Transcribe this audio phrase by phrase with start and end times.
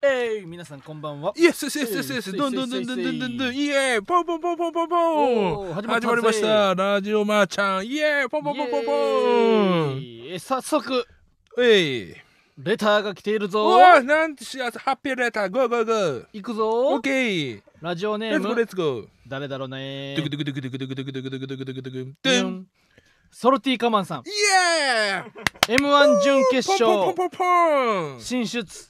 [0.00, 8.92] えい皆さんこんばんはイエスイエスイエスイエスどんどんどんどんどんどんどんイエーイポンポンポンポンポンポン始まりましたラジオマーちゃんイエーイポンポンポンポンポ
[9.96, 11.04] ンえ早速
[11.58, 12.14] えい
[12.58, 22.66] レターが来ているうぞわなんて幸せハッピーレターゴーゴーゴー行くオぞッケーラジオネーレッツゴーレムッツゴー誰だろうねドゥクドゥクドゥクドゥクドゥクドゥクドゥクドゥクドゥクドゥクドゥンうん
[23.32, 28.88] ソルティーカマンさんイエーイ M1 準決ポンポン勝ポンポンポン進出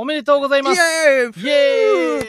[0.00, 0.78] おめでとうございます。
[0.78, 2.24] イエー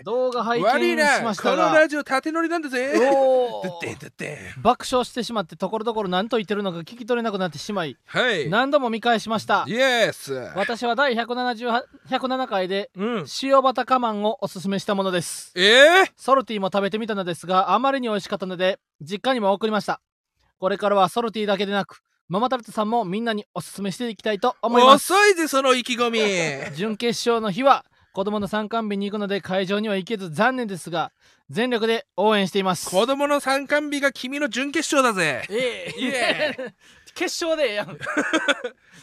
[0.00, 0.02] イ。
[0.02, 1.72] 動画拝悪い見しましたが。
[1.72, 2.98] ラジオ縦乗りなんだぜ。
[4.60, 8.50] 爆笑してしまってところどころ何と言ってるのか聞き取れなくなってしまいはい。
[8.50, 9.64] 何度も見返しました。
[9.68, 13.26] イエス私は第178 107回でうん。
[13.44, 15.52] 塩バタカマンをおすすめしたものです。
[15.54, 16.12] えー？
[16.16, 20.00] ソルティも食べてみたのですがあまりに美味しかったので実家にも送りました。
[20.58, 25.12] これからはソルティだけでなくママタルトさんもみんなにおすすめしていきたいと思います。
[25.12, 26.12] 遅いぜその意気込
[26.70, 26.76] み。
[26.76, 31.10] 準決勝の日は子供の参観日に行くので会場には行けず残念ですが
[31.48, 32.88] 全力で応援しています。
[32.88, 35.44] 子供の参観日が君の準決勝だぜ。
[35.50, 36.56] えイエ
[37.14, 37.98] 決勝でええやん。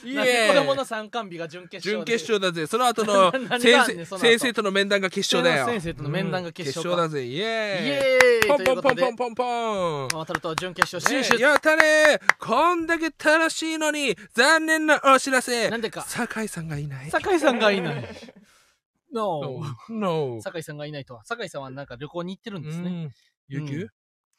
[0.03, 2.67] イなんでエ子供の参観日が準決勝準で決勝だぜ。
[2.67, 5.65] その後の 先生先生との面談が決勝だよ。
[5.65, 7.25] 先生との面談が決勝かうんだぜ。
[7.25, 7.45] イイエー
[7.85, 7.87] イ。
[7.89, 8.47] エーイ。
[8.47, 9.35] ポンポンポンポンポン。
[9.35, 15.69] ポンママタルト準決勝進出、ねやったねこんだけ楽しいのに残念なお知らせ。
[15.69, 16.03] なんでか。
[16.03, 17.09] 酒井さんがいない。
[17.09, 18.05] 酒井さんがいない。
[19.11, 21.23] No No 酒井さんがいないとは。
[21.23, 23.13] 酒井さんはなんか旅行に行ってるんですね、うん。
[23.47, 23.85] 有給う？
[23.85, 23.89] ん。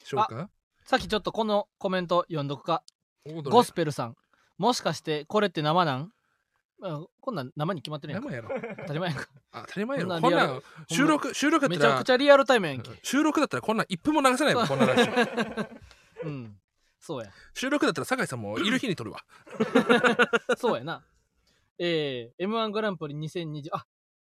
[0.05, 0.51] 消化
[0.85, 2.83] さっきちょっとこのコメント読んどくか
[3.45, 4.17] ゴスペルさん
[4.59, 6.12] もしかしてこれって生なん？
[6.81, 8.29] あこんなん生に決まってるやんか。
[8.29, 8.48] 生やろ。
[8.79, 9.29] 当たり前やんか。
[9.53, 10.11] あ当たり前やろ。
[10.11, 11.97] こんなんリアルこんなん収録収録だめちったら。
[11.97, 12.91] ゃくちゃリアルタイムやんけ。
[13.03, 15.09] 収録だったらこんなん1分も流せないもんこんな話。
[16.25, 16.56] うん。
[17.01, 17.31] そうや。
[17.55, 19.21] 収録だったら酒井さんもいる日に撮るわ。
[20.56, 21.05] そうやな。
[21.79, 23.87] えー、M1 グランプリ2020あ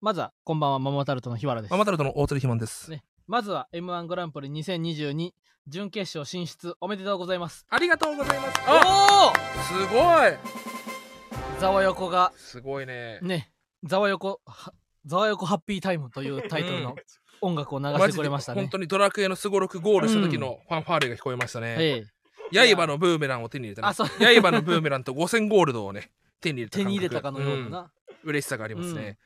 [0.01, 1.71] まずはこんばんはママタルトの日原です。
[1.71, 2.91] ママタルトの大鳥ひまんです。
[2.91, 3.05] ね。
[3.27, 5.33] まずは M1 グランプリ2022
[5.69, 7.67] 準決勝進出おめでとうございます。
[7.69, 8.61] ありがとうございます。
[8.67, 9.97] あおすご
[10.27, 11.39] い。
[11.59, 13.19] おざわよこがすごいね。
[13.21, 13.53] ね
[13.85, 14.73] ざわよこは
[15.05, 16.97] ざわよこハッピータイムというタイトルの
[17.43, 18.63] 音楽を流してくれましたね。
[18.63, 22.07] 本当にドラクエのすごろくゴールした時のファンファーレが聞こえましたね、え
[22.55, 22.75] え。
[22.75, 23.83] 刃のブーメランを手に入れた。
[23.83, 24.07] ねあそう。
[24.07, 27.69] 刃のブーメランと5000ゴールドをね手に入れた手に入れたかのような。
[27.69, 27.83] な、う
[28.27, 28.31] ん。
[28.31, 29.19] 嬉しさがありますね、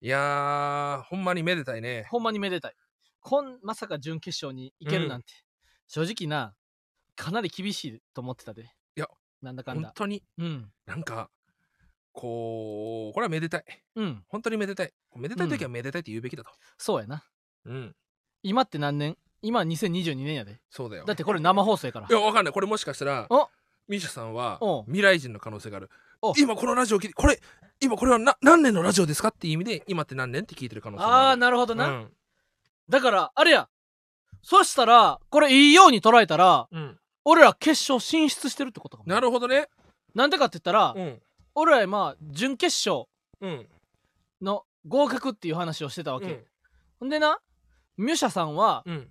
[0.00, 2.06] いやーほんまにめでたいね。
[2.08, 2.74] ほんまにめでたい。
[3.20, 5.32] こんまさか準決勝に行けるなんて、
[5.86, 6.54] 正直な
[7.16, 8.62] かなり厳しいと思ってたで。
[8.96, 9.06] いや
[9.42, 9.88] なんだかんだ。
[9.88, 10.22] 本当に。
[10.38, 10.70] うん。
[10.86, 11.30] なんか
[12.12, 13.64] こうこれはめでたい。
[13.96, 14.24] うん。
[14.28, 14.92] 本当にめでたい。
[15.16, 16.50] めでたい時はめでたいって言うべきだと。
[16.78, 17.24] そうやな。
[17.66, 17.94] うん、
[18.42, 19.16] 今って何年？
[19.42, 20.60] 今2022年やで。
[20.70, 21.04] そうだよ。
[21.04, 22.08] だってこれ生放送やから。
[22.08, 22.52] いやわかんない。
[22.52, 23.48] これもしかしたらお。
[23.86, 25.90] ミシャさんは未来人の可能性がある。
[26.22, 26.32] お。
[26.36, 27.38] 今このラジオ聞いてこれ
[27.80, 32.12] 今これはな何年のラジオですかっていう意味で今って何年って聞いてる可能性ああがなるほどな、うん。
[32.88, 33.68] だからあれや
[34.44, 39.08] そしたらこれいいように捉えたらうん、俺ら決勝進出してるってことかも。
[39.12, 39.68] なるほどね。
[40.14, 41.22] なんでかって言ったら、うん。
[41.54, 43.06] 俺らまあ準決勝
[43.40, 43.66] うん。
[44.42, 46.44] の合格っていう話をしてたわけ、うん。
[47.00, 47.40] ほんでな
[47.96, 49.08] ミュシャさんは、うん。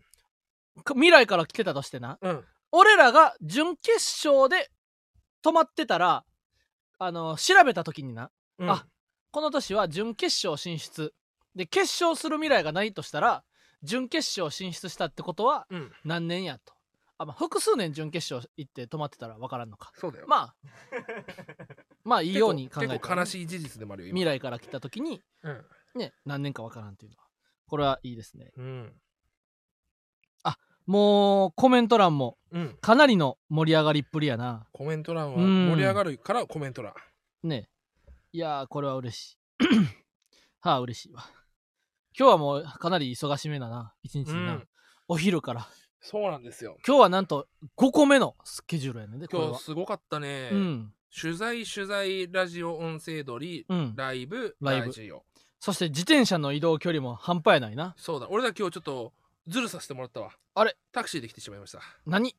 [0.84, 2.44] か未来から来てたとしてなうん。
[2.72, 3.96] 俺らが準決
[4.28, 4.70] 勝で
[5.44, 6.24] 止まってたら
[7.00, 8.30] あの調べた時にな
[8.60, 8.70] うん。
[8.70, 8.86] あ
[9.32, 11.14] この年は準決勝進出。
[11.56, 13.44] で決勝する未来がないとしたら
[13.84, 15.92] 準決勝進出したってことはうん。
[16.04, 16.74] 何年やと。
[17.18, 19.92] あ、まあ、複数年準決勝行って止まってたら分からんのか。
[19.96, 20.26] そうだよ。
[20.28, 20.56] まあ。
[22.04, 24.18] まあいいように考え結て構悲しい事実でもあるよ今。
[24.18, 25.66] 未来から来た時にうん。
[25.96, 27.24] ね何年か分からんっていうのは。
[27.68, 28.52] これはいいですね。
[28.56, 29.02] うん。
[30.86, 32.78] もうコメント欄もうん。
[32.82, 34.68] かなりの盛り上がりっぷりやな。
[34.74, 35.70] コメント欄はうん。
[35.70, 36.94] 盛り上がるからコメント欄。
[37.44, 37.70] ね。
[38.32, 39.38] いやーこれは嬉しい。
[40.60, 41.24] はあ嬉しいわ
[42.18, 44.68] 今日はもうかなり忙しめだな一日にな、うん。
[45.08, 45.68] お昼から。
[46.02, 46.78] そうなんですよ。
[46.86, 47.48] 今日はなんと
[47.78, 49.58] 5個目のスケジュールやねんで今は。
[49.58, 50.50] 日すごかったね。
[50.52, 50.94] うん。
[51.16, 53.94] 取材取材ラジオ音声撮りうん。
[53.96, 55.24] ライブラジオ。
[55.60, 57.96] そして自転車の移動距離も半端やないな。
[57.98, 58.28] そうだ。
[58.30, 59.14] 俺だ今日ちょっと
[59.48, 60.32] ズルさせてもらったわ。
[60.56, 60.76] あれ？
[60.92, 61.80] タクシーで来てしまいました。
[62.06, 62.36] 何？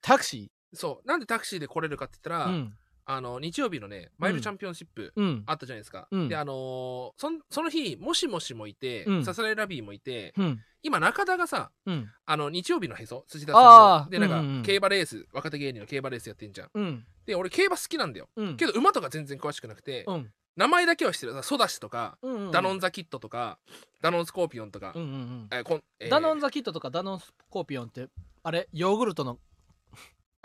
[0.00, 1.08] タクシそう。
[1.08, 2.78] なんでタクシーで来れるかって言ったら、ーうん
[3.08, 5.42] あの日曜日のねマイルチャンピオンシップうん。
[5.46, 6.28] あったじゃないですか、うん。
[6.28, 9.24] であのーそんその日もしもしもいて、うん。
[9.24, 10.60] さすらいラビーもいてうん。
[10.82, 12.10] 今中田がさうん。
[12.26, 14.10] あの日曜日のへそ辻田あさーんの。
[14.10, 14.62] でなんか、うんうんうん。
[14.62, 16.70] 競馬レース若手芸人の競馬レースやってんじゃん。
[16.74, 17.04] うん。
[17.24, 18.28] で俺競馬好きなんだよ。
[18.36, 18.56] うん。
[18.56, 20.30] けど馬とか全然詳しくなくて、うん。
[20.56, 21.42] 名前だけは知ってる。
[21.42, 23.58] ソダシとか、うんうんダノンザキットとか
[24.00, 25.48] ダノンスコーピオンとか、うんうんうん。
[25.52, 26.10] えーえー。
[26.10, 28.08] ダノンザキットとかダノンスコーピオンって
[28.42, 29.38] あれヨーグルトの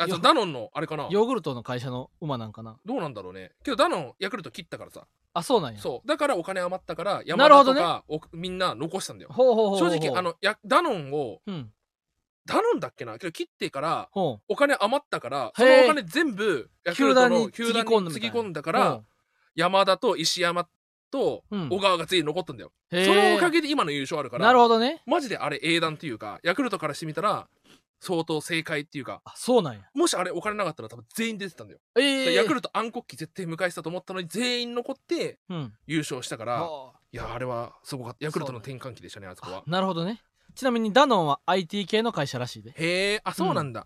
[0.04, 1.08] あそうよダノンのあれかな？
[1.10, 2.78] ヨーグルトの会社の馬なんかな。
[2.86, 3.52] どうなんだろうね。
[3.64, 5.08] けどダノンヤクルト切ったからさ。
[5.34, 5.80] あそうなんや。
[5.80, 6.08] そう。
[6.08, 9.32] だからお金余ったからな山田とか、おみんな残したんだよ。
[9.32, 9.92] ほうほうほうほう。
[9.92, 11.72] 正直あのやダノンをうん。
[12.46, 13.18] ダノンだっけな？
[13.20, 14.44] けど切ってからほう。
[14.48, 19.02] お金余ったからそのお金全部ヤクルトの球球団団につぎにつぎ込んだから
[19.56, 20.68] 山田と石山
[21.12, 21.70] とうん。
[21.70, 25.02] 小川がついに残ったんだよ、へーそのおかげで今の優勝あるからなるほどね。
[25.06, 27.48] マジであれ英断っていうかヤクルトからしてみたら
[28.02, 29.82] 相当正解っていうかあそうなんや。
[29.94, 32.34] もしあれお金なかったら多分全員出てたんだよ、ええ。
[32.34, 35.74] ヤクルト暗黒期絶対迎えてたと思ったのに全員残ってうん。
[35.86, 37.00] 優勝したからはあ。
[37.14, 38.26] いやあれはすごかった。
[38.26, 39.60] ヤクルトの転換期でしたねあそこは。
[39.60, 40.22] あなるほどね。
[40.56, 42.72] ちなみにダノンは IT 系の会社らしいで。
[42.76, 43.86] へえあそうなんだ、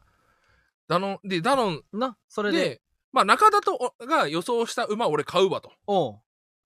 [0.87, 2.57] ダノンでダノンなそれで。
[2.57, 5.71] でまあ中田とおが予想した馬俺買うわと。
[5.87, 6.19] おう。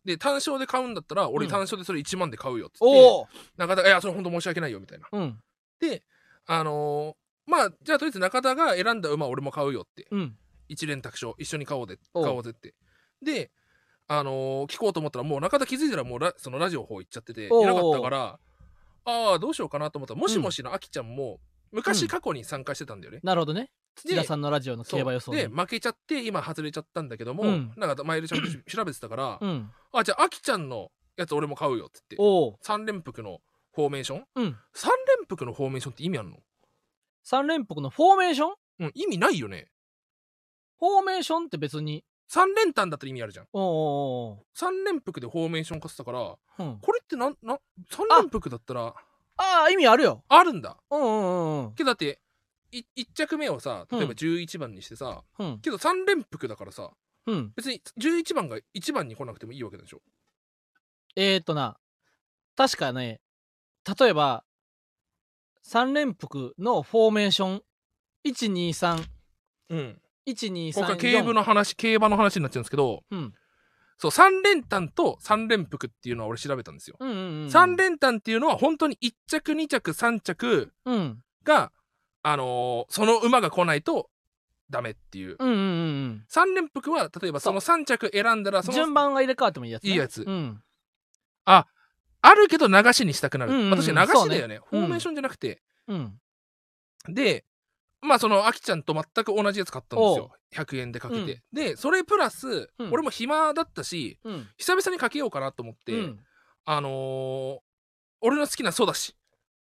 [0.06, 3.26] で単勝で買うんだったら俺うん単勝でそれ1万で買うよっつって、おう。
[3.58, 5.08] 中田が「いやそれ本当申し訳ないよ」みたいな。
[5.12, 5.40] うん。
[5.80, 6.04] で
[6.46, 7.19] あのー
[7.50, 10.08] まあじゃあとりあえず中田が選んだ馬俺も買うよって。
[10.12, 10.36] うん。
[10.68, 12.24] 一連卓勝一緒に買おうでおう。
[12.24, 12.76] 買おうぜって。
[13.22, 13.52] で
[14.08, 17.66] あのー聞こうと思ったらもう中田気づいたらもうラそのラジオの方行っちゃってていおう。
[17.66, 18.40] なかったから
[19.06, 20.14] ああどうしようかなと思った。
[20.14, 21.38] らもしもしのあきちゃんもうん
[21.72, 23.70] 昔過去に参加してたんだよね、なるほどね。
[24.04, 27.72] で土田さんのラジオの競馬予想で負けちゃって今外れちゃったんだけども、うん。
[27.78, 29.70] なんかマイルちゃんと 調べてたから、うん。
[29.92, 33.40] あじゃああきちゃんのやつ俺も買うよっつっておう三連複の
[33.76, 36.38] フォーメーションうん三連複のフォーメーションって意味あるの
[37.24, 38.54] 三連複のフォーメーション？
[38.80, 39.70] うん意味ないよね。
[40.80, 42.04] フォーメーションって別に？
[42.28, 43.48] 三連単だったら意味あるじゃん。
[43.54, 46.78] おうおうお三連複でフォーメーション化したからううん。
[46.80, 48.94] これってなんな三連複だったら
[49.38, 50.24] ああ意味あるよ。
[50.28, 50.78] あるんだ。
[50.92, 51.28] うんうんう
[51.62, 51.74] んうん。
[51.74, 52.20] けどだって
[52.72, 55.60] い一着目をさ例えばうん11番にしてさ、うん。
[55.60, 56.92] けど三連複だからさ
[57.26, 57.52] うん。
[57.56, 60.02] 別に11番が1番に来なくてもいいわけでしょ。
[61.16, 61.78] えー、っとな
[62.56, 63.22] 確かね
[64.00, 64.44] 例えば
[65.70, 67.62] 三連複のフォーメーション。
[68.26, 69.06] 123
[69.70, 70.02] うん。
[70.28, 73.04] 123ここから競馬の話競馬の話になっちゃうんですけど。
[73.12, 73.34] うん。
[74.00, 81.20] そう三連単と三連複っていうのは俺調べたんですよ、うんうんうん三連単っていうのは本当に1着2着3着うん。
[81.44, 81.72] が
[82.24, 84.10] あのーその馬が来ないと
[84.72, 85.62] ダメっていう、うんうんう
[86.08, 90.24] ん三連複は例えばその3着選んだらうんその順番が入れ替わってもいいやつ、ね、いいやつ。
[90.24, 90.64] うん。
[91.46, 91.68] あ
[92.36, 93.82] るけど流しにしたくなる、うんうんうん。
[93.82, 94.56] 私流しだよね。
[94.56, 94.62] ね。
[94.70, 96.20] フォーメーションじゃなくて、うん。
[97.08, 97.46] で
[98.02, 100.32] まあそのあきちゃんと全く同じやつ買ったんですよ。
[100.54, 102.92] 100円でかけて、でそれプラス、うん。
[102.92, 104.48] 俺も暇だったしうん。
[104.58, 106.20] 久々にかけようかなと思って、うん。
[106.66, 107.60] あのー
[108.22, 109.16] 俺の好きなソダシ。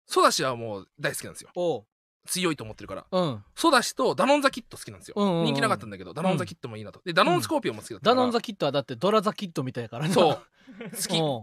[0.07, 1.51] ソダシはもう大好きなんですよ。
[1.55, 1.85] おう
[2.25, 3.05] 強いと思ってるから。
[3.11, 3.43] うん。
[3.55, 5.45] ソダシとダノンザキット好きなんですよ、うんうんうん。
[5.45, 7.01] 人気なかったんだけどダノンザキットもいいなと。
[7.03, 10.13] でダノンスコーピオンも好きだったから、ダノンザキットはだってドラザキットみたいやからな。
[10.13, 10.41] そう。
[10.91, 10.97] 好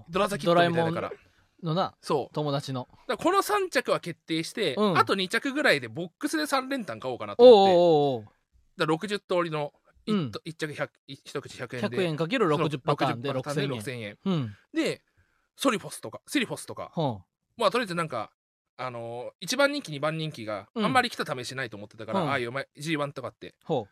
[0.06, 0.12] き。
[0.12, 1.12] ドラザキットみたいだから。
[1.62, 2.34] のなそう。
[2.34, 2.88] 友達の。
[3.18, 4.98] この3着は決定して、うん。
[4.98, 7.74] あと2着ぐらいでボックスで3連単買おうかなと思って。
[7.74, 8.24] おうおうおう
[8.76, 9.72] だから60通りの
[10.06, 10.32] 1,、うん。
[10.44, 11.96] 一着100一口100円で。
[11.98, 14.00] 100円かける60パターンで60パターンで6000円。
[14.00, 14.18] 6000円。
[14.24, 15.02] うんで
[15.56, 16.90] ソリフォスとかセリフォスとか。
[16.92, 17.22] ほ
[17.56, 18.30] まあとりあえずなんか
[18.78, 20.84] あのー、1番人気2番人気がうん。
[20.84, 22.30] あんまり来た試しないと思ってたから、うん。
[22.30, 23.48] ああいう前 G1 とかって。
[23.48, 23.52] う。
[23.64, 23.88] ほ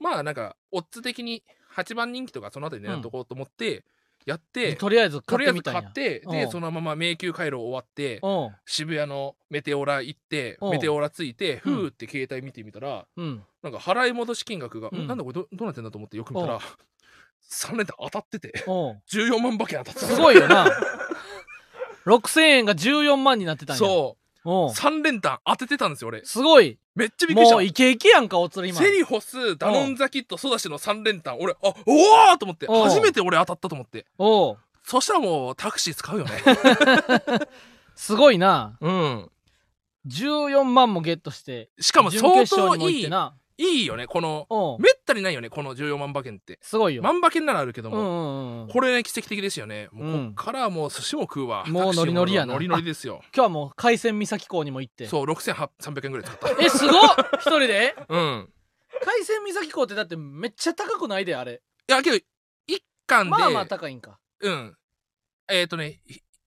[0.00, 1.44] まあなんかオッズ的に
[1.76, 3.84] 8番人気とかそのあたり狙っとこうと思って
[4.24, 6.50] やっうて、とりあえずとりあえず買ってみた買ってでうん。
[6.50, 8.20] そのまま迷宮回路終わって
[8.64, 10.70] 渋谷のメテオラ行ってうん。
[10.70, 11.86] メテオラついてふうん。
[11.86, 13.42] ーって携帯見てみたらうん。
[13.62, 15.04] なんか払い戻し金額が、うん。
[15.04, 16.60] んなんだこれどどうなってんだと思ってよく見たらうん。
[17.50, 20.06] 3連単当たってておう14万馬券当たってた。
[20.06, 20.66] すごいよな。
[22.06, 23.78] 6000円が14万になってたんや。
[23.78, 26.24] そう3連単当ててたんですよ俺。
[26.24, 26.78] すごい。
[26.94, 27.56] めっちゃびっくりした。
[27.56, 28.78] もうイケイケやんかおつり今。
[28.80, 31.38] セリフォスダノンザキットソダシの3連単。
[31.40, 32.66] 俺あおおと思って。
[32.66, 34.06] 初めて俺当たったと思って。
[34.18, 34.58] おう。
[34.84, 36.32] そしたらもうタクシー使うよね。
[37.94, 38.76] すごいな。
[38.80, 39.30] うん。
[40.08, 43.08] 14万もゲットしてしかも準相当いい
[43.58, 44.78] いいよねこの。
[44.80, 46.58] めったにないよねこの14万馬券って。
[46.62, 47.02] すごいよ。
[47.02, 48.68] 万馬券ならあるけどうんうも、んうん。
[48.68, 49.88] これね奇跡的ですよね。
[49.92, 50.34] もううん。
[50.34, 51.64] こっからはもう寿司も食うわ。
[51.66, 52.54] もうノリノリやな。
[52.54, 53.20] ノリノリですよ。
[53.34, 55.06] 今日はもう海鮮三崎港にも行って。
[55.06, 56.64] そう6300円ぐらい使った。
[56.64, 57.02] えすごっ。
[57.34, 57.94] 一人で？
[58.08, 58.52] うん。
[59.04, 61.62] 海鮮三崎港ってだってめっちゃ高くないであれ。
[61.88, 62.16] いやけど
[62.66, 63.30] 一貫で。
[63.30, 64.18] まあまあ高いんか。
[64.40, 64.76] うん。
[65.48, 66.00] えっ、ー、とね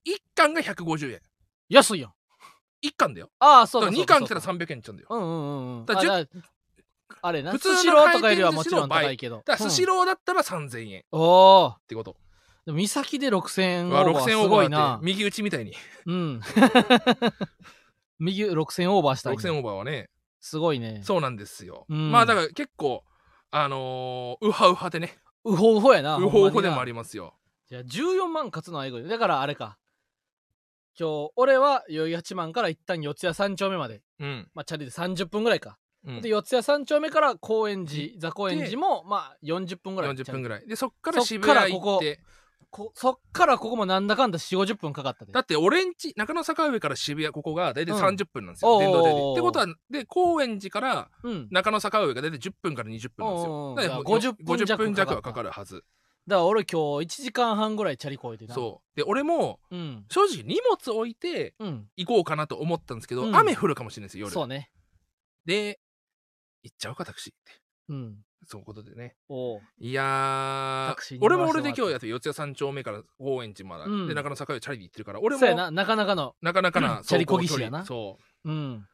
[0.04, 1.22] 一貫が150円。
[1.70, 2.14] 安いやん。
[2.82, 3.32] 一貫だよ。
[3.40, 5.08] ああそうだから2かそうか貫来たらそうか300円ちゃうんだよ。
[5.10, 5.86] うんうんうんうん。
[5.86, 5.96] だ
[7.22, 9.38] あれな普通のスシローとかよりはもちろん高いけど。
[9.46, 11.00] だからスシロローだったら3000円。
[11.00, 11.06] っー。
[11.12, 12.18] おーてこと、
[12.66, 15.74] でも三崎で6000円オーバー6000すオーバーごいなって右打ちみたいに。
[16.06, 16.42] うん。
[18.20, 20.10] 右6000オーバーしたんや6000オーバーはね。
[20.40, 21.02] すごいね。
[21.04, 22.12] そうなんですよ、うん。
[22.12, 23.04] まあだから結構
[23.52, 25.18] あのー、ウハウハでね。
[25.44, 27.36] ウホウホやなウホウホでもありりますよ。
[27.68, 29.04] じゃあ14万勝つのはエゴい。
[29.08, 29.78] だからあれか。
[31.00, 34.02] 今日俺は代々木八幡から一旦四谷三丁目まで。
[34.20, 34.50] うん。
[34.54, 36.22] まあチャリで30分ぐらいかうん。
[36.22, 40.12] で四谷三丁目から高円寺座高円寺もまあ40分ぐらい。
[40.12, 40.68] 40分ぐらい。
[40.68, 42.20] でそっから渋谷行って。
[42.72, 45.32] こそっからここもなんだかんだ4 5 0分かかったで。
[45.32, 48.04] だって俺んち中野坂上から渋谷ここが大体うん。
[48.04, 49.10] 30分なんですよ、おう電動で。
[49.12, 51.48] ってことはで高円寺からうん。
[51.52, 55.86] 中野坂上が大体10分から20分なんですおうおうよだからじゃあ50分50分弱はかかるはず。
[56.28, 58.54] だから俺今日1時間半ぐらいチャリこいでな。
[58.56, 58.98] そう。
[58.98, 60.06] で俺もううん。
[60.10, 61.88] 正直荷物置いてうん。
[61.96, 63.36] 行こうかなと思ったんですけど、うん。
[63.36, 64.34] 雨降るかもしれないんですよ夜。
[64.34, 64.70] そうね。
[65.46, 65.80] で
[66.66, 67.62] 行っちゃおうかタクシーって。
[67.90, 68.16] うん。
[68.48, 69.16] そういうことでね。
[69.30, 69.62] おう。
[69.80, 74.08] いやタクシー俺も俺で今日やって四谷三丁目から高円寺まで、うん。
[74.08, 75.70] で中野坂上チャリで行ってるから俺もそうやな。
[75.72, 77.86] なかなかの なかなかな うんチャリこぎ走行距離師やな。
[77.86, 78.52] そう。
[78.52, 78.88] ん。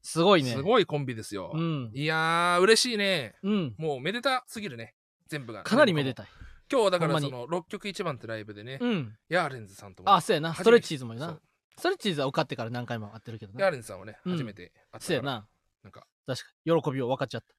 [0.00, 0.52] すごう、いね。
[0.52, 1.90] すごいコンビですよ、うん。
[1.92, 3.34] いやー嬉しいね。
[3.42, 3.74] うん。
[3.78, 4.94] もうめでたすぎるね。
[5.26, 5.64] 全部が。
[5.64, 6.32] かなりめでたたい
[6.70, 9.16] 今日だからその6曲一番ってライブでね、うん。
[9.28, 10.14] ヤーレンズさんとも。
[10.14, 10.54] あそうやな。
[10.54, 11.38] ストレッチーズもいいな。
[11.78, 13.60] ストレッチーズは受かってから何回も会ってるけどな。
[13.62, 15.00] ヤーレンズさんはね、うん初めて会ったから。
[15.00, 15.46] そうやな。
[15.82, 16.82] なんか確かに。
[16.82, 17.54] 喜びを分かっちゃった。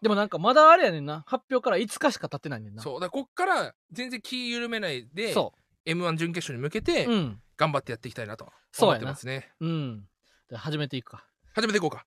[0.00, 1.24] でもなんかまだあれやねんな。
[1.26, 2.82] 発表から5日しか経ってないねんな。
[2.82, 3.00] そう。
[3.00, 5.52] だこっから全然気緩めないでそ
[5.86, 7.40] m 1準決勝に向けてううん。
[7.56, 8.98] 頑張ってやっていきたいなと思そうやな。
[8.98, 10.04] ってますね、うん。
[10.50, 11.24] で始めていくか。
[11.54, 12.04] 始めていこうか。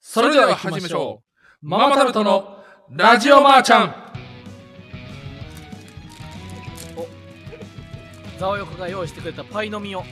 [0.00, 1.22] それでは始めましょ
[1.62, 1.66] う。
[1.66, 3.94] ママタルトのラジオマーちゃん。
[8.38, 10.04] ザワヨコが用意してくれたパイの実を。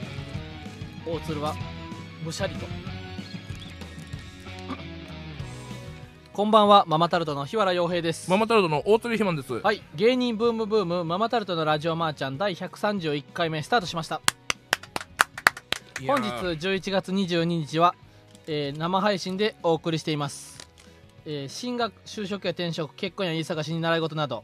[1.05, 1.55] 大鶴は
[2.25, 2.67] むしゃりと
[6.33, 8.31] こんばんはママタルトの日原洋平です。
[8.31, 14.23] ママタルトの大鳥ひまんです、はい芸人ブームブームママタルトのラジオマーちゃん第131回目スタートしました。
[16.01, 17.95] いや本日ー11月22日は、
[18.47, 20.67] えー生配信でお送りしています、
[21.27, 24.43] えー進学就職や転職結婚や言い探しに習い事など、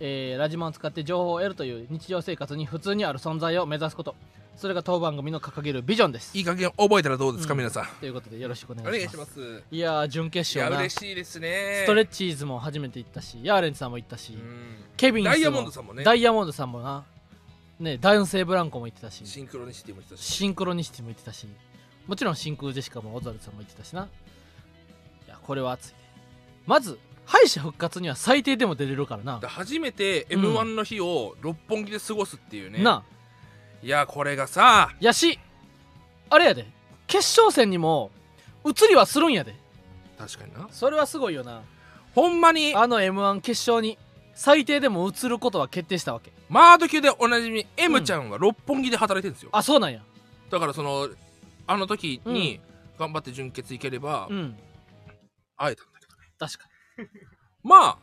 [0.00, 4.16] えーラジマを使って情報を得るという日常生活に普通にある存在を目指すこと
[4.60, 6.36] それが当番組の掲げるビジョンです。
[6.36, 7.60] いい加減覚えたらどうですか、うん。
[7.60, 7.86] 皆さん。
[7.98, 9.32] ということでよろしくお願いいします。
[9.32, 10.82] すいやー準決勝な。
[10.82, 11.84] 嬉しいですね。
[11.84, 14.84] ストレッチーズも初めて行ったしヤーレンズさんも行ったし、うん。
[14.98, 16.04] ケビンダイヤモンドさんもね。
[16.04, 17.04] ダイヤモンドさんもな。
[17.78, 19.26] ね男性ブランコも行ってたし。
[19.26, 20.20] シンクロニシティも来たし。
[20.20, 21.46] シンクロニシティも言ってたし。
[22.06, 24.10] もちろん真空ジェシカもオザルさんも言ってたしな。
[25.26, 25.98] いやこれは熱いね。
[26.66, 29.38] まず敗者復活には最低でも出れるからな。
[29.40, 33.04] だ初めてうん m 1の日を六本木で過ごすっていうね、な
[33.82, 35.38] いやこれがさやし
[36.28, 36.66] あれやで。
[37.06, 38.12] 決勝戦にも
[38.64, 39.54] 移りはするんやで。
[40.16, 40.68] 確かにな。
[40.70, 41.62] それはすごいよな。
[42.14, 43.98] ほんまにあの m 1決勝に
[44.34, 46.30] 最低でも移ることは決定したわけ。
[46.48, 50.02] マード級でおなじみ M ちゃんは六本木で働いてるんですよ、あそうなんや。
[50.50, 51.08] だからその
[51.66, 52.60] あの時に
[52.98, 54.56] 頑張って準決いければうん。
[55.56, 56.22] 会えたんだけどね。
[56.38, 56.64] 確か
[56.98, 57.08] に。
[57.62, 57.98] まあ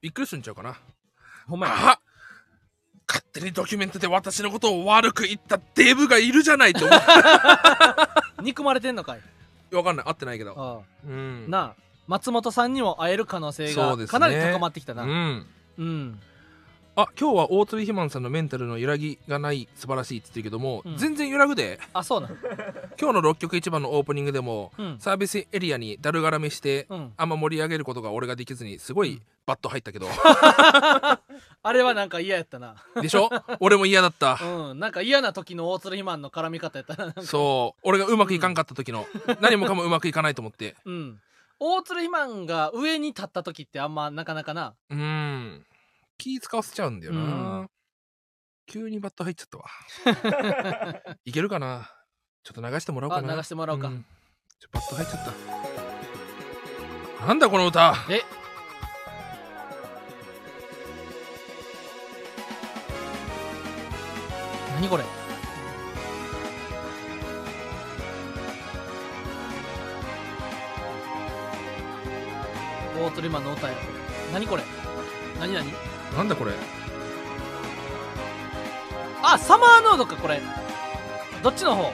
[0.00, 0.76] びっくりするんちゃうかな。
[1.46, 2.00] ほんまやあ
[3.10, 7.00] 勝手にドキュメントで私のことを悪く言ったデブがいるじゃないって思う。
[8.42, 9.74] 憎まれてんのかい。
[9.74, 10.04] わかんない。
[10.06, 10.54] 会ってないけど。
[10.56, 11.44] あうん。
[11.48, 11.74] あなあ
[12.06, 14.10] 松本さんにも会える可能性がそうですね。
[14.12, 15.02] かなり高まってきたな。
[15.02, 15.46] うん。
[15.78, 16.20] うん
[16.96, 20.96] あ今日は大鳥ひまんさんのメンタルの揺らぎがない素晴らしいって言ってるけども、うん。
[20.96, 21.78] 全然揺らぐで。
[21.94, 22.30] あそうなん
[23.00, 24.98] 今日の6曲一番のオープニングでも、うん。
[24.98, 27.12] サービスエリアにだるがらめして、うん。
[27.16, 30.06] あんま盛り上げることが俺ができずにすごいバット入ったけど、
[31.62, 32.76] あれはなんか嫌やったな。
[33.00, 33.30] でしょ？
[33.60, 34.38] 俺も嫌だった。
[34.42, 34.78] うん。
[34.80, 37.80] なんか嫌な時の大鶴ひまんの絡み方やったなそう。
[37.82, 39.06] 俺がうまくいかんかった時の、
[39.40, 40.74] 何もかもうまくいかないと思って。
[40.84, 41.20] うん。
[41.60, 44.74] 大鶴ひまんが上に立った時ってあんまなかなかな。
[44.90, 45.64] うん
[46.20, 47.70] 気使わせちゃうんだよな、うん。
[48.66, 49.64] 急にバット入っちゃったわ。
[51.24, 51.90] いけるかな？
[52.44, 53.32] ちょっと流してもらおうかな。
[53.32, 53.88] あ流してもらおうか。
[53.88, 54.04] ん。
[54.58, 55.24] ちょバット入っちゃっ
[57.20, 57.26] た。
[57.26, 57.94] なんだこの歌！
[58.10, 58.20] え？
[64.74, 65.04] 何これ？
[73.02, 73.74] 大鶴ひまんの歌や
[74.34, 74.62] 何これ？
[75.38, 75.89] 何何？
[76.16, 76.52] なんだこれ。
[79.22, 80.40] あサマーノードかこれ。
[81.42, 81.92] どっちの方？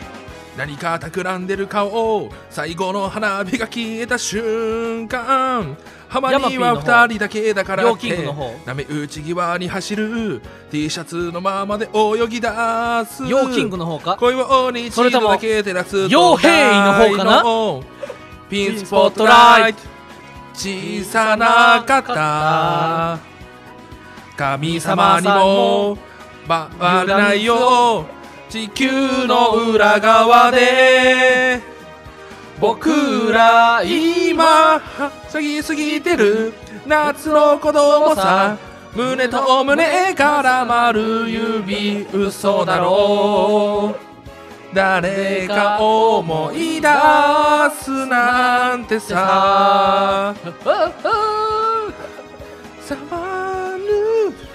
[0.56, 5.76] 何か企んでる顔最後の花火が消えた瞬間。
[6.08, 8.16] 浜には二人だけだからって。
[8.16, 8.58] グの方？
[8.64, 10.40] 波打ち際に走る。
[10.70, 12.49] T シャツのままで泳ぎ出
[13.06, 13.26] す。
[13.26, 14.16] ヨーキングの方か？
[14.18, 17.42] 5秒に一度だけ照らすヨーヘイの方かな？
[17.42, 17.80] な
[18.49, 19.80] ピンスポットライト
[20.54, 23.18] 小さな肩
[24.37, 25.99] 神様にも
[26.47, 28.07] バレないよ。
[28.49, 31.61] 地球の裏側で
[32.61, 36.52] 僕ら今はしゃぎすぎてる。
[36.87, 38.57] 夏の子供さ
[38.95, 44.07] 胸と胸絡まる指嘘だろう。
[44.75, 46.88] 誰か思い出
[47.81, 50.35] すなんてさ。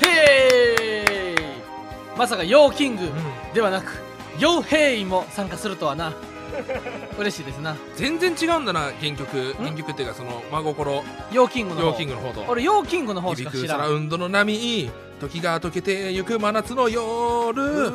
[0.01, 3.53] ヌへーまさかヨーキングうん。
[3.53, 3.99] ではなく
[4.39, 6.13] ヨーヘイも参加するとはな。
[7.17, 7.75] 嬉しいですな。
[7.95, 9.53] 全然違うんだな原曲。
[9.57, 11.03] 原曲っていうかその真心。
[11.31, 11.87] ヨーキングの方。
[11.87, 12.45] ヨーキングの方と。
[12.49, 13.79] 俺ヨーキングの方しか響く知らん。
[13.79, 14.89] サラウンドの波
[15.19, 17.91] 時が溶けてゆく真夏の夜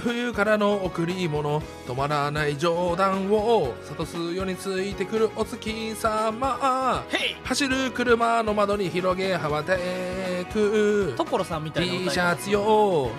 [0.00, 7.02] 冬からの贈り物止まらない冗談を諭すようについてくるお月様。
[7.44, 9.76] 走る車の窓に広げ羽ばた
[10.52, 11.14] く。
[11.16, 13.10] 所さんみたいな T 歌シャツよ。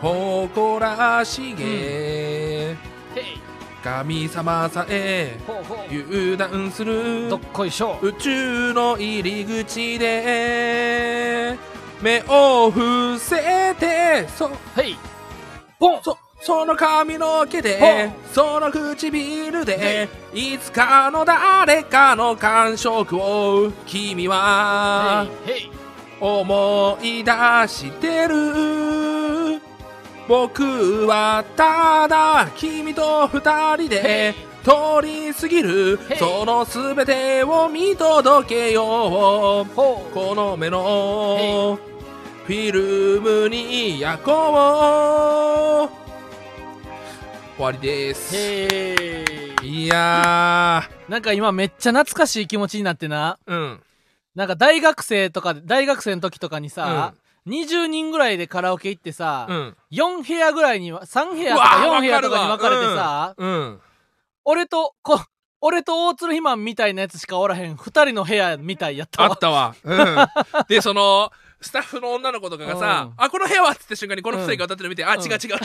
[0.00, 2.76] 誇らしげ、へい。
[3.82, 5.38] 神様さえ。
[5.90, 7.30] 油断する。
[7.30, 7.98] どっこいしょ。
[8.02, 11.56] 宇宙の入り口で。
[12.02, 14.28] 目を伏せて。
[14.28, 14.96] そへい
[15.78, 20.58] ポンそその髪の毛でその唇でい。
[20.58, 25.26] つかの誰かの感触を君は
[26.20, 27.32] 思い出
[27.68, 29.60] してる。
[30.28, 33.40] 僕はただ君と二
[33.76, 34.70] 人で通
[35.02, 35.98] り過ぎる。
[36.18, 39.74] その全てを見届けよう。
[39.74, 41.78] この目の
[42.48, 45.90] フィルムに焼こう。
[47.58, 48.34] 終わりです。
[48.34, 53.38] へいいやなんか今めっちゃ懐かしい気持ちになってな。
[53.46, 53.80] ーうん。
[54.34, 57.12] なんか大学生とかで大学生の時とかにさ、
[57.46, 59.76] 20人ぐらいでカラオケ行ってさ、うん。
[59.92, 63.78] 4部屋ぐらいには3部屋とか4部屋とかに分かれてさ、うん。
[64.46, 65.20] 俺とこ
[65.60, 69.28] 俺と大鶴ひまんみたいなやつしかおらへん2人の部屋みたいやったわ。
[69.28, 69.74] あったわ。
[69.84, 70.16] うん。
[70.66, 75.46] で、その、スタッフの女の子とかがさ、うんあ、この部屋はっつって瞬間にこの二人が歌ってるの見て、あ、うん違う違うって。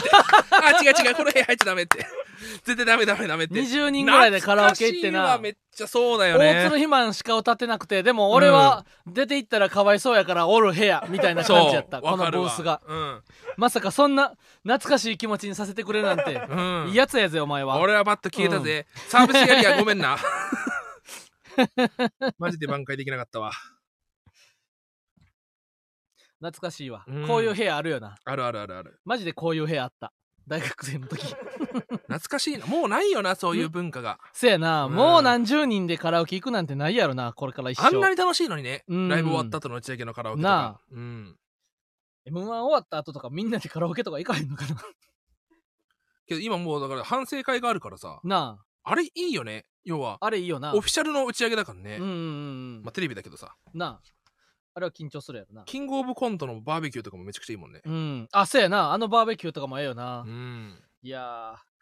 [0.52, 2.06] あ、違う違う、この部屋入っちゃダメって。
[2.64, 3.54] 絶対ダメダメダメって。
[3.54, 6.80] 20人ぐらいでカラオケ行ってなめっちゃそうだよ大ね鶴。
[6.80, 13.22] ひまんしか歌ってなくてでも俺は出て行ったらかわいそうやからおる部屋みたいな感じやったこのブースがうん。
[13.58, 14.34] まさかそんな
[14.64, 16.56] 懐かしい気持ちにさせてくれるなんて、う
[16.88, 16.90] ん。
[16.90, 18.88] いいやつやぜお前は俺はバッと消えたぜ。
[19.08, 20.18] サービスやりやごめんな。
[22.40, 23.52] マジで挽回できなかったわ。
[26.44, 29.00] 懐かしいわ、うんこういう部屋あるよなあるあるあるある。
[29.06, 30.12] マジでこういう部屋あった
[30.48, 31.26] 大学生の時
[32.04, 32.66] 懐かしいな。
[32.66, 34.20] もうないよな、そういう文化が。
[34.34, 38.84] せやな、うんもう何十人でカラオケ行くなんてないやろなこれから一生あんなに楽しいのにね。
[38.88, 40.82] うんライブ終わった後の打ち上げのカラオケとなか。
[40.92, 41.38] うん。
[42.28, 44.76] M1 終わった後とかみんなでカラオケとか行かへんのかな
[46.26, 48.20] けど今もうだから反省会があるからさ。
[48.24, 49.66] なあれいいよね。
[49.86, 51.98] 要は、ああれいいよなオフィシャルの打ち上げだからね。
[51.98, 52.14] うんうんう
[52.80, 53.56] ん、まあテレビだけどさ。
[53.74, 54.02] なあ
[54.76, 55.64] あれは緊張するやろな。
[55.66, 57.82] キングオブコントのバーベキューとかもめちゃくちゃいいもんね。
[57.86, 58.92] うんあそうやな。
[58.92, 60.80] あのバーベキューとかもええよな、うん。
[61.02, 61.74] いやー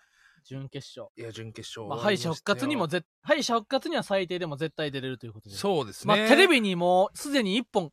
[0.43, 1.11] 準決勝。
[1.17, 1.87] いや、準決勝。
[1.87, 5.55] まあ、敗者復活にもぜ敗者復活には最低でも絶対出れるということで。
[5.55, 6.15] そうですね。
[6.15, 7.91] まあ、テレビにもうすでに1本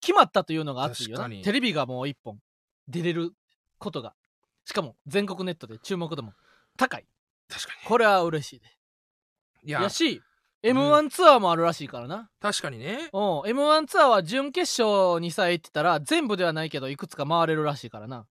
[0.00, 1.24] 決まったというのが熱いよな。
[1.24, 1.42] 確かに。
[1.42, 2.38] テレビがもう1本
[2.88, 3.32] 出れる
[3.78, 4.14] ことが。
[4.64, 6.32] しかも全国ネットで注目度も
[6.76, 7.06] 高い。
[7.48, 8.66] 確かこれは嬉しいで。
[9.64, 9.70] に。
[9.70, 9.82] いや。
[9.82, 10.22] や、し
[10.62, 13.08] m 1ツアーもあるらしいからな、確かにね。
[13.12, 18.26] うん、m 1ツアーは準決勝にさえ行ってたら全部ではないけどいくつか回れるらしいからな。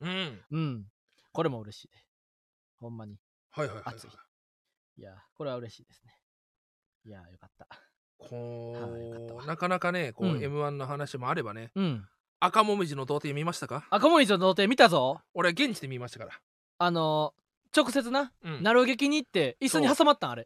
[0.00, 0.40] うん。
[0.50, 0.84] うん。
[1.32, 1.88] これも嬉しい。
[1.88, 1.94] で
[2.80, 3.16] ほんまに。
[3.50, 3.94] はいはいはいはい。
[3.96, 4.10] 熱い。
[4.98, 6.14] いやこれは嬉しいですね。
[7.04, 7.66] いやよかった。
[8.18, 9.42] こはいよかったわ。
[9.44, 10.38] う、なかなかね、こう、うん。
[10.38, 12.06] M1 の話もあればね、うん。
[12.40, 13.86] 赤もみじの童貞見ましたか？
[13.90, 15.20] 赤もみじの童貞見たぞ。
[15.34, 16.32] 俺、現地で見ましたから。
[16.78, 17.34] あの
[17.74, 18.62] 直接なうん。
[18.62, 20.44] なる劇に行って椅子に挟まったんあれ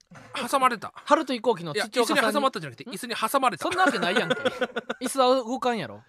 [0.51, 0.93] 挟まれた。
[1.05, 3.77] 春と飛行機のいや、土岡さん椅子に挟まったじゃなくて、ん椅子に挟まれたそん。
[3.77, 4.35] なわけないやんけ
[5.05, 6.03] 椅子は動かんやろ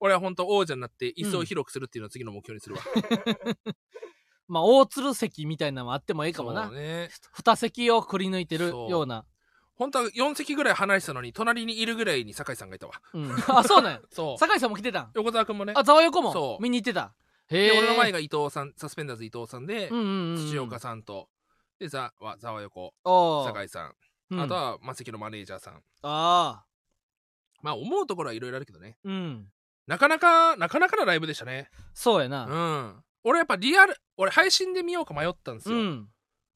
[0.00, 2.82] 俺は本当王者になって、椅子を広くするっていうのを次の目標にするわ。
[4.48, 7.10] まあ大鶴席みたいなのもあってもええかもなそうね。
[7.32, 9.24] 二席をくり抜いてるそうような
[9.74, 12.94] 本当は4席ぐらい離れてたのに、隣にいるぐらいに酒井さんがいたわ。
[13.12, 14.38] うんあそうなんや そう。
[14.38, 15.10] 酒井さんも来てたん？
[15.14, 15.72] 横澤君もね。
[15.76, 17.12] あざわ横もそう見に行ってた？
[17.48, 21.28] で俺の前が伊藤さん、サスペンダーズ伊藤さんで、うんうんうん土岡さんと、
[21.78, 22.94] で、ざわ、ざわ横、
[23.46, 23.94] 酒井さん、
[24.30, 24.40] うん。
[24.40, 25.82] あとは、マセキのマネージャーさん。
[26.02, 26.64] あ
[27.62, 28.96] まあ、思うところはいろいろあるけどね。
[29.04, 29.46] ーうん。
[29.86, 31.68] なかなか、なかなかなライブでしたね。
[31.72, 31.82] う。
[31.94, 32.44] そうやな。
[32.44, 33.04] ん。
[33.22, 35.76] 俺やっぱリアル、俺配信で見ようか迷ったんですよ。
[35.76, 36.08] うん。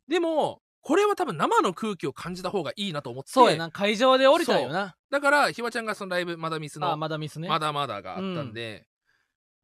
[0.08, 3.30] でも、これは多分生の空気を感じた方がいいなと思って。
[3.30, 3.70] そうやな。
[3.70, 4.96] 会場で降りたよな。
[5.10, 7.48] だから、ひわちゃんがそのライブ、まだミスあの、まだミスね。
[7.48, 8.86] まだまだがあったんで、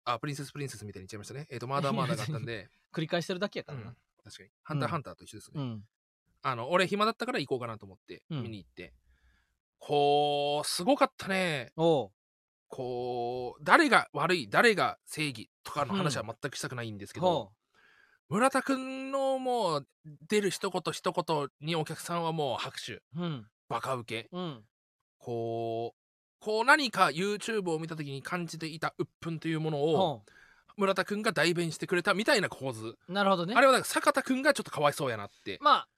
[0.07, 1.47] あ、プリンセスプリンセスみたいに言っちゃいましたね。
[1.51, 4.51] えっ、と、まだまだがあったんで、 繰り返してるだけやうんからな、確かに。
[4.63, 5.61] ハンターハンターと一緒ですね。
[5.61, 5.89] うん。
[6.43, 8.95] あの、俺暇だったから行こうかなと思ってうん見に行って。
[9.79, 11.73] こう、すごかったね。
[11.77, 12.13] おう。
[12.69, 17.53] こう、誰が悪い、誰が正義とかの話は全くしたくないんですけど、ほ
[18.29, 19.89] 村田くんのもう
[20.29, 23.03] 出る一言一言にお客さんはもう拍手。
[23.17, 23.49] うん。
[23.69, 24.65] バカウケうん。
[25.19, 26.06] こう
[26.41, 30.23] こう何か YouTube を見た時に感じていた鬱憤というものをほ
[30.77, 33.55] 村田くんが代弁してくれたみたいな構図、うなるほどね。
[33.57, 35.59] あれはだから坂田くんがちょっとかわいそうやなって。
[35.61, 35.89] まあ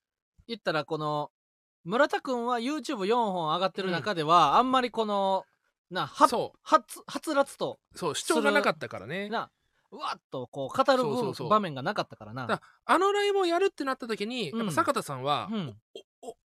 [0.46, 1.30] 言ったらこの
[1.84, 5.44] 村田君は YouTube4 本上がってる中では、あんまりこの
[5.90, 9.28] なはそはつはつらつとうそう主張がなかったからね。
[9.28, 9.50] な。
[9.90, 11.48] うわっとこう語るそうそうそう。
[11.48, 12.46] 場面がなかったからな。
[12.46, 15.76] だあのライブをやるってなった時に、うんやっぱ坂田さんは、うん。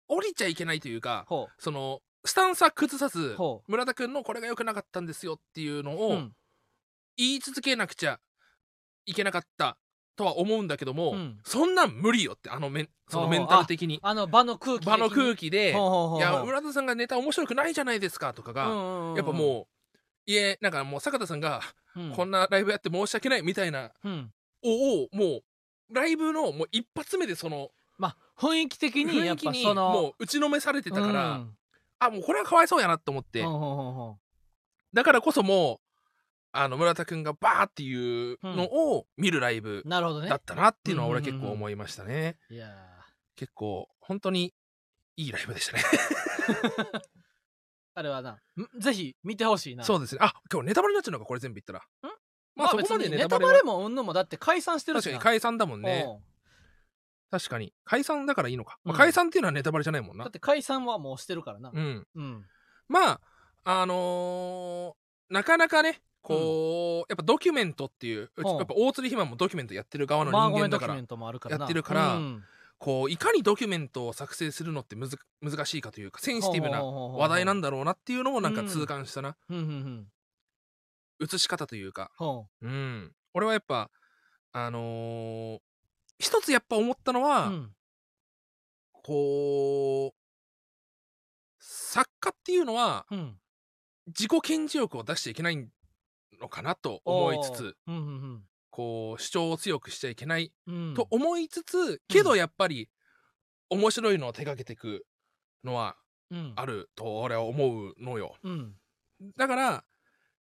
[0.08, 6.32] 降りちゃいけないというかほそのスタンスは崩さずほ村田くんのこれが良くなかったんですよっていうのう、をうん。
[7.16, 8.20] 言い続けなくちゃ
[9.06, 9.76] いけなかった
[10.16, 11.38] とは思うんだけども、うん。
[11.44, 13.98] そんなん無理よってあのメンそのメンタル的に。
[14.02, 18.62] あの場の空気場の空気気でいや村田さんがネタ面白くないじゃないですかとかが、
[19.16, 19.66] やっぱも
[20.26, 21.60] ういえなんかもう坂田さんが
[22.14, 24.30] こんなライブやって申し訳ないみたいなうん。
[24.64, 25.24] おをも
[25.90, 31.56] うライブのもう一発目でそのまあ雰囲気的にやっ雰囲気にぱそのもう打ちのめされてたから、うん
[32.04, 33.42] あもうこれはかわいそうやなと思って、
[34.92, 35.78] だからこそもう
[36.52, 42.36] あの村田くんがバーっていうのを見るライブだったなっていうのは俺結構思いましたね。
[42.50, 42.68] いや
[43.36, 44.52] 結構本当に
[45.16, 45.82] いいライブでしたね。
[45.82, 47.02] ー
[47.94, 48.38] あれはなん
[48.78, 50.18] ぜひ見てほしいなそうですね。
[50.22, 51.82] あ今日ネタバレになっちゃうのかこれ全部言ったら。
[52.54, 56.06] まあそこまでネタバレもうんもだって解散してるしな確かに解散だもんね。
[57.32, 57.72] 確かに。
[57.86, 58.78] 解散だからいいのか。
[58.84, 58.98] まあうん。
[58.98, 60.24] 解散っていうのはネタバレじゃないもんな。
[60.24, 60.30] だっ。
[60.30, 61.70] て解散はもうしてるからな。
[61.72, 62.06] うん。
[62.14, 62.44] うん。
[62.88, 63.20] まあ
[63.64, 71.62] あのーなかなかねこう、やっぱドキュメントっていううやっぱ大鶴ひまもドキュメントやってる側のマーゴメ人間だからドキュメントもあるからな。
[71.62, 72.44] やってるからうん。
[72.78, 79.68] こういかにドキュメントを作成するのってむず難しいかというかセンシティブな話題なんだろうなっていうのをなんか痛感したな、うんうんう
[81.24, 81.26] ん。
[81.32, 82.10] 映し方というか。
[82.18, 83.12] ほうん。
[83.34, 83.90] 俺はやっぱ
[84.52, 85.58] あのー
[86.22, 87.70] 一つやっぱ思ったのは、ううん。
[88.92, 90.18] こう
[91.58, 93.36] 作家っていうのはうん。
[94.06, 95.68] 自己顕示欲を出しちゃいけない
[96.40, 97.94] のかなと思いつつおー。
[97.94, 100.74] うんこう主張を強くしちゃいけないうん。
[100.74, 102.88] うんと思いつつ、けどやっぱり
[103.68, 105.04] 面白いのを手掛けていく
[105.64, 105.96] のは
[106.30, 106.52] うん。
[106.54, 108.36] あると俺は思うのよ。
[108.44, 108.74] うん。
[109.36, 109.84] だから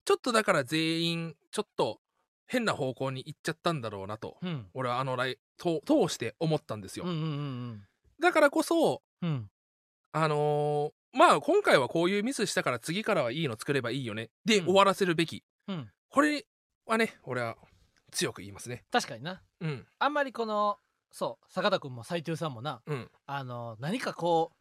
[0.06, 2.00] ちょっとだから全員ちょっと
[2.46, 4.68] 変な方向に行っちゃったんだろうなとうん。
[4.76, 7.22] 俺はあのライと通して思ったんですよ、うんうんう
[7.74, 7.82] ん
[8.20, 9.50] だからこそうん。
[10.12, 14.30] あのーまあ今回はこういうミスしたから次からはいいの作ればいいよね。
[14.46, 14.66] でうん。
[14.66, 15.90] 終わらせるべき、うん。
[16.10, 16.46] これ
[16.86, 17.58] はね俺は
[18.12, 18.86] 強く言いますね。
[18.92, 19.42] 確かにな。
[19.60, 19.86] うん。
[19.98, 20.78] あんまりこの
[21.12, 23.10] そう坂田君も斎藤さんもなうん。
[23.26, 24.56] あの何かこう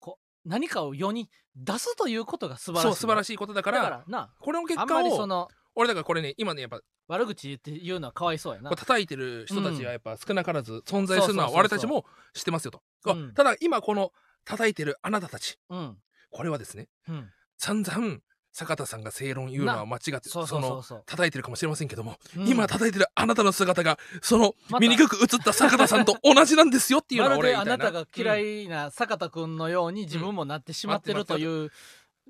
[0.00, 3.00] こう何かを世に出すということが素晴らしい。
[3.00, 8.70] 素晴らししいことだかだかららなこれの結あんま果をりその俺だからこれね今ねやっぱ悪口言って言うのはかわいそうやな。
[8.70, 9.82] こう叩いてる人たちうん。
[9.82, 11.60] がやっぱ少なからず存在するのはそうそうそうそう。
[11.60, 12.04] 俺たちも
[12.34, 13.34] 知ってますよと、うん。
[13.34, 14.12] ただ今この
[14.44, 15.58] 叩いてるあなたたち。
[15.70, 15.96] うん。
[16.30, 17.30] これはですねうん。
[17.58, 18.18] 散々
[18.54, 20.98] 坂田さんが正論言うのは間違ってそうそうそうそう。
[20.98, 22.48] の叩いてるかもしれませんけども、うん。
[22.48, 24.86] 今叩いてるあなたの姿がそのまた。
[24.86, 27.92] 醜く映った坂田さんと同じなんですよっていうのは俺は言いたいな。
[27.92, 31.74] なたが嫌いな坂田君のように自分もなってしまってるというこ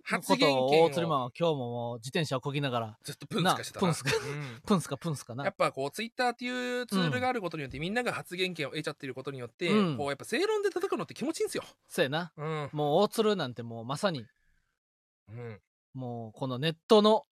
[0.02, 2.98] 発言権を大鶴マンは今日ももう自転車をこぎながら。
[3.04, 3.88] ずっとプンスカしてたな。
[3.88, 4.60] なプンスカうん。
[4.66, 5.44] プンスか プンスかな。
[5.44, 9.96] やっぱこうツイッターっていうツールがあることによって、みんなが発言権を得ちゃってることによって、うん。
[9.96, 11.64] こうやっぱ正論で叩くのって気持ちいいんですよ。
[11.88, 12.32] そうやな。
[12.36, 12.70] うん。
[12.72, 14.26] もう大鶴なんてもうまさに
[15.28, 15.60] うん、
[15.94, 17.24] もうこのネットの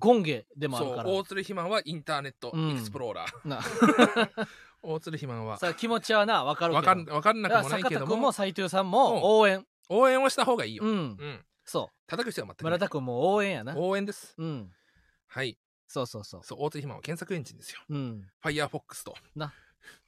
[0.00, 1.08] 権下でもあるから。
[1.08, 2.70] 大鶴肥満はインターネットうん。
[2.72, 3.60] エクスプローラー、な
[4.82, 5.58] 大鶴肥満は。
[5.58, 6.88] さあ気持ちはな分かるけど。
[6.88, 9.66] わかんわかんなくもないけど坂田君もも斎藤さんも応援。
[9.90, 10.84] 応援をした方がいいよ。
[10.84, 12.64] ううんんそ叩く必要は全くい。
[12.64, 13.76] 村田君も応援やな。
[13.76, 14.34] 応援です。
[14.38, 14.72] うん。
[15.28, 15.56] はい。
[15.86, 16.40] そうそうそう。
[16.44, 17.80] そう大鶴肥満は検索エンジンですよ。
[17.88, 18.28] うん。
[18.42, 19.14] Firefox と。
[19.36, 19.52] な。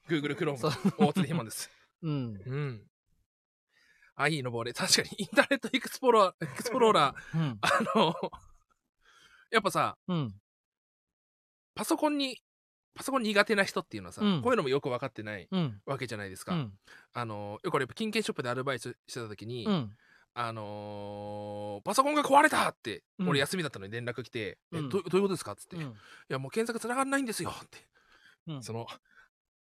[0.08, 0.70] Google Chrome そう。
[1.00, 1.70] の大鶴肥満です。
[2.02, 2.40] うん。
[2.44, 2.90] うん。
[4.14, 4.72] あ、いいのぼれ。
[4.72, 7.58] 確かにインターネットエクスプローラー、 エクスプローラー、うん。
[7.60, 8.32] あの、
[9.50, 10.34] やっぱさ、うん。
[11.74, 12.42] パソコンに、
[12.94, 14.42] パソコン苦手な人っていうのはさ、うん。
[14.42, 15.80] こういうのもよく分かってないうん。
[15.86, 16.54] わけじゃないですか。
[16.54, 16.78] うん。
[17.12, 19.96] あの、よく俺やっぱ金券ショップでアルバイトしてた時に、うん
[20.34, 23.28] あのーパソコンが壊れたって、うん。
[23.28, 24.86] 俺休みだったのに連絡来て、うん。
[24.86, 25.94] えどどういうことですかっつって、いうん。
[26.28, 27.78] やもう検索繋がんないんですよって、
[28.46, 28.62] うん。
[28.62, 28.86] その、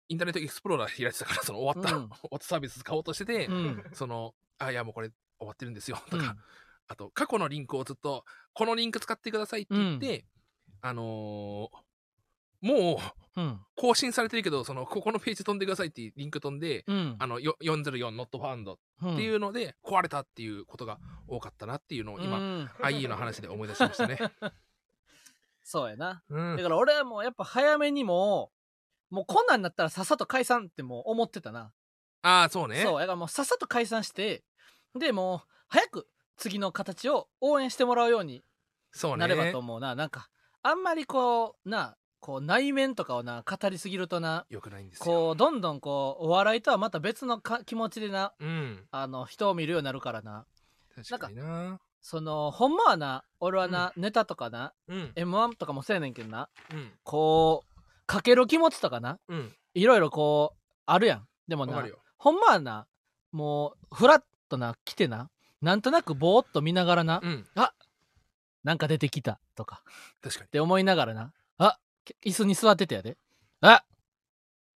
[0.09, 2.09] インターネットエクスプローラー開いてたから、その終わった、うん。
[2.09, 3.83] 終わったサービス使おうとしてて、うん。
[3.93, 6.37] その、あ、いやもうこれ終わってるんですよとか、うん。
[6.87, 10.25] あと、過去のリンクをずっと、このリンク使ってくださいって言って、
[10.81, 11.77] あのー
[12.61, 12.97] もう
[13.37, 13.59] うん。
[13.75, 17.15] 更新されてるけど、その、ここのページ飛んでくださいっていうリンク飛んで、うん。
[17.17, 19.13] あの、よ404 not found うん。
[19.13, 22.69] っていうので、壊れたっていうことが多かったなっていうのを今、うん。
[22.83, 24.17] IE の話で思い出しましたね。
[25.63, 26.23] そうやな。
[26.29, 26.57] うん。
[26.57, 28.51] だから俺はもうやっぱ早めにも
[29.09, 31.71] もうこんなんなったらさっさと解散ってもう思ってたな。
[32.23, 32.81] ああそうね。
[32.81, 32.99] そう。
[32.99, 34.43] だからもうさっさと解散して
[34.97, 38.43] でもう早く次の形を応援してもらうように
[38.91, 39.17] そうね。
[39.17, 39.95] なればと思うな。
[39.95, 40.29] なんか
[40.63, 45.05] あんまりこうなこう内面とかをな語りすぎるとなよくないんですよ。
[45.05, 48.85] こうどんどんこうお笑いとはまた別のか気持ちでなうん。
[48.91, 50.45] あの人を見るようになるからな。
[50.95, 51.79] 確かにな。
[51.99, 55.11] そのほんまはな俺はな、ネタとかなうん。
[55.15, 56.91] m 1とかもそうやねんけどなうん。
[57.03, 59.55] こうかける気持ちとかなうん。
[59.73, 61.27] いろいろこうあるやん。
[61.47, 61.83] でもな
[62.17, 62.85] ほんまはな
[63.31, 65.31] もうフラッとな来てな
[65.61, 67.47] なんとなくぼーっと見ながらな、うん。
[68.63, 69.81] なんか出てきたとか
[70.21, 70.45] 確かに。
[70.45, 71.79] って思いながらなあ
[72.25, 73.17] 椅子に座っててやで
[73.61, 73.83] あ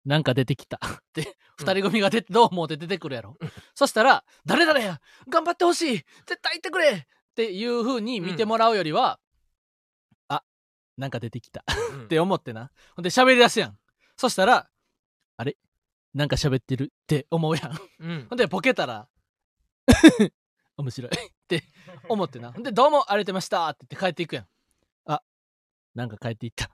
[0.06, 1.66] なんか出てきた ってうん。
[1.68, 3.38] 二人組が出てどう思うって出てくるやろ、
[3.76, 5.00] そしたら誰々や！
[5.30, 5.98] 頑張ってほしい！
[6.26, 6.90] 絶対行ってくれ！
[6.92, 7.06] っ
[7.36, 9.20] ていう風に見てもらうよりは、
[10.28, 10.44] あ
[10.98, 12.72] なんか出てきたうん って思ってな。
[12.96, 13.78] ほんで喋り出すやん。
[14.18, 14.72] そしたら
[15.38, 15.56] あれ？
[16.16, 16.86] なんか喋ってる？
[16.86, 17.80] って思うやん。
[18.00, 18.28] うん。
[18.28, 19.08] ほんでボケたら
[20.78, 21.64] 面白いって
[22.10, 22.52] 思ってな。
[22.54, 24.48] ほんでどうもありがとうございましたって言って帰っていくやん
[25.06, 25.22] あ
[25.94, 26.72] なんか帰っていった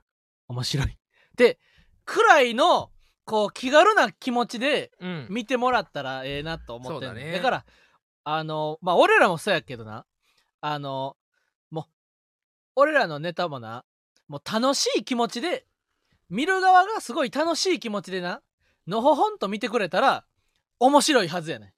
[0.48, 0.98] 面白い。
[1.36, 1.58] で
[2.04, 2.90] くらいの
[3.24, 5.26] こう気軽な気持ちでうん。
[5.30, 7.32] 見てもらったらええなと思ってんそうだね。
[7.32, 7.64] だから
[8.24, 10.04] あのまあ俺らもそうやけどな。
[10.60, 11.16] あの
[11.70, 11.84] もう
[12.76, 13.84] 俺らのネタもな
[14.26, 15.66] もう楽しい気持ちで
[16.28, 18.42] 見る側がすごい楽しい気持ちでな
[18.86, 20.24] のほほんと見てくれたら
[20.80, 21.74] 面白いはずやね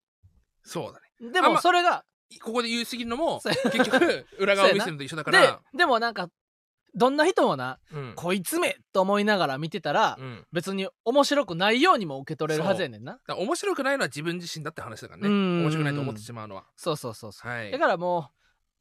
[0.62, 1.28] そうだね。
[1.28, 2.04] んでもそれが、
[2.42, 5.61] ここで言い過ぎるのもそう結局裏側を見せるのと一緒だから。
[5.72, 6.28] ででもなんか
[6.94, 8.12] どんな人もなうん。
[8.16, 10.46] こいつめと思いながら見てたら、うん。
[10.53, 13.12] 別に面白くないようにも受け取れるはずやねんな。
[13.12, 15.29] だから面白くないのは自分自身だって話だからね。
[15.29, 15.62] うん。
[15.62, 16.64] 面白くないと思ってしまうのは。
[16.76, 17.50] そうそうそうそう。
[17.50, 17.70] はい。
[17.70, 18.24] だからもう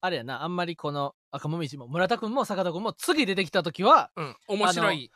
[0.01, 4.35] あれやなあんまりこの赤もみじも村田君も坂田君も次出てきた時はうん。
[4.47, 5.11] 面白い。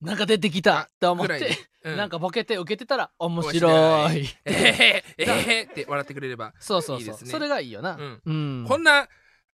[0.00, 1.96] なんか出てきたって思ってぐらいで、うん。
[1.96, 4.28] なんかボケて受けてたら面面白白い。
[4.44, 9.06] えへへえへへって笑ってくれればそうそういいですねそうそれがいいよなうんうんこんな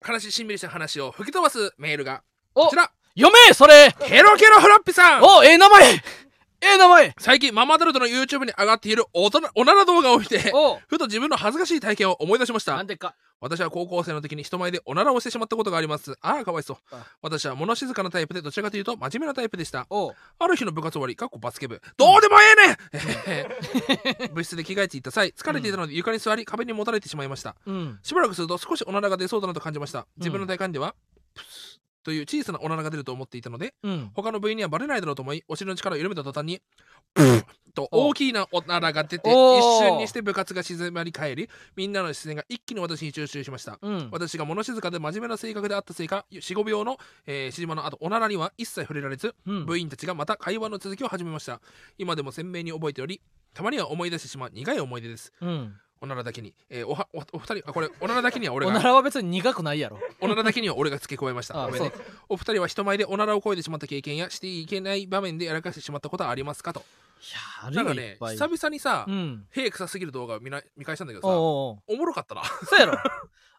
[0.00, 2.90] 話しんみりした話を吹き飛ばすメールがおこちら。
[3.14, 3.94] 読めそれ。
[4.08, 5.22] ケロケロフラッピさん。
[5.22, 5.92] おええ名前。
[5.92, 6.00] え
[6.62, 7.14] え名前。
[7.18, 10.78] 最近ママタルトの YouTube に上がっているおおなら動画を見てお。
[10.88, 12.74] ふと自分の恥ずかしい体験を思い出しました。
[12.74, 13.14] なんでか。
[13.42, 16.14] 私は高校生の時に人前でおならをしてしまったことがあります。
[16.22, 16.76] ああかわいそう。
[16.92, 17.04] あ。
[17.20, 19.86] 私は物静かなタイプでどちらかというと真面目なタイプでした。
[19.90, 21.82] おある日の部活終わりかっこバスケ部。
[21.98, 22.54] どうでもえ
[23.28, 24.32] えねん。
[24.32, 27.54] 部室で着替えていた際疲れていたので床に座り壁にもたれてしまいました。
[27.66, 27.98] うん。
[28.02, 30.06] しばらくすると少しおならが出そうだなと感じました。
[30.16, 30.94] 自分の体感では、
[31.34, 31.75] プス
[32.06, 34.12] という小さなおならが出ると思っていたのでうん。
[34.14, 36.62] 他の部員にはバレないだろうと思いお尻の力を緩めた途端に
[37.12, 39.58] プッと大きなおならが出ておー。
[39.58, 43.80] 一瞬にして部活が静まり返りみんなの視線が一気に私に集中しました。
[43.82, 44.08] うん。
[44.12, 49.66] 私が物静かで真面目な性格であったせいか45秒の、えー、しじまの後おならには一切触れられずうん。
[49.66, 51.60] 部員たちがまた会話の続きを始めました。
[51.98, 53.20] 今でも鮮明に覚えており
[53.52, 55.32] たまには思い出してしまう苦い思い出です。
[55.40, 59.98] うんおならだけに、えーおはおお二人あこれおならだけには俺おながらは別に苦くないやろ。
[60.20, 61.62] おならだけには俺が付け加えました。
[61.62, 61.92] あごめんね。
[62.28, 66.80] お二人は人前でおならをこいでしまった経験やしていけない場面でやらかしてしまったことはありますかと。
[66.80, 69.46] いやなんかね久々にさ、うん。
[69.50, 72.98] 屁臭すぎる動画を見な見返したんだけどさおもろかったな、そうやろ。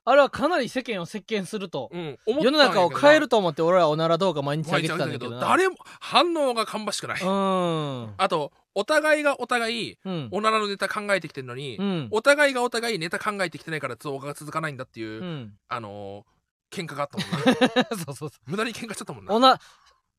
[0.09, 7.17] あれはかなり世間を席巻するとうん、世の中を変えると思って俺らおなら動画毎日上毎げ日あげてたんだけど誰も反応が芳しくな。
[7.17, 10.29] い、うんあとお互いがお互いうん。
[10.31, 12.07] おならのネタ考えてきてるのに、うん。
[12.11, 15.53] お互いがお互いネタ考えてきてないから動画が続かないんだっていう、うん。
[15.67, 17.87] あのー、喧嘩があったもんな。
[18.05, 19.33] そうそうそ無駄に喧嘩しちゃったもんな。
[19.33, 19.59] うおな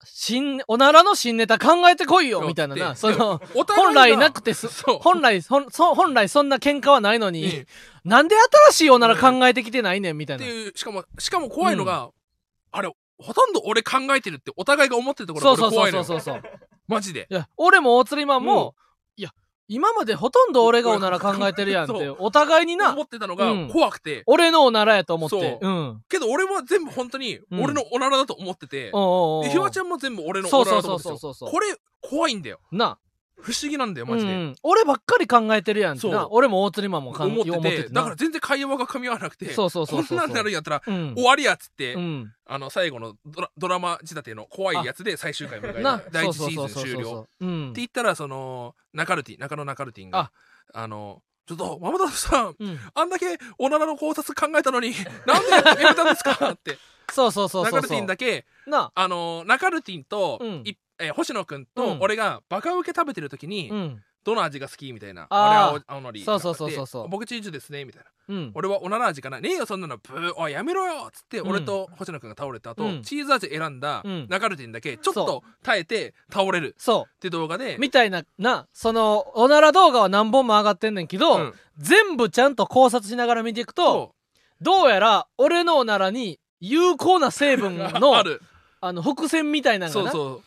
[0.03, 2.91] 新おならの新ネタ考えてこいよみたいなな。
[2.91, 4.99] でそのお互い本が来なくてすそう。
[4.99, 7.67] 本来そんそ本来そんな喧嘩はないのに、うん。
[8.05, 8.35] なんで
[8.69, 12.11] 新しいおなら考えてきてないねんみたいな、っていうしかもしかも怖いのが、
[12.73, 17.29] あれほとんど俺考えてるってお互いが思ってるところそうそう怖いうのそうそうそうマジで？
[17.31, 18.75] いや俺も大釣りマンも、
[19.17, 19.23] うん。
[19.23, 19.31] いや
[19.69, 22.01] 今までほとんど俺がおなら考えてるやんっそう。
[22.01, 22.93] てお互いにな。
[22.93, 23.69] 思ってたのがうん。
[23.69, 25.59] 怖くて、俺のおならやと思って。
[25.61, 25.71] そう。
[25.71, 26.03] うん。
[26.09, 27.63] けど俺は全部本当にうん。
[27.63, 31.67] 俺のおならだと思ってて、でひわちゃんも全部俺のそうおならそうだと思ってたそうそうそうこれ
[32.01, 32.61] 怖いんだよ。
[32.73, 32.99] な
[33.41, 36.13] 不思議なんだよマジで、うん俺ばっかり考えてるやんってそう。
[36.13, 37.51] な俺も大釣りマンもかん思って
[37.85, 37.89] て。
[37.89, 38.01] な。
[38.01, 41.15] だから全然会話が噛み合わなくてそうそうそうそうこんなんなるんやったらうん。
[41.15, 42.33] 終わりやっつって、うん。
[42.47, 46.03] あの最後のドラドラマ仕立ての怖いやつで最終回迎えるな。
[46.11, 47.05] 第一シーズンそうそうそうそう終了。
[47.05, 47.71] そううん。
[47.71, 50.33] って言ったらそのナカルティ中野ナカルティンがあ。
[50.75, 52.79] あのちょっとママタルトさんうん。
[52.93, 54.93] あんだけおならの考察考えたのに
[55.27, 55.51] なんで
[55.83, 56.77] やめたんですかって。
[57.13, 57.97] そうそうそうナカルテそう。
[57.97, 58.93] そうィンだけな。
[58.95, 60.63] あのナカルティンと、うん。
[60.65, 61.99] いえー星野くんとうん。
[62.01, 64.03] 俺がバカウケ食べてる時に、うん。
[64.25, 65.27] どの味が好きみたいな。
[65.31, 65.49] あー。
[65.49, 67.03] あれは青青のりそうそうそうそうそう。
[67.05, 68.35] で僕チーズですねみたいな。
[68.35, 68.51] うん。
[68.55, 69.41] 俺はおなら味かな。
[69.41, 71.51] ねえよそんなのブーおいやめろよっつって、うん。
[71.51, 73.03] 俺と星野くんが倒れた後、うん。
[73.03, 74.27] チーズ味選んだうん。
[74.29, 76.75] ナカルティンだけちょっとそ耐えて倒れる。
[76.79, 81.55] そって動画でうみたいななそのおなら動画は何本も上がってんねんけど、うん。
[81.79, 84.15] 全部ちゃんと考察しながら見ていくとそ
[84.61, 88.43] どうやら俺のおならに有効な成分うの ある。
[88.81, 90.11] あの伏線みたいなのがな。
[90.11, 90.43] そうそう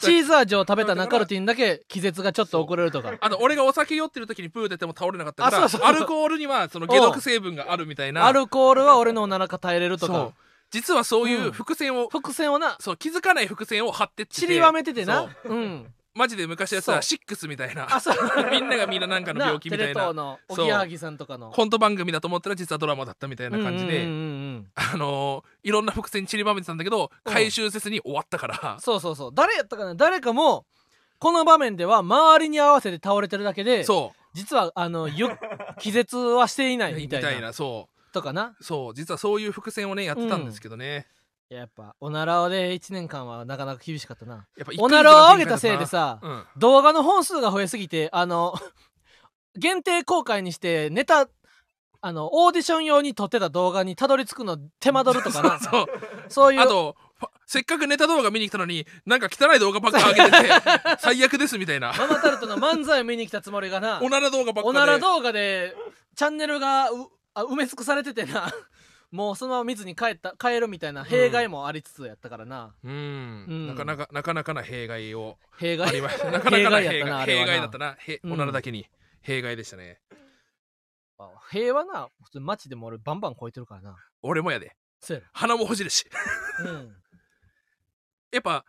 [0.00, 3.14] チーズ味を食べたナカルティンだけ気絶がちょっと遅れるとか。
[3.20, 5.88] あの俺がお酒酔ってる時にプー出ても倒れなかったからあそうそう。
[5.88, 8.26] アルコールにはその解毒成分があるみたいな。
[8.26, 10.30] アルコールは俺のおならが耐えれるとそう。
[10.30, 10.34] か
[10.70, 12.76] 実はそういううん伏線を、伏線をな。
[12.80, 14.40] そう気づかない伏線を張ってってて。
[14.40, 15.28] 散りばめててな。
[15.42, 15.54] そう。
[15.54, 16.96] うんマジで昔やつそう。
[16.96, 17.86] はシックスみたいな。
[18.50, 20.64] みんながみんななんかの病気みたいテレ東なのおそう。
[20.64, 21.50] ぎやはぎさんとかの。
[21.50, 24.24] コント番組だと思ったら実はドラマだったみたいな感じで、うんうんうんう
[24.58, 24.70] ん。
[24.74, 27.32] あのーいろんな伏線散りばめてたんだけどうん。
[27.32, 29.30] 回収せずに終わったから、そうそうそう。
[29.34, 29.94] 誰やったかな？
[29.94, 30.66] 誰かも
[31.18, 35.28] この場面では周りに合わせて倒れてるだけでそ実はあのゆ
[35.78, 37.52] 気絶はしていないみたいな。
[37.54, 38.56] そとかな。
[38.60, 38.94] うそう。
[38.94, 41.06] 実はそういう伏線をねやってたんですけどね、
[41.50, 44.46] やっぱおならで1年間はなかなか厳しかったな。
[44.56, 46.44] やっぱおならを上げたせいでさ、うん。
[46.56, 48.54] 動画の本数が増えすぎてあの
[49.56, 51.28] 限定公開にしてネタ
[52.02, 55.58] あのオーディション用に撮ってた動画にたどり着くの手間取るとかな。
[55.60, 55.86] そう
[56.28, 56.54] そう。
[56.54, 56.60] いう。
[56.60, 60.48] あとファせっかくネタ動画見に来たのになんか汚い動画ばっか上げてて
[61.02, 61.92] 最悪ですみたいな。
[61.98, 63.98] ママタルトの漫才を見に来たつもりがな。
[64.00, 65.74] おなら動画ばっかでおなら動画で
[66.14, 68.52] チャンネルがうあ埋め尽くされててな
[69.10, 72.94] もうそのまま見ずに帰った帰るみたいな弊害もありつつやったからな、うん、う
[73.52, 73.66] ん。
[73.66, 75.88] なかなかなかなかな弊害を弊害。
[75.88, 76.30] ありました。
[76.30, 77.60] なかなかな弊害弊害。
[77.60, 77.96] だったな。
[77.98, 78.32] へうん。
[78.34, 78.86] おならだけに。
[79.22, 80.00] 弊害でしたね。
[81.18, 83.96] あ平和な普通街でも俺バンバン超えてるからな。
[84.22, 84.76] 俺もやで。
[85.32, 86.06] 鼻もほじるし。
[86.64, 86.96] ろうん。
[88.32, 88.64] やっぱ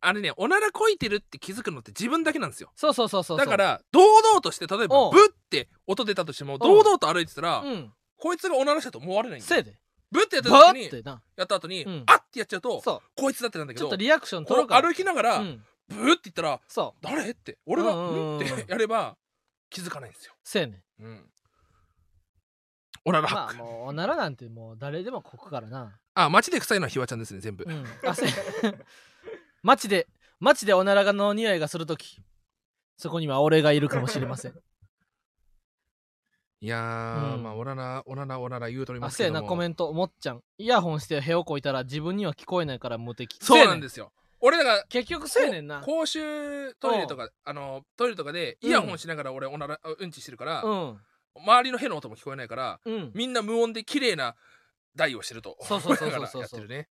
[0.00, 2.72] あれねおならこいてるって気づくのって自分だけなんですよ。
[2.74, 7.92] そうそうそうそうだから堂々として例えばブッて音出たとしても堂々と歩いてたらうん。
[8.16, 9.62] こいつがおならしたと思われないんですよ。
[9.62, 9.78] せやで
[10.14, 11.02] ブッてやったバ時に
[11.36, 12.02] やった後にうん。
[12.06, 14.68] あってやっちゃうとそこいつだってなんだけどうちょっとリアクション取ろう。
[14.68, 15.64] から歩きながらうん。
[15.88, 16.60] ブーって言ったら
[17.02, 19.16] 誰って俺がうってやれば
[19.68, 20.32] 気づかないんですよ。
[20.44, 21.04] せやねん。
[21.04, 21.30] うん。
[23.04, 25.98] おならハックまあもうおならなんてもう誰でもこくからな。
[26.14, 27.64] あ街で臭いのはひわちゃんですね全部。
[27.66, 27.84] うん。
[28.08, 28.26] あせ
[29.62, 30.06] 街で
[30.38, 32.22] 街でおならの匂いがするとき
[32.96, 34.54] そこには俺がいるかもしれません
[36.64, 37.42] いやー、うん。
[37.42, 39.42] まあおならおならおなら言うとりあますけども。
[39.42, 40.40] なコメントもっちゃん。
[40.56, 44.12] イヤホンしてへをこいたら自分には聞こえないから無敵そうなんすですよ。
[44.40, 45.82] 俺だから結局せやねんな。
[45.82, 50.98] 公衆トイレとかあのトイレとかでイヤホンしながら俺おならあうんちしてるから、うん。
[51.36, 53.10] 周りのへの音も聞こえないからうん。
[53.14, 54.34] みんな無音で綺麗な
[54.96, 55.58] 台をしてると。
[55.60, 56.88] そうそうそうそう思いながらやってるね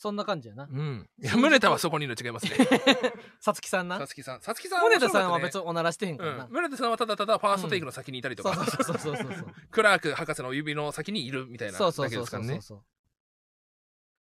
[0.00, 0.68] そんな感じやな。
[0.70, 1.10] うん。
[1.20, 2.68] いや宗田はそこにいるの違いますね。
[3.40, 3.98] さつきさんな？
[3.98, 4.40] さつきさん。
[4.40, 9.34] さつきさん宗田さんは別ににおならしてへんからな、うん、宗田さんはただただファーストテイクの先にいたりとか、そうそうそうそうそう。
[9.38, 12.84] そうクラーク博士の指の先にいるみたいなそうそだうそうすからねそう。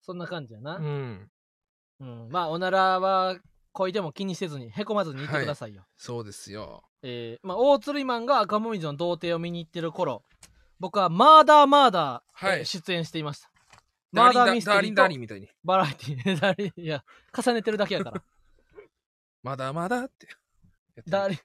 [0.01, 1.31] そんな感じやな、うん。
[1.99, 3.37] うん、まあおならは
[3.73, 6.85] こいでも気にせずにへこまずに言ってくださいよ、そうですよ。
[7.03, 10.23] えーまあ、大鶴マンが赤もみじの童貞を見に行ってる頃
[10.79, 12.59] 僕はマーダーマーダー、はい。
[12.61, 13.51] えー出演していました
[14.15, 15.49] マーダーミステリーとリンみたいに。
[15.65, 16.39] バラエティー。
[16.41, 17.05] ダーリンいや
[17.37, 18.23] 重ねてるだけやから。
[19.43, 20.29] まだまだって。
[21.07, 21.39] ダーリン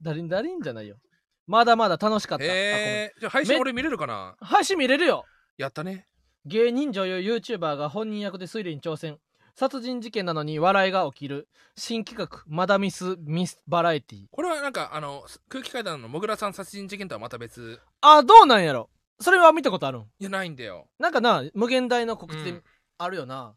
[0.00, 0.98] ダーリンダーリンじゃないよ。
[1.46, 4.36] まだまだ楽しかった、あへえじゃあ配信め俺見れるかな？
[4.38, 5.24] ごめん配信見れるよ。
[5.56, 6.06] やったね。
[6.44, 9.18] 芸人女優 YouTuber が本人役で推理に挑戦。
[9.54, 11.48] 殺人事件なのに笑いが起きる。
[11.76, 17.80] 新企画マダミスミスバラエティこれはなんかあの空気階段のもぐらさん殺人事件とはまた別。
[18.00, 20.02] あどうなんやろそれは見たことあるん？
[20.02, 20.88] いやないんだよ。
[20.98, 22.62] なんかな無限大の告知でうん。
[22.98, 23.54] あるよな、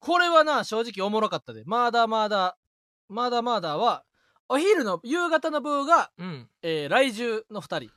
[0.00, 1.62] これはな正直おもろかったで。
[1.66, 4.04] マーダーマーダーマーダーマーダーは
[4.48, 6.48] お昼の夕方の部が、うん。
[6.62, 7.90] えー、来獣の2人。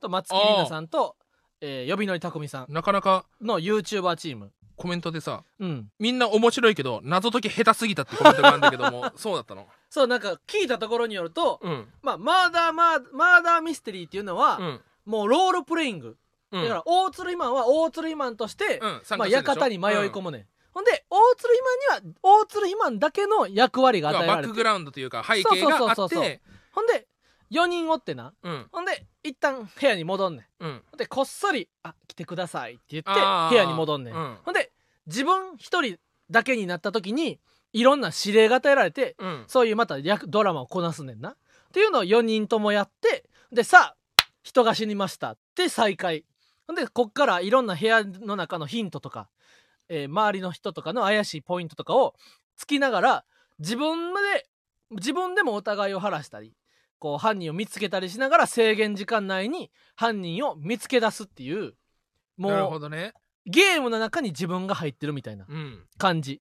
[0.00, 1.16] と松木里奈さんと、
[1.60, 2.72] えー、呼びのりたこみさん。
[2.72, 4.52] なかなかの YouTuber チーム。
[4.76, 5.90] コメントでさうん。
[5.98, 9.66] みんな面白いけど謎解き下手すぎたってコメントがあるんだけども そうだったの？
[9.90, 11.86] そうなんか聞いたところによると、うん。
[12.00, 14.80] まあ、マーダーマーマーダーミステリーっていうのは、うん。
[15.04, 16.16] もうロールプレイング、
[16.52, 16.62] うん。
[16.62, 19.54] だから大鶴ひまんは大鶴ひまんとして、うん参まあ、加してるでしょ？
[19.54, 21.60] 館に迷い込むねん、ほんで大鶴ひ
[21.90, 26.40] まんには大鶴ひまんだけの役割がうん与えられてバックグラウンドというか背景があっそうそうそうそうて
[26.72, 27.06] ほんで
[27.50, 28.32] 4人おってな。
[28.42, 28.68] うん。
[28.70, 30.64] ほんで一旦部屋に戻んねん。
[30.64, 30.82] うん。
[30.90, 33.50] ほんでこっそり「あ来てください」って言ってあー。
[33.50, 34.38] 部屋に戻んねん、うん。
[34.44, 34.70] ほんで
[35.06, 35.98] 自分一人
[36.30, 37.40] だけになった時に
[37.72, 39.44] いろんな指令が与えられてうん。
[39.48, 41.30] そういうまた役ドラマをこなすねんな。
[41.30, 41.34] っ
[41.72, 46.24] ていうのを4人ともやってでさあ人が死にましたって再会
[46.70, 49.28] ほんでこっからいろんな部屋の中のヒントとか、
[49.88, 52.14] えー周りの人とかの怪しいポイントとかを
[52.56, 53.24] つきながら
[53.58, 54.46] 自分で
[54.92, 56.54] 自分でもお互いを晴らしたり
[57.00, 61.74] こう犯人を見つけたりしながら制限時間内に犯人を見つけ出すっていう
[62.38, 63.14] なるもうほどね。
[63.46, 65.84] ゲームの中に自分が入ってるみたいなうん。
[65.98, 66.40] 感じ。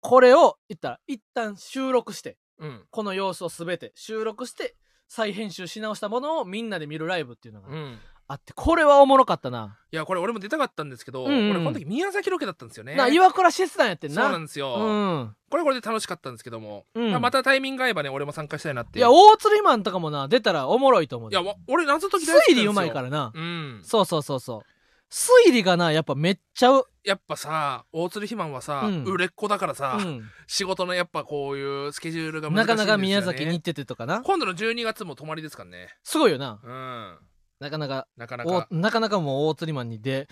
[0.00, 2.84] これを言ったら一旦収録してうん。
[2.90, 4.76] この様子を全て収録して
[5.08, 11.50] 再編集し直したものをみんなで見るライブっていうのがうんあってこれはおもろかったな、いやこれ俺も出たかったんですけど、うんうん。
[11.50, 12.94] 俺この時宮崎ロケだったんですよね。
[12.94, 14.80] な岩倉施設なんやってんそうななんですよ、う
[15.24, 15.36] ん。
[15.50, 17.20] これこれで楽しかったんですけども、うん。
[17.20, 21.36] またタイミング合えばね俺も参加したいなっていや大釣りマンとかもな出たらおもろいと思うで。
[21.36, 23.32] いやわ俺謎解き大好き推理うまいからな。
[23.34, 23.80] うん。
[23.84, 24.72] そうそうそうそう。
[25.12, 29.04] 推理がなやっぱめっちゃう、やっぱさ大鶴ひまんはさ、うん。
[29.04, 34.22] 売れっ子だからさ、うん、仕事のやっぱこういうスケジュールが難しいね、なかなか宮崎に行っててとかな。
[34.22, 35.88] 今度の12月も泊まりですからね。
[36.02, 36.60] すごいよな。
[36.64, 37.18] うん
[37.62, 40.28] なかなかなかなおかなかなかもう大釣りマンにで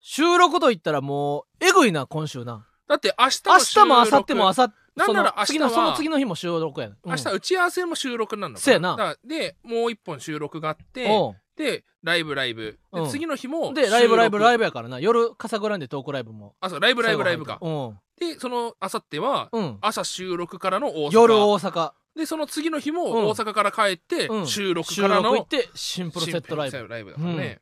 [0.00, 2.66] 収録といったらもうえぐいな今週な。
[2.88, 3.88] だって明日明も収録。
[3.88, 7.10] 日も明後日も明後日なんなら明日は次のその次の日も収録やな、うん。
[7.10, 9.16] 明日打ち合わせも収録なのかせやな。
[9.26, 12.78] でもう一本収録があってでライブライブ。
[12.92, 13.10] で、うん。
[13.10, 15.00] 次の日もでライブライブライブブやからな。
[15.00, 16.54] 夜カサグランデトークライブも。
[16.60, 17.58] あそうライブライブライブか。
[17.60, 17.98] うん。
[18.20, 19.78] でその明後日はうん。
[19.80, 21.12] 朝収録からの大阪。
[21.12, 22.96] 夜大阪でその次の日うん。
[22.96, 24.46] も大阪から帰って、うん。
[24.46, 26.76] 収録収からの録行ってシンプルセットライブ。
[26.76, 27.60] シンプルライブだからね、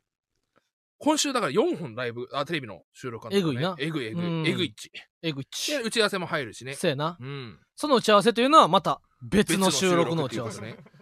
[0.97, 3.83] 今週だから4本ライブあテレビの収録あるんだよね。
[3.83, 4.13] えぐいな。
[4.13, 4.47] えぐいえぐい、うん。
[4.47, 4.91] えぐいっち。
[5.21, 5.71] えぐいっち。
[5.71, 6.73] で打ち合わせも入るしね。
[6.73, 7.17] せやな。
[7.19, 7.59] うん。
[7.75, 10.95] その打ち合わせというのはまた別の収録の打ち合わせ、別の収録っていうことね。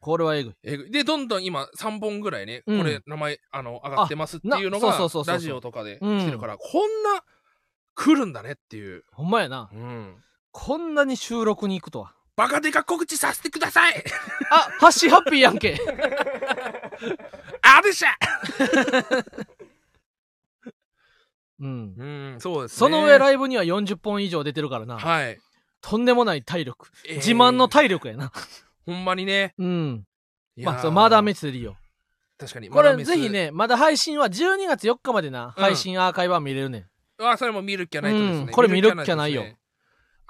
[0.00, 0.54] これはえぐい。
[0.64, 0.90] えぐい。
[0.90, 2.78] でどんどん今3本ぐらいね、うん。
[2.78, 5.34] これ名前あの上がってますっていうのあながそうそうそうそう。
[5.34, 7.24] ラジオとかで来てるから、こんな
[7.94, 9.70] 来るんだねっていう、ほんまやな。
[9.72, 10.16] うん、
[10.50, 14.04] こんなに収録に行くとはバカでか告知させてください。
[14.50, 15.78] あハッシーハッピーやんけ。
[17.62, 18.08] あでしゃ。
[21.60, 21.94] うん。
[21.96, 22.78] うんそうですね。
[22.78, 25.38] その上ライブには40本以上出てるからな、はい、
[25.80, 27.16] とんでもない体力、えー。
[27.18, 28.32] 自慢の体力やな。
[28.86, 29.54] ほんまにね。
[29.56, 30.04] うん。
[30.56, 31.76] まあそうマーダーメッセリーよ。
[32.38, 35.62] 確かにこれぜひねまだ配信は12月4日までな、うん。
[35.62, 36.78] 配信アーカイブは見れるね
[37.20, 37.24] ん。
[37.24, 38.48] あそれも見るっきゃないとですね、うん。
[38.48, 39.44] これ見るっきゃないよ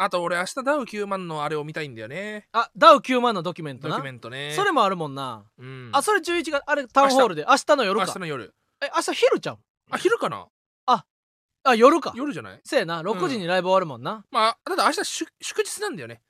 [0.03, 2.48] あと俺明日ダウ9万のあれを見たいんだよね。
[2.53, 4.53] あダウ9万のドキュメントドキなュメントね。
[4.55, 5.90] それもあるもんな、うん。
[5.92, 7.46] あそれ11月あれタウンホールで。
[7.48, 7.76] 明日。
[7.76, 8.07] の夜か。
[8.07, 8.55] 明日の夜。
[8.82, 9.59] え明日昼ちゃう？
[9.90, 10.46] あ昼かな？
[11.64, 12.12] あ夜か。
[12.16, 12.61] 夜じゃない？
[12.64, 13.03] そうやな。
[13.03, 16.20] 6時にライブ終わるもんな、まあただ明日祝祝日なんだよね。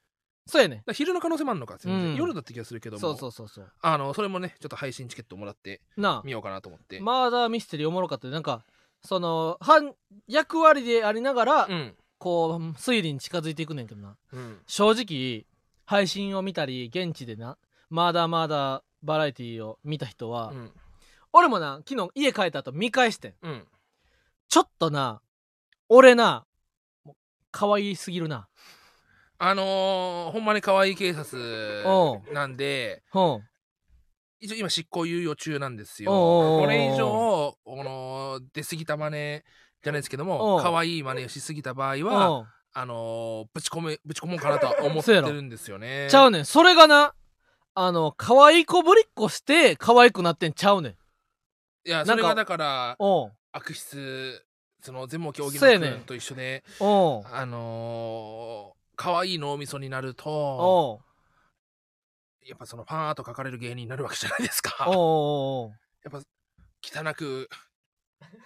[0.46, 0.76] そうやね。
[0.76, 2.14] だから昼の可能性もあるのか、うん。
[2.16, 3.00] 夜だった気がするけども。
[3.00, 3.72] そうそうそうそう。
[3.80, 6.22] あのそれもねちょっと配信チケットもらってなあ。
[6.22, 8.62] 見ようかなと思って、マーダーミステリーおもろかったでなんか
[9.02, 9.94] その犯
[10.28, 14.16] 役割でありながら、うんこう推理に近づいていくねんけどな。
[14.32, 14.58] うん。
[14.68, 15.44] 正直
[15.84, 17.58] 配信を見たり現地でな
[17.90, 20.70] マーダーマーダーバラエティーを見た人は、うん。
[21.32, 23.34] 俺もな昨日家帰った後見返してん。
[23.42, 23.66] うん。
[24.48, 25.20] ちょっとな
[25.88, 26.46] 俺な
[27.50, 28.46] 可愛すぎるな。
[29.38, 33.20] あのー、ほんまに可愛い警お察なんでう。
[33.20, 33.42] ん
[34.38, 36.10] 一応今執行猶予中なんですよ。
[36.12, 39.42] これ以上この出過ぎた真似
[39.82, 42.46] じゃないですけどおもう可愛い真似をしすぎた場合はうん。
[42.74, 46.08] あのー、ぶち込めぶち込もうかなとは思ってるんですよね。
[46.10, 46.44] ちゃうねん。
[46.46, 47.14] それがな
[47.74, 50.92] あの可愛い子ぶりっこして可愛くなってんちゃうねん。
[51.84, 52.96] いやそれがだから
[53.52, 54.42] 悪質
[54.80, 61.00] その全盲競技の君と一緒で、おうあのー、可愛い脳みそになると
[62.44, 64.70] やっぱそのファンアート描かれる芸人になるわけじゃないですか。
[64.78, 66.20] やっぱ
[66.82, 67.48] 汚く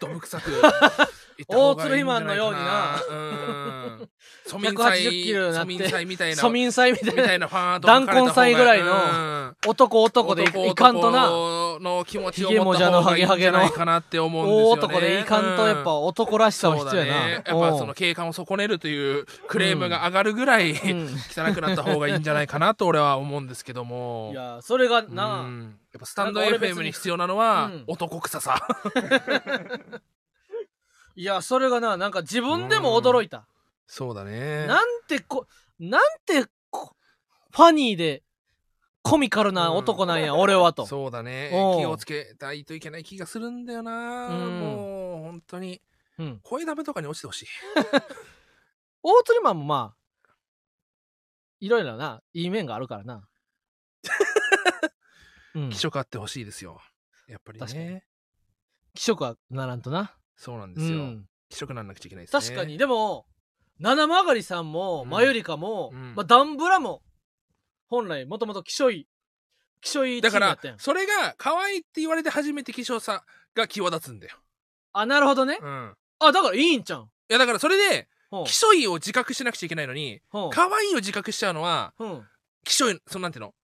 [0.01, 0.51] どぶ臭く
[1.49, 3.03] 大鶴肥満のようにな。
[3.09, 4.09] うん。
[4.47, 7.49] ソミン180祭キロになってソミン祭みたいな庶民祭みたいな
[7.81, 14.69] 弾痕祭ぐらいのの男男でいいかんとなの気持ちを持った方がいいんじゃないかなって思うんですよね。
[14.69, 21.09] 大男でいかんとやっぱうん男らしさはそう必要やなやっぱその景観を損ねるというクレームが上がるぐらい、うん。
[21.31, 24.31] 汚くなった方がいいんじゃないかなと俺は思うんですけども。
[24.33, 25.79] いやそれがうなん。
[25.93, 27.85] やっぱスタンド FM にに必要なのはうん。
[27.87, 28.61] 男臭さ、
[31.17, 33.47] いやそれがななんか自分でも驚いた。
[33.87, 34.67] そうだね。
[34.67, 35.47] なんてこ
[35.79, 36.95] なんてこ
[37.51, 38.23] ファニーで
[39.03, 40.85] コミカルな男なんや、俺はと。
[40.85, 41.51] そうだね。
[41.79, 44.61] 気をつけたいといけない気がするんだよな、うん。
[44.61, 45.81] もう本当に。
[46.19, 47.47] うん、声ダメとかに落ちてほしい。
[49.03, 50.31] 大釣りマンもまあ
[51.61, 53.29] いろいろないい面があるからな。
[55.55, 55.71] うん。
[55.71, 56.81] 気色あってほしいですよ。
[57.29, 58.05] やっぱりね。
[58.95, 61.27] 気色はならんとなそうなんでうすよ、ん。
[61.49, 62.41] 気色なんなくちゃいけないですね。
[62.41, 62.79] 確かに。
[62.79, 63.27] でも
[63.79, 65.11] 七曲りさんもうん。
[65.11, 66.15] マユリカも、うん。
[66.15, 67.03] まあ、ダンブラも
[67.89, 69.07] 本来もともと気性いい
[69.81, 73.25] 気性いだからそれが可愛いって言われて初めて希少さ
[73.55, 74.35] が際立つんだよ、
[74.93, 77.05] あなるほどね、うん、あだからいいんちゃうん。
[77.05, 78.45] いやだからそれでほう。
[78.47, 80.21] 希少いを自覚しなくちゃいけないのに
[80.51, 82.23] 可愛いを自覚しちゃうのはうん。
[82.65, 83.55] 希少いそのなんていうの？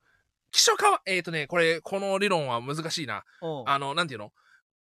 [0.53, 3.25] 基礎かわえっ、とねこれこの理論は難しいな。
[3.67, 4.31] あのなんていうの？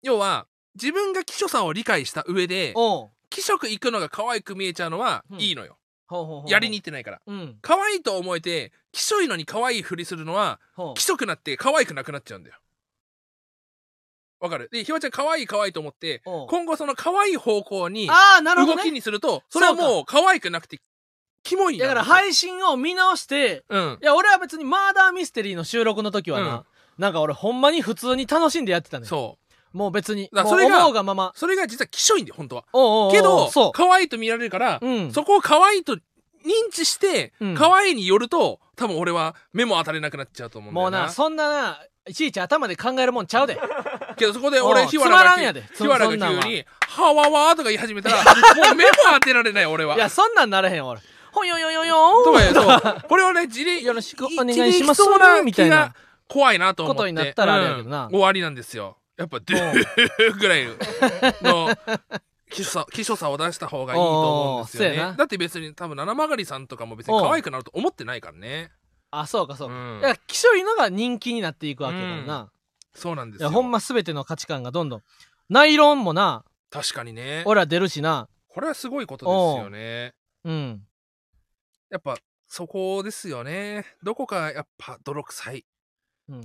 [0.02, 0.46] 要は
[0.80, 3.10] 自分が基礎さを理解した上でおう。
[3.30, 5.40] 気色行くのが可愛く見えちゃうのはうん。
[5.40, 5.76] いいのよ、
[6.46, 7.20] やりに行ってないから。
[7.26, 7.58] うん。
[7.60, 10.94] 可愛いと思えて気色いいのに可愛いふりするのはほう。
[10.94, 12.56] 気色くなって可愛くなくなっちゃうんだよ。
[14.40, 14.68] わかる？
[14.70, 20.80] でひわちゃん可愛い可愛いと思って今後その可愛い方向にああなるほど動きねにするとそれはもう可愛くなくて
[21.42, 23.98] キモいだからい配信を見直してうん。
[24.00, 26.64] いや俺は別にマーダーミステリーの収録の時はな、
[26.98, 31.32] なんか俺ほんまに普通に楽しんでやってたねそうもう別にもうだからそれが思うがまま。
[31.34, 32.64] それが実はきしょいんだよ本当は。
[32.72, 35.12] おうおうおうけどそ可愛いと見られるからううん。
[35.12, 36.00] そこを可愛いと認
[36.72, 37.54] 知してうん。
[37.54, 40.98] 可愛いによると多分俺は目も当たれなくなっちゃうと思うんだよな。
[40.98, 43.60] もうなそんなないちいち頭で考えるもんちゃうで。
[44.16, 45.64] けどそこでおう俺日原つまらがんやで。
[45.74, 46.36] そ日原そんなんは。
[46.36, 49.96] が急に「はわわ」とか言い始めたら もう目も当てられない俺は。
[49.96, 51.00] いやそんなんなれへん俺。
[51.32, 55.76] ほんよよよよとか言うそうこれをね自力よろしくお願いしますそうなみたいな。
[55.76, 55.94] 気が
[56.26, 56.96] 怖いなと思って。
[56.98, 58.04] ことになったらあれやけどな。
[58.06, 58.10] うん。
[58.10, 60.66] 終わりなんですよやっぱドゥーぐらい
[61.42, 61.68] の
[62.50, 64.96] 希少さ希少さを出した方がいいと思うんですよね。
[65.18, 68.70] だって別に多分七曲りさんとかも別に可愛くなると思ってないからね。
[69.10, 70.00] あそうかそうか、うん。
[70.00, 72.50] いやきしょいのが人気になっていくわけだからな、
[72.94, 73.48] そうなんですよ。
[73.48, 75.02] いやほんま全ての価値観がどんどん。
[75.48, 76.44] ナイロンもな。
[76.70, 77.42] 確かにね。
[77.44, 78.28] 俺ら出るしな。
[78.46, 80.14] これはすごいことですよね。
[80.44, 80.52] う。
[80.52, 80.82] ん。
[81.90, 82.16] やっぱ
[82.46, 83.84] そこですよね。
[84.02, 85.56] どこかやっぱ泥臭い。
[85.56, 85.62] うん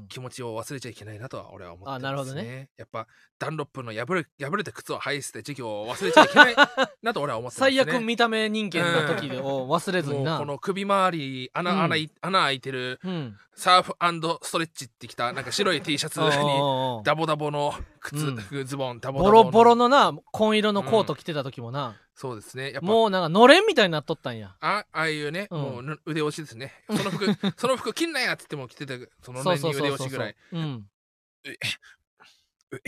[0.07, 2.69] 気持ちを忘れちゃいけないなとは俺は思ってます、ね、あなるほどね。
[2.77, 3.07] やっぱ
[3.43, 6.55] ダンロップの破れ破れた靴を履いて授業を忘れちゃいけない
[7.03, 10.37] なと俺は思ってます、ね、最悪見た目人間な時を忘れずにな。
[10.37, 12.09] この首周り穴,、うん。
[12.21, 13.37] 穴開いてるうん。
[13.55, 13.93] サーフ
[14.41, 16.25] ストレッチってきたなんか白い T シャツ に
[17.03, 18.65] ダボダボの靴、うん。
[18.65, 19.43] ズボンダボダボの。
[19.43, 22.71] ボロボロのな紺色のコート着てた時もな、そうですね。
[22.71, 22.87] やっぱ。
[22.87, 24.55] もうなんかのれんみたいになっとったんや。
[24.61, 25.61] あああいうね、うん。
[25.61, 26.73] もうぬ腕押しですね。
[26.89, 30.35] その服その服着んなやっつっても着てたその腕そうそうそう押しぐらい。
[30.53, 30.87] うん
[32.77, 32.79] っ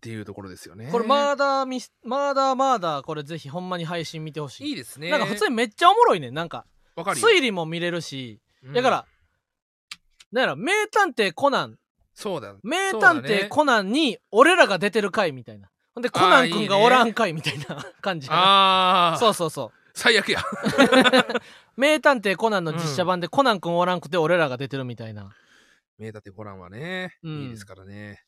[0.00, 0.88] ていうところですよね。
[0.92, 4.68] これマーダーミスマーダーマーダーこれぜひほんまに配信見てほしい。
[4.70, 5.10] いいですね。
[5.10, 6.64] なんか普通にめっちゃおもろいねんなんか。
[6.94, 7.26] わかるよ。
[7.26, 8.72] 推理も見れるし、うん。
[8.72, 9.06] だから
[10.32, 11.78] なんやろ名探偵コナン。
[12.14, 12.54] そうだ。
[12.62, 15.68] 名そうだ探偵ねコナンに俺らが出てる回みたいな。
[15.94, 19.78] ほんでコナン君がおらん回みたいな感じああそうそうそう。
[19.94, 20.42] 最悪や。
[21.76, 25.30] 名探偵コナンの実写版でコナン君おらんくて俺らが出てるみたいな
[25.98, 27.42] 名探偵コナンはね、うん。
[27.42, 28.20] いいですからね。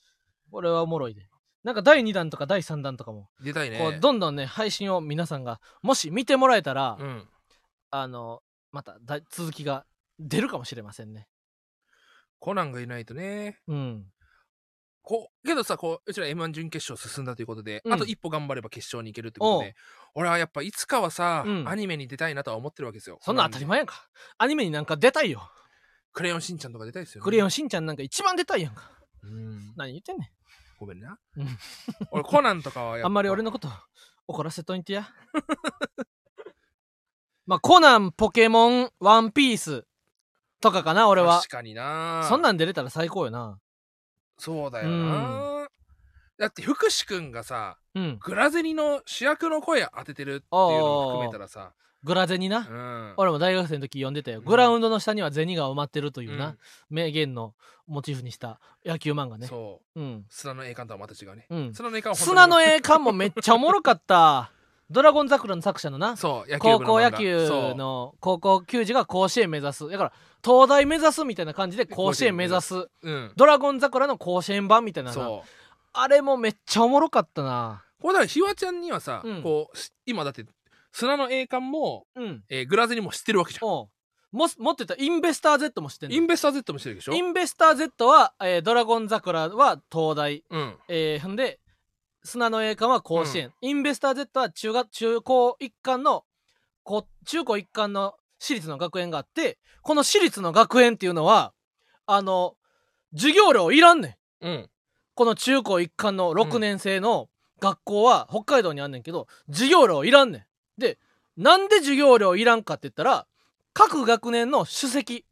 [0.51, 1.29] これはおもろいで。
[1.65, 3.79] なんか第2弾とか第3弾とかも出たいね。
[3.79, 7.29] こうどんどんね配信を皆さんがもし見てもらえたら、うん。
[7.91, 8.41] あの
[8.71, 9.85] まただ続きが
[10.19, 11.27] 出るかもしれませんね。
[12.39, 13.59] コナンがいないとね。
[13.67, 14.07] うん。
[15.03, 17.93] こうけどさこううちら m 1準決勝進んだということで、うん。
[17.93, 19.75] あと一歩頑張れば決勝に行けるってことで
[20.15, 21.69] 俺はやっぱいつかはさ、うん。
[21.69, 23.19] アニメに出たいなとは思ってるわけですよ。
[23.23, 24.09] そんなん当たり前やんか。
[24.39, 25.51] アニメになんか出たいよ
[26.19, 27.25] クレヨンしんちゃんとか出たいですよね。
[27.25, 28.91] クレヨンしんちゃんなんか一番出たいやんか。
[29.23, 29.73] うん。
[29.77, 30.33] 何言ってんね
[30.81, 31.47] ごめんな、うん。
[32.11, 33.05] 俺コナンとかはやっぱ。
[33.05, 33.69] んあんまり俺のこと
[34.27, 35.09] 怒らせといてや。
[37.47, 39.87] まあコナンポケモンワンピース
[40.61, 41.37] とかかな俺は。
[41.37, 42.27] 確かにな。
[42.29, 43.61] そんなん出れたら最高よな。
[44.39, 45.69] そうだよな、
[46.39, 48.19] だって福士くんがさうん。
[48.23, 51.73] グラゼニの主役の声当ててるっていうのも含めたらさ。
[52.05, 53.15] グラゼニな、うん。
[53.17, 56.59] 俺も大学生の時読んでたよ、うんグラウンドの下には銭が埋まってるというな、うん。
[56.91, 57.55] 名言の
[57.89, 59.49] モチーフにした野球漫画ね。
[59.49, 60.01] そう。
[60.01, 60.25] うん。
[60.29, 61.75] 砂の栄冠とはまた違うね、うん。
[61.75, 64.53] 砂の栄冠砂の栄冠もめっちゃおもろかった。
[64.91, 66.17] ドラゴン桜の作者のな。
[66.17, 69.87] 高校野球の高校球児が甲子園目指す。
[69.87, 70.13] だから
[70.43, 72.69] 東大目指すみたいな感じで甲子園目指す。
[72.69, 73.33] そううん。
[73.37, 75.15] ドラゴン桜の甲子園版みたいなな。
[75.15, 75.58] そう
[76.01, 77.85] あれもめっちゃおもろかったな。
[78.01, 79.43] これだからひわちゃんにはさ、うん。
[79.43, 80.45] こうし今だって
[80.93, 82.45] 砂の栄冠も、うん。
[82.49, 83.69] えーグラゼニも知ってるわけじゃん。
[83.69, 83.91] も
[84.31, 86.17] 持ってたインベスター Z も知ってんの。
[86.17, 87.13] インベスター Z も知ってるでしょ？
[87.15, 90.45] インベスター Z は、えードラゴン桜は東大。
[90.51, 90.77] うん。
[90.89, 91.61] えー、ほんで
[92.23, 96.25] 砂の栄冠は甲子園、インベスター Z は中学中高一貫の
[96.83, 101.53] こ中高一貫の私立の学園があってこの私立の学園っていうのは
[102.07, 102.55] あの
[103.15, 104.47] 授業料いらんねん。
[104.47, 104.71] うん
[105.19, 110.81] この中高一貫の6年生の学校は北海道にあんねんけど授業料いらんねん。
[110.81, 110.97] で
[111.37, 113.27] なんで授業料いらんかって言ったら
[113.73, 115.25] 各学年の首席。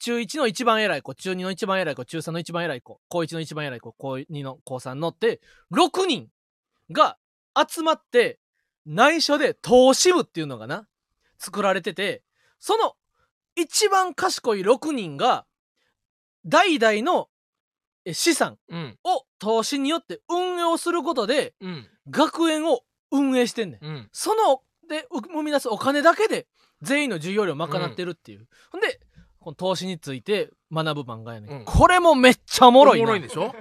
[0.00, 5.40] 中1の一番偉い子中2の一番偉い子中3の一番偉い子高1の一番偉い子高2の高3のって
[5.72, 6.28] 6人
[6.92, 7.16] が
[7.56, 8.38] 集まって
[8.84, 10.86] 内緒で投資部っていうのがな
[11.38, 12.22] 作られてて
[12.58, 12.96] その
[13.56, 15.46] 一番賢い6人が
[16.44, 17.29] 代々のえ
[18.14, 18.98] 資産うん。
[19.04, 21.86] を投資によって運用することでうん。
[22.10, 22.80] 学園を
[23.10, 23.84] 運営してんねん。
[23.84, 24.08] うん。
[24.12, 26.46] そのでう生み出すお金だけで
[26.82, 28.46] 全員の授業料を賄ってるっていう。
[28.70, 29.00] ほんで
[29.38, 31.64] この投資について学ぶ漫画やね、んうん。
[31.64, 33.04] これもめっちゃおもろいな。
[33.04, 33.54] おもろいんでしょ？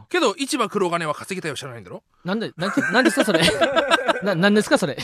[0.00, 0.06] うん。
[0.08, 2.02] けど市場黒金は稼ぎたいを知らないんだろ？
[2.24, 3.40] なんでなんてなんですかそれ？
[4.22, 4.96] ななんですかそれ？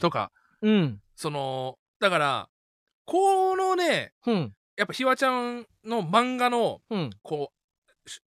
[0.00, 0.32] とか。
[0.62, 1.00] うん。
[1.16, 2.48] そのだから
[3.04, 7.10] このねうんやっぱひわちゃんの漫画のうん。
[7.22, 7.52] こ
[8.06, 8.20] うし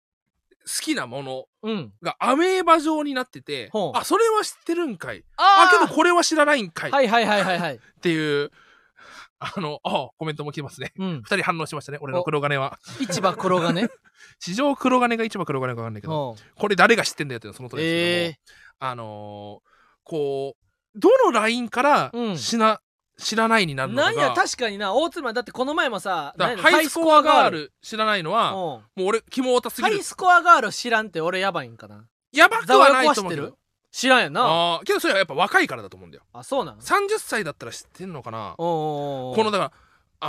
[0.66, 1.94] 好きなものうん。
[2.04, 3.98] がアメーバ状になっててほう。
[3.98, 5.24] あそれは知ってるんかい。
[5.36, 7.80] ああけどこれは知らないんかい、っはいはいはいはいはい。
[8.02, 8.52] ていう
[9.40, 10.94] あのあコメントも来てますね。
[11.00, 11.22] うん。
[11.24, 12.78] 二人反応しましたね俺の黒金は。
[13.12, 13.90] 市場黒がね
[14.40, 16.36] 市場黒金が市場黒金か分かんないけど。
[16.56, 19.74] これ誰が知ってんだよっていうのはその通りですけども、えあのー
[20.06, 22.38] こうどのラインからうん。
[22.38, 22.80] しな、
[23.18, 24.94] 知らないになー、るのかがなんや確かにな。
[24.94, 27.74] 大妻だってこの前もさハイスコアガール。
[27.82, 28.56] 知らないのはうん。
[28.56, 29.94] もう俺キモオタすぎる。
[29.94, 32.06] ハイスコアガール知らんって俺やばいんかな。
[32.32, 33.44] やばくはないと思うけど。
[33.44, 33.58] 知ってる？
[33.92, 34.42] 知らんやんな。
[34.76, 36.24] あけどそれはやっぱ若いからだと思うんだよ。
[36.44, 38.56] そうなん？30歳だったら知ってんのかな。
[38.58, 39.36] おうおうおう。
[39.36, 39.72] このだから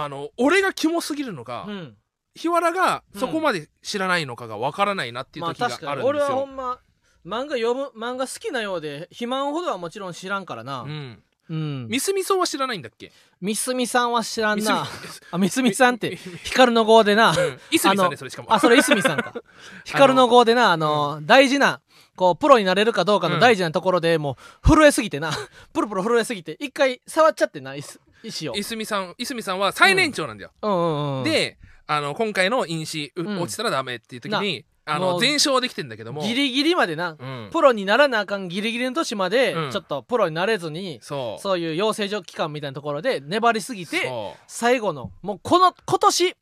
[0.02, 1.96] あの俺がキモすぎるのか、うん。
[2.34, 6.02] 日原がそこまで知らないのかがわからないなっていうまあ時が確かに。
[6.02, 6.78] 俺あるんですよ、はほんま
[7.24, 10.80] 漫画読む漫画好きなようで肥満ほどはもちろん知らんからな。
[10.80, 11.88] うん、うん。
[11.88, 13.12] ミスミソは知らないんだっけ？
[13.40, 14.86] ミスミさんは知らんミスミな
[15.32, 17.30] あミスミさんってみ光の号でな。
[17.30, 17.60] うん。
[17.70, 18.52] いすみさんそれしかも。
[18.52, 19.34] あそれいすみさんか。
[19.84, 21.80] 光の号でなあの大事な
[22.16, 25.32] こうプロになれるかどうかの大事なところでもう震えすぎてな。
[25.72, 28.54] プルプル震えすぎて一回触っちゃってな石石を。
[28.54, 36.22] いすみさんいすみさんは最年長なんだよ、うんうんうんであの今回の飲酒落ちたらダメっていう時にあの全勝できてんだけども。
[36.22, 39.70] ギリギリまでなうん、プロにならなあかんギリギリの年までうん。
[39.70, 41.42] ちょっとプロになれずにそう。
[41.42, 44.10] そういう養成所期間みたいなところで粘りすぎて
[44.46, 46.36] 最後のもうこの今年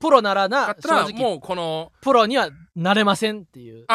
[0.00, 3.86] プロならなだったら正直もうこのプロにはなれませんっていう。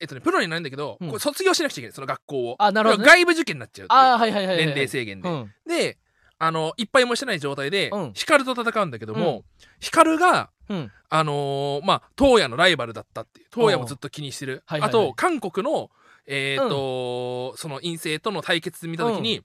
[0.00, 1.08] えっとねプロになるんだけど、うん。
[1.08, 2.56] これ卒業しなくちゃいけないその学校を。
[2.58, 3.08] あなるほどね。
[3.08, 5.52] 外部受験になっちゃうああはいはいはいはい年齢制限で、うん。
[5.66, 5.98] で
[6.38, 8.12] あのいっぱいもしてない状態で、うん。
[8.14, 9.42] 光と戦うんだけども、うん。
[9.80, 10.92] 光がうん。
[11.10, 15.02] あのーまあ東野のライバルだったっていう東野もずっと気にしてる、はいはいはい。
[15.04, 15.90] あと韓国の
[16.30, 19.42] えっ、と、その陰性との対決見た時に、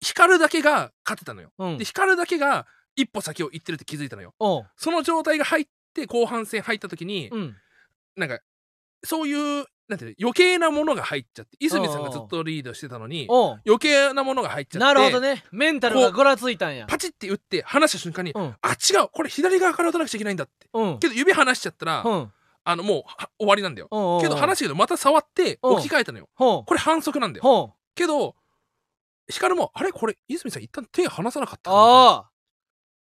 [0.00, 1.78] 光だけが勝ってたのよ、うん。
[1.78, 4.34] で光だけが一歩先を行ってるって気づいたのよ。
[4.76, 7.56] その状態が入って後半戦入った時に、うん。
[8.16, 8.40] なんか
[9.04, 13.28] そういうなんて余計なものが入っちゃって泉さんがずっとリードしてたのに
[13.64, 15.44] 余計なものが入っちゃってなるほどね。
[15.52, 16.86] メンタルがぐらついたんや。
[16.86, 18.56] パチって打って離した瞬間に、うん。
[18.60, 20.68] あ違うこれ左側から打たなくちゃいけないんだって。
[20.72, 20.98] うん。
[20.98, 22.32] けど指離しちゃったら、うん。
[22.64, 23.88] あのもうは終わりなんだよ。
[24.20, 25.72] けど離したけどまた触ってうん。
[25.74, 26.28] 置き換えたのよ。
[26.36, 27.76] これ反則なんだよ。
[27.94, 28.34] けど
[29.30, 32.30] 光もあれこれ泉さん一旦手離さなかったああ。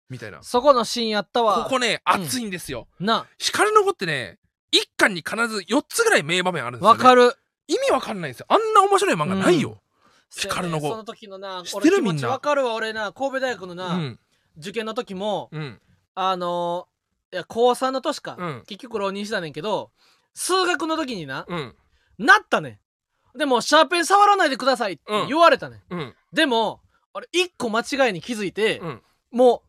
[0.07, 0.43] みたいな。
[0.43, 1.63] そこのシーンやったわ。
[1.63, 2.21] ここねうん。
[2.21, 3.25] 熱いんですよ、な。
[3.39, 4.37] 光の子ってね
[4.75, 7.33] 一巻に必ず4つぐらい名場面あるんですよ、ね、わかる。
[7.67, 8.45] 意味わかんないんですよ。
[8.49, 9.81] あんな面白い漫画ないよ、
[10.29, 10.89] 光の子。
[10.89, 12.29] その時のな知ってるみんな。
[12.29, 14.19] わかるわ俺な神戸大学のうな、ん。
[14.57, 15.81] 受験の時もうん。
[16.13, 16.95] あのー
[17.33, 18.63] いや高3の年か、うん。
[18.67, 19.91] 結局浪人したねんけど
[20.33, 21.75] 数学の時にな、うん。
[22.17, 22.79] なったね
[23.33, 23.37] ん。
[23.37, 26.15] でもシャーペン触らないでくださいって言われたねん、うん。
[26.31, 26.81] でも
[27.13, 29.01] 俺一個間違いに気づいて、うん。
[29.31, 29.63] も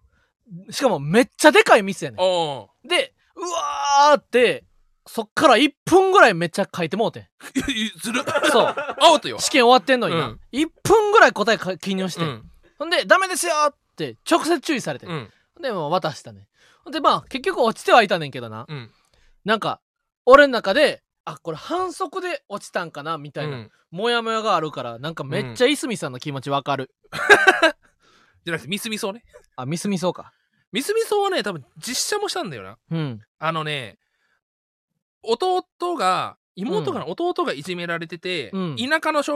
[0.68, 4.64] うしかもめっちゃでかいミスやねおんでうわーって
[5.06, 7.28] そっから1分ぐらいめっちゃ書いてもうてん。
[7.54, 8.22] ーずる。
[8.50, 8.74] そう。
[9.00, 9.38] アウトよ。
[9.38, 10.40] 試験終わってんのにな、うん。
[10.52, 12.50] 1分ぐらい答えか記入して、うん。
[12.78, 15.32] ほんで「ダメですよ!」って直接注意されて、うん。
[15.54, 15.62] ほん。
[15.62, 16.48] でもう渡したね。
[16.84, 18.90] ほんでまあ結局落ちてはいたねんけどな、うん。
[19.44, 19.80] なんか
[20.24, 23.70] 俺の中であこれ反則で落ちたんかなみたいな、うん。
[23.90, 26.90] モヤモヤがあるからなんかめっちゃいすみさんの気持ちわかる、
[28.44, 29.24] じゃなくてミスミソね。
[29.54, 30.32] あミスミそうか。
[30.72, 32.78] ミスミソはね多分実写もしたんだよな。
[32.90, 33.20] うん。
[33.38, 33.98] あのね
[35.22, 35.64] 弟
[35.96, 38.76] が妹が、弟がいじめられてて、うん。
[38.76, 39.32] 田舎の田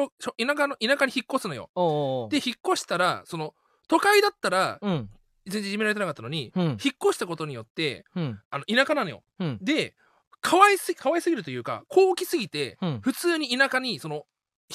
[0.56, 1.70] 舎の田舎に引っ越すのよ。
[1.74, 3.54] おうおうで引っ越したらその
[3.88, 5.10] 都会だったらうん。
[5.46, 6.62] 全然いじめられてなかったのに、うん。
[6.62, 8.40] 引っ越したことによってうん。
[8.50, 9.22] あの田舎なのよ。
[9.38, 9.58] うん。
[9.60, 9.94] で
[10.40, 13.00] 可愛す可愛すぎるというか高貴すぎて、うん。
[13.02, 14.26] 普通に田舎にその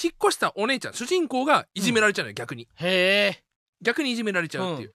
[0.01, 2.67] 引っ越したお姉ちゃん主人公がいじめられちゃうのよ、逆に。
[2.75, 3.43] へえ。
[3.81, 4.93] 逆にいじめられちゃうっていう、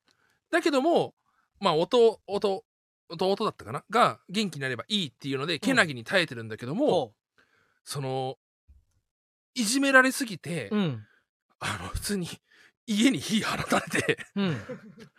[0.50, 1.14] だけども
[1.58, 2.20] まあ弟
[3.10, 3.84] 弟弟だったかな？
[3.90, 7.12] が元気になればいいっていうのでけなぎに耐えてるんだけども、ほ
[7.84, 8.36] その
[9.54, 11.06] いじめられすぎて、ううん。
[11.58, 12.28] あの普通に
[12.86, 14.18] 家に火放たれて。
[14.36, 14.56] うん。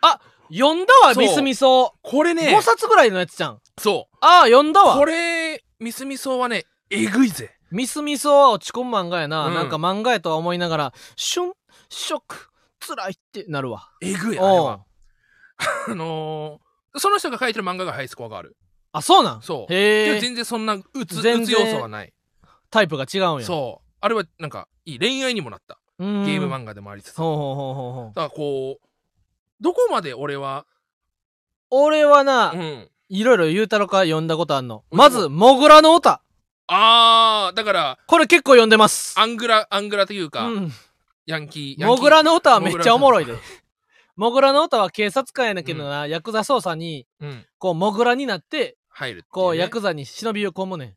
[0.00, 0.20] あ
[0.50, 1.94] 読んだわミスミソ。
[2.02, 2.54] これね。
[2.56, 3.60] 5冊ぐらいのやつじゃん。
[3.78, 4.96] そああ読んだうわ。
[4.96, 7.56] これミスミソはねえぐいぜ。
[7.70, 9.54] ミスミソは落ち込む漫画やな、うん。
[9.54, 11.52] なんか漫画やとは思いながらシュン
[11.88, 12.48] ショック
[12.80, 13.88] 辛いってなるわ。
[14.00, 14.84] えぐいあれは。
[15.88, 18.56] あのーその人が書いてる漫画がハイスコアがある。
[18.92, 19.42] あそうなん？
[19.42, 19.66] そう。
[19.68, 22.12] けへえど全然そんなうつうつ要素はない。
[22.70, 23.46] タイプが違うんや。
[23.46, 23.88] そう。
[24.00, 25.78] あれはなんかいい恋愛にもなった。
[25.98, 27.16] うゲーム画漫画でもありつつ。
[27.16, 27.92] だほうほうほうほう。
[28.06, 28.86] ほからこう
[29.60, 30.66] どこまで俺は
[31.70, 32.88] 俺はな、うん。
[33.08, 34.84] いろいろ言うたろか読んだことあんの。
[34.90, 34.98] うん。
[34.98, 36.22] まず、モグラの歌。
[36.66, 39.18] あーだからこれ結構読んでます。
[39.18, 40.72] アングラアングラというか、うん。
[41.26, 41.86] ヤンキーヤンキー。
[41.86, 43.34] モグラの歌はめっちゃおもろいで。
[44.22, 47.44] モグラの歌は警察官やねんけどな、ヤクザ捜査に、うん。
[47.58, 50.94] こう、モグラになって、入るっていこう、ねヤクザに忍び込むねん。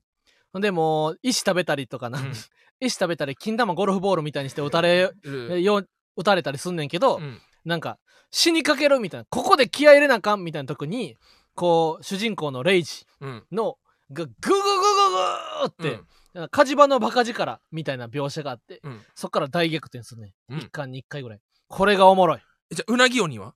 [0.53, 2.19] ほんで、もう、石食べたりとかな。
[2.19, 2.34] うん。
[2.80, 5.63] 石食べたり、金玉ゴルフボールみたいにして撃たれ、 うん。
[5.63, 5.84] よ
[6.15, 7.41] 撃たれたりすんねんけど、うん。
[7.65, 7.97] なんか、
[8.30, 11.17] 死にかけるみたいな、ここで気合い入れなあかんみたいな時に、
[11.55, 13.43] こう、主人公のレイジうん。
[13.51, 13.80] の、
[14.11, 15.99] が、グググググーって、
[16.36, 19.01] なんか火事場のバカ力みたいな描写があって、うん。
[19.15, 20.36] そっから大逆転するね。
[20.49, 20.59] うん。
[20.59, 21.39] 一巻に一回ぐらい。
[21.67, 22.41] これがおもろい。
[22.72, 23.53] じゃあうなぎ鬼は？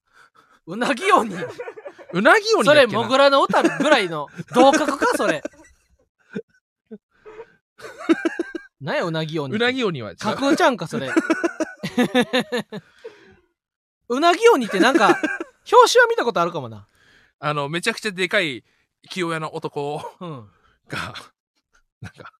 [0.66, 1.34] うなぎ鬼
[2.14, 2.94] うなぎ鬼そっけな？
[3.02, 5.42] モグラの歌ぐらいの 同格か、それ。
[8.82, 9.54] なんや、うなぎ鬼。
[9.54, 10.12] うなぎ鬼は？
[10.12, 11.12] 違う架空ちゃんか、それ。
[14.10, 15.22] うなぎ鬼ってなんか、表
[15.94, 16.88] 紙は見たことあるかもな。
[17.42, 18.66] あのめちゃくちゃでかい
[19.10, 20.50] 清屋の男うん。
[20.90, 21.14] が
[22.02, 22.34] なんか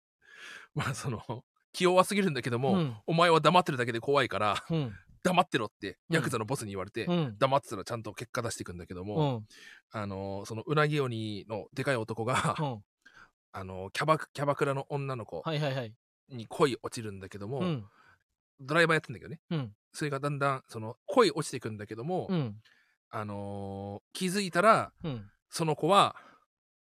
[0.74, 2.96] まあその気弱すぎるんだけども、うん。
[3.06, 4.94] お前は黙ってるだけで怖いからうん。
[5.22, 7.36] 黙ってろってうんヤクザのボスに言われて、うん。
[7.38, 9.46] 黙ってたらちゃんと結果出していくんだけどうも、ん。
[9.92, 12.84] あのそのうなぎ鬼のでかい男が、うん。
[13.52, 15.94] あのキャバクキャバクラの女の子はいはいはい。
[16.28, 17.86] に恋落ちるんだけども、うん。
[18.60, 19.74] ドライバーやってんだけどねうん。
[19.92, 22.60] それがだんだんその恋落ちていくんだけども、うん。
[23.10, 25.30] あのー気づいたらうん。
[25.48, 26.14] その子は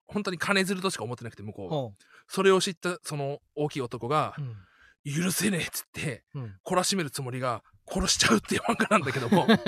[0.09, 4.43] 本当に金づるとしか思ってなくて向こうそれを知ったその大きい男がう。
[4.43, 4.57] うん。
[5.24, 6.59] 「許せねえ」っつってうん。
[6.64, 9.47] 懲らしめるつもりが殺しちゃうっていう漫画なんだけども。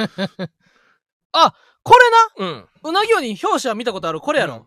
[1.83, 1.95] こ
[2.39, 2.69] れうん。
[2.83, 4.55] な、うなぎ鬼表紙は見たことあるこれやろ。
[4.55, 4.67] うん。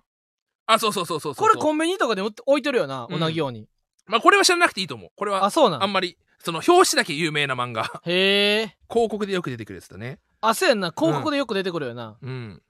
[0.66, 3.16] あそうそうそうそうこれコンビニとかで置いてるよな、うん。
[3.18, 3.68] うなぎ鬼。
[4.08, 5.12] まあこれは知らなくていいと思う。
[5.16, 5.84] これはあ、そうなん？
[5.84, 8.02] あんまりその表紙だけ有名な漫画。
[8.06, 8.78] へえ。
[8.90, 10.20] 広告でよく出てくるやつだね。
[10.42, 10.92] あ、そうやんな。
[10.92, 12.18] 広告でよく出てくるよな。
[12.22, 12.62] うん。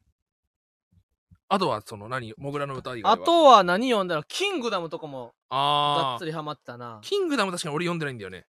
[1.50, 2.34] あとはその何？
[2.38, 3.12] モグラの歌以外は？
[3.12, 7.00] あとは何読んだら、キングダムとかもがっつりハマってたな。
[7.02, 8.40] キングダム確かに俺読んでないんだよね。
[8.40, 8.53] あ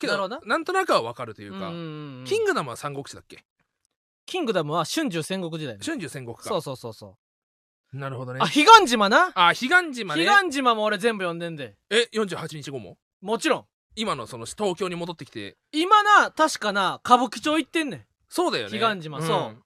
[0.00, 3.44] けどなるほどななんとなくはわかるというか、うんうんうんキングダムは三国志だっけ？
[4.26, 7.16] キングダムは春秋戦国時代の春秋戦国かそうそうそうそ
[7.92, 7.96] う。
[7.96, 9.30] なるほどねあ、彼岸島な？
[9.34, 11.76] あ彼岸島ね彼岸島も俺全部読んでんで。
[11.90, 12.96] え48日後も？
[13.20, 13.64] もちろん。
[13.96, 18.04] 今のその東京に戻ってきて今な、確かな、歌舞伎町行ってんねん。
[18.28, 19.62] そうだよね彼岸島んそう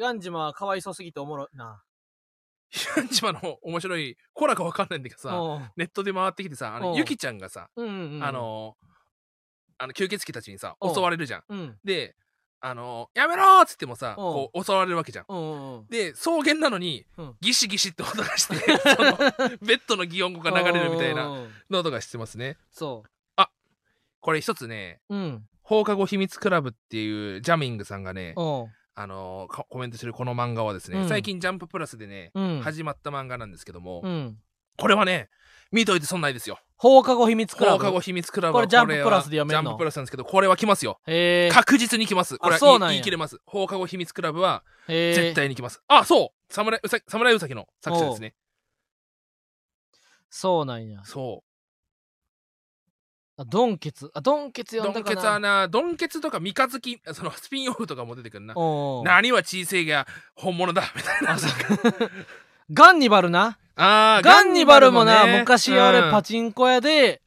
[0.00, 1.82] 彼岸島はかわいそうすぎておもろいな。
[2.96, 8.24] 彼岸島の面白いコラかわかんないんだけどさうんネットで回ってきてさあのうんゆきちゃんがさ、うんうんうん。
[8.24, 8.76] あ、の
[9.82, 11.78] あの吸血鬼たちにさうん襲われるじゃんうん。
[11.84, 12.14] で
[12.60, 15.86] あのやめろーっつってもさうんこう襲われるわけじゃん。
[15.90, 19.16] で草原なのにうんギシギシって音がして その
[19.60, 21.24] ベッドの擬音語が流れるみたいな。
[21.70, 23.04] の音がしてますねそ
[24.20, 25.16] これ一つねう。
[25.16, 25.48] うん。
[25.62, 28.66] 放課後秘密クラブっていうジャミングさんがねうん。
[28.94, 32.60] あのーかコメントしてるこの漫画はですね、うん最近ジャンププラスでね、うん。
[32.62, 34.38] 始まった漫画なんですけども、うん。
[34.76, 35.28] これはね
[35.72, 37.78] 見といて損ないですよ放課後秘密クラブ。
[37.78, 38.56] 放課後秘密クラブ。
[38.56, 39.62] はこれジャンプはプラスで読めんの？
[39.62, 40.98] ジャンププラスなんですけどこれは来ますよ。
[41.06, 41.50] へえ。
[41.54, 42.38] 確実に来ます。
[42.38, 42.94] これはそうなんや。
[42.94, 43.40] 言い言い切れます。
[43.46, 45.14] 放課後秘密クラブはへえ。
[45.14, 46.52] 絶対に来ます、あそう！
[46.52, 48.34] 侍うさ侍うさぎの作者ですね。
[50.28, 51.02] そうなんや。
[51.04, 51.44] そ
[53.36, 54.10] あドンケツ。
[54.12, 55.14] あ、ドンケツうド読んだかな。
[55.14, 58.54] ンケツはなドンケツとか三日月そのスピンオフとかも出てくるな。
[58.56, 61.34] おう何は小せえが本物だみたいな。
[61.34, 61.50] あそう
[62.72, 63.58] ガンニバルな？
[63.76, 67.22] あーガンニバルもな、ね昔あれうんパチンコ屋で、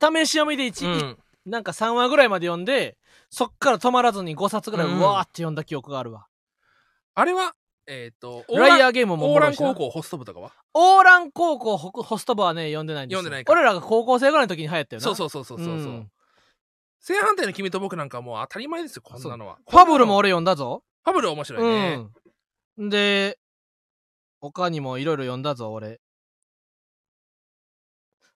[0.00, 2.96] 試し読みで1、うんなんか3話ぐらいまで読んで、
[3.30, 6.26] そっから止まらずに5冊ぐらい、ううんわーって読んだ記憶があるわ。
[7.14, 7.54] あれは
[7.86, 10.52] えっ、とライアーゲームもおオーラン高校ホスト部とかは？
[10.74, 13.20] オーラン高校ホホスト部はね、読んでないんですよ。
[13.20, 15.04] 読んでないか俺らが高校生ぐらいの時に流行ったよな。
[15.04, 16.10] そうそうそうそうそうそう、ん
[17.00, 20.84] 正反対の君と僕なんかもう当たり前ですよこんなのはファブルも俺読んだぞ。
[21.02, 22.06] ファブルは面白いね、
[22.78, 22.88] うん。
[22.90, 23.38] で、
[24.40, 26.00] 他にもいろいろ読んだぞ、俺。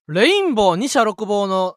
[0.06, 1.76] レインボー二者六棒の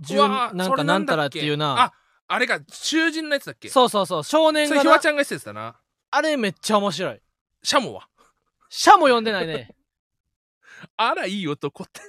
[0.00, 1.82] 順なんかなんたらっていうな。
[1.82, 1.92] あ
[2.28, 3.68] あれが囚人のやつだっけ？
[3.68, 5.76] そうそうそう、少年がなひわちゃんがしてたな
[6.10, 7.20] あれめっちゃ面白い。
[7.62, 8.08] シャモは？
[8.68, 9.74] シャも読んでないね。
[10.96, 12.00] あらいい男って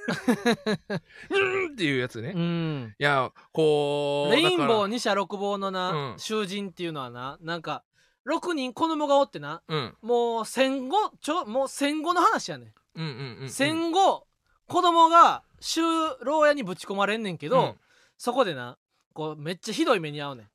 [1.30, 2.96] うーんっていうやつね、いうん。
[2.98, 7.84] やこうレインボー二者六棒のな、うん囚人っていうのはな、なんか、
[8.26, 9.98] 6人子供がおってな、らうん。
[10.02, 14.28] もう戦後、ちょ、もう戦後の話やねうんうんうん戦後、
[14.68, 15.82] 子供が就
[16.24, 17.76] 労屋にぶち込まれんねんけど、うん。
[18.18, 18.78] そこでな、
[19.14, 20.50] こう、めっちゃひどい目に遭うねん。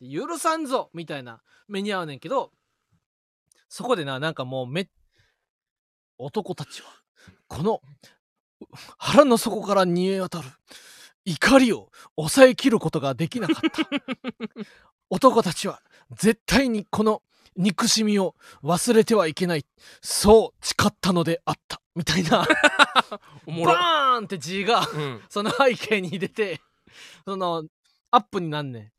[0.00, 0.10] うん。
[0.10, 2.52] 許さんぞみたいな目に遭うねんけど、
[3.68, 4.88] そこでな、なんかもうめ、
[6.18, 6.88] 男たちは、
[7.48, 7.80] この、
[8.96, 10.48] 腹の底から煮え渡る
[11.24, 13.88] 怒りを抑えきることができなかった。
[15.10, 17.22] 男たちは絶対にこの
[17.56, 19.64] 憎しみを忘れてはいけない。
[20.00, 21.80] そう誓ったのであった。
[21.94, 22.46] みたいな。
[23.46, 23.72] おもろ。
[23.72, 25.22] バーンって字がうん。
[25.28, 26.60] その背景に出て
[27.24, 27.64] その
[28.10, 28.92] アップになんねん。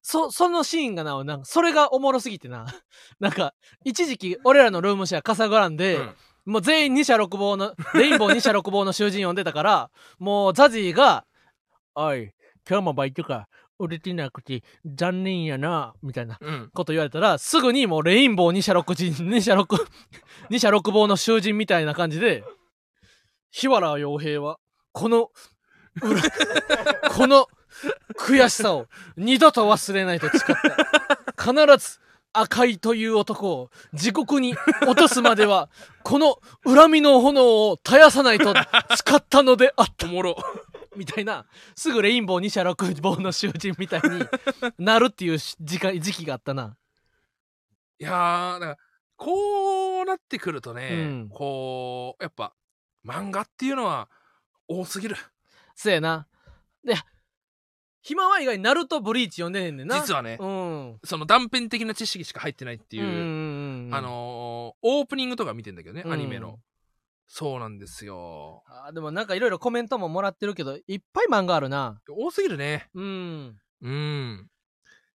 [0.00, 2.66] そそのシーンがななんかそれがおもろすぎてな。
[3.20, 3.54] なんか
[3.84, 6.16] 一時期俺らのルームシェアカサゴランで、うん。
[6.46, 11.26] もう全員二者六棒のレインボー二者六棒の囚人呼んでたからもうザジーが
[11.94, 12.32] 「おい
[12.66, 13.48] 今日もバイトか
[13.78, 16.70] 売れてなくて残念やな」みたいなうん。
[16.74, 19.76] こと言われたらすぐにもうレインボー二者六人二者六
[20.50, 22.44] 二者六棒の囚人みたいな感じで
[23.50, 24.58] 日原洋平は。
[24.92, 25.30] この
[27.10, 27.48] この
[28.18, 30.56] 悔しさを二度と忘れないと誓っ
[31.36, 31.52] た。
[31.52, 32.00] 必ず
[32.32, 35.68] 赤いという男を地獄に落とすまでは
[36.04, 40.06] この恨みの炎を絶やさないと誓ったのであった。
[40.06, 40.36] おもろ
[40.98, 44.26] みたいなすぐレインボー二者六棒の囚人みたいに
[44.84, 46.76] なるっていうし時間時期があったな。
[48.00, 48.78] いやーだから
[49.16, 50.94] こうなってくるとね、う
[51.24, 51.28] ん。
[51.28, 52.54] こうやっぱ
[53.04, 54.08] 漫画っていうのは
[54.68, 55.16] 多すぎる。
[55.74, 56.28] そうやな。
[56.84, 56.94] で
[58.02, 60.00] 暇は以外にナルトブリーチ読んでへんねんな。
[60.00, 60.98] 実はねうん。
[61.04, 66.12] その断片的な知識しか入ってないっていう、うあのーオープニングとか見てんだけどね、うん。
[66.12, 66.60] アニメの
[67.28, 68.64] そうなんですよ。
[68.66, 72.00] あーでもなんかいろいろコメントももらってるけどいっぱい漫画あるな。
[72.08, 72.88] 多すぎるね。
[72.94, 73.56] うん。
[73.82, 74.48] うん。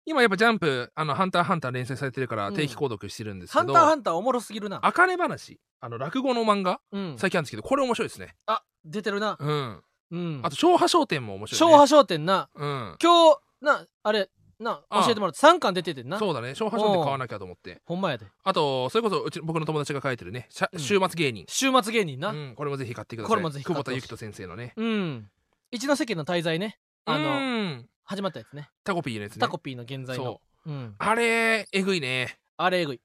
[0.05, 2.55] 今やっぱジャンプあの「ハンターハンター」連載されてるからうん。
[2.55, 4.79] 定期購読してるんですハンターハンターおもろすぎるな。
[4.85, 5.59] あかね話。
[5.81, 7.15] あの落語の漫画うん。
[7.19, 8.37] 最近あるんですけどこれ面白いですね。
[8.47, 9.37] あ出てるな。
[9.41, 9.83] うん。
[10.11, 10.41] うん。
[10.45, 11.75] あと昭和商店も面白いね。
[11.75, 12.51] 昭和商店な。
[12.55, 12.97] うん。
[13.03, 14.29] 今日なあれ
[14.63, 16.19] なあ教えてもらって3巻出ててんな。
[16.19, 16.55] そうだね。
[16.55, 17.81] 昭和商店買わなきゃと思って。
[17.85, 18.27] ほんまやで。
[18.45, 20.47] あとそれこそうち僕の友達が書いてるね。
[20.51, 20.79] しゃうん。
[20.79, 22.31] 週末芸人、週末芸人な。
[22.31, 22.55] うん。
[22.55, 23.31] これもぜひ買ってください。
[23.31, 24.01] これもぜひ買ってほしい。
[24.01, 24.73] 久保田由紀人先生のね。
[24.77, 25.31] うん。
[25.71, 26.79] 一ノ関の滞在ね。
[27.05, 27.89] あのうん。
[28.05, 28.69] 始まったやつね。
[28.85, 29.41] タコピーのやつね。
[29.41, 30.25] タコピーの現在の。
[30.25, 30.71] そう。
[30.71, 30.95] うん。
[30.99, 32.39] あれえぐいね。
[32.57, 33.01] あれえぐい。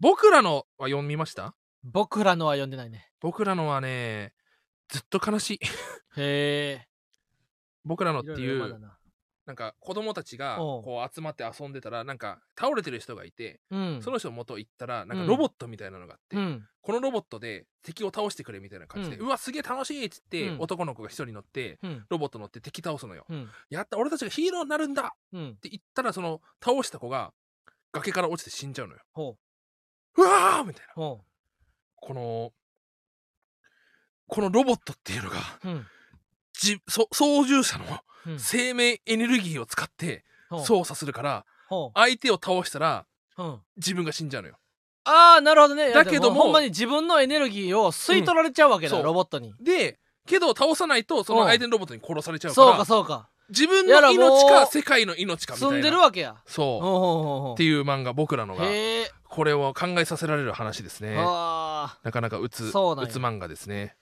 [0.00, 1.54] 僕らのは読みました？
[1.84, 3.08] 僕らのは読んでないね。
[3.20, 4.32] 僕らのはね
[4.88, 5.60] ずっと悲しい。
[6.20, 6.88] へえ。
[7.84, 8.98] 僕らのってろいうろまだな
[9.44, 14.00] なんか子供たちがこう集まって遊んでたらなんか倒れてる人がいて、うん。
[14.02, 15.26] その人の元行ったらなんかうん。
[15.26, 16.64] ロボットみたいなのがあって、うん。
[16.80, 20.60] このロボットで敵を倒してくれみたいな感じで、ううんわすげえ楽しいっつって、うん。
[20.60, 22.04] 男の子が一人乗ってうん。
[22.08, 23.48] ロボット乗って敵倒すのよ、うん。
[23.68, 25.56] やった俺たちがヒーローになるんだっうん。
[25.56, 27.32] て言ったらその倒した子が
[27.92, 29.00] 崖から落ちて死んじゃうのよ。
[29.12, 29.36] ほ
[30.16, 30.22] う。
[30.22, 30.94] わーみたいな。
[30.94, 31.24] こ
[32.14, 32.52] の
[34.28, 35.36] このロボットっていうのが
[36.62, 37.84] じそ操縦者の
[38.26, 38.38] うん。
[38.38, 40.24] 生命エネルギーを使って
[40.64, 43.04] 操作するからほ相手を倒したら
[43.76, 44.58] 自分が死んじゃうのよ。
[45.04, 45.90] ああなるほどね。
[45.90, 49.02] だけどもでほんまに自分のエネルギーを吸い取られちゃうわけだ、うん。
[49.02, 49.52] ロボットに。
[49.60, 53.28] でけど倒さないとその相手のロボットに殺されちゃうかそうらかそうか。
[53.48, 55.74] 自分の命か世界の命かみたいな。
[55.74, 56.36] 住んでるわけや。
[56.46, 57.54] そう。
[57.54, 58.64] っていう漫画僕らのが
[59.28, 61.16] これを考えさせられる話ですね。
[61.16, 63.96] なかなかうつうつ漫画ですね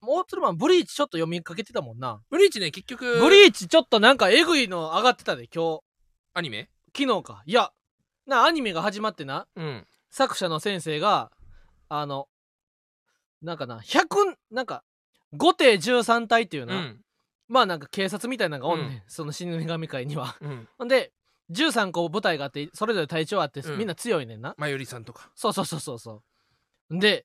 [0.00, 2.20] モーツルマンブリーチちょっと読みかけてたもんな。
[2.30, 3.20] ブリーチね結局。
[3.20, 5.80] ブリーチちょっとなんかえぐいの上がってたで今日。
[6.34, 6.68] アニメ？
[6.96, 7.42] 昨日か。
[7.46, 7.70] いや
[8.26, 9.46] なアニメが始まってな。
[9.56, 9.86] うん。
[10.10, 11.30] 作者の先生が
[11.88, 12.28] あの
[13.42, 14.82] なんかな100なんか
[15.34, 17.00] 5艇13体っていうな、うん。
[17.48, 20.36] まあなんか警察みたいなのがおんねん、その死神会には。
[20.40, 20.68] うん。
[20.78, 21.12] ほんで
[21.52, 23.78] 13個部隊があってそれぞれ隊長あって、うん。
[23.78, 24.54] みんな強いねんな。
[24.58, 25.30] まゆりさんとか。
[25.34, 26.22] そうそうそうそうそ
[26.90, 26.94] う。
[26.94, 27.24] んで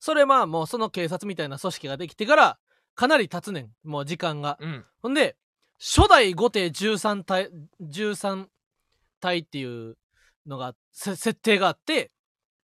[0.00, 2.58] それまあもうその警察みたいな組織ができてから
[2.94, 3.70] かなり経つねん。
[3.84, 4.58] もう時間が。
[4.60, 4.84] うん。
[5.02, 5.36] ほんで
[5.78, 8.46] 初代後手13体13
[9.20, 9.96] 体っていう
[10.46, 12.10] のがせ設定があって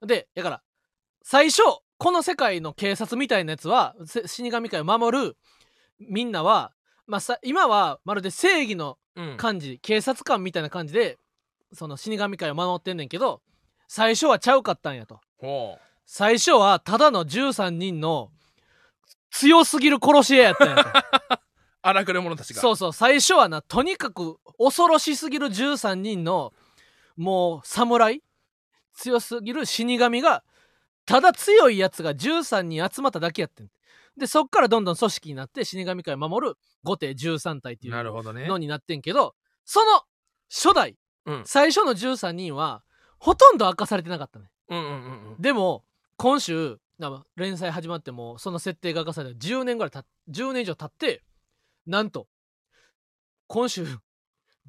[0.01, 0.63] でだから
[1.23, 1.63] 最初
[1.99, 5.37] この世界の警察みたいなやつはせ死神界を守る
[6.01, 6.73] みんなは、
[7.07, 9.37] まあ、さ今はまるで正義のうん。
[9.37, 11.19] 感じ警察官みたいな感じで
[11.75, 13.43] その死神界を守ってんねんけど
[13.87, 15.21] 最初はちゃうかったんやと。
[15.37, 18.31] ほ最初はただの13人の
[19.31, 20.85] 強すぎる殺し屋やったんや
[21.83, 22.61] 荒くれ者たちが。
[22.61, 26.53] そうそう最初はなとにかく恐ろしすぎる13人の
[27.17, 28.23] もう侍？
[28.95, 30.45] 強すぎる死神が
[31.07, 33.71] ただ強いやつが13人集まっただけやってん。
[34.17, 38.47] でそっからどんどん組織になって死神界を守る後手13体っていうなるほどね。
[38.47, 39.35] のになってんけど
[39.65, 40.03] その
[40.51, 41.43] 初代うん。
[41.47, 42.83] 最初の13人は
[43.19, 44.51] ほとんど明かされてなかったね。
[44.69, 45.41] うんうんうんうん。
[45.41, 45.85] でも
[46.23, 51.25] 今週な連載始まってもその設定が明かされて10年ぐらいたっ10年以上経って
[51.85, 52.29] なんと
[53.49, 53.85] 今週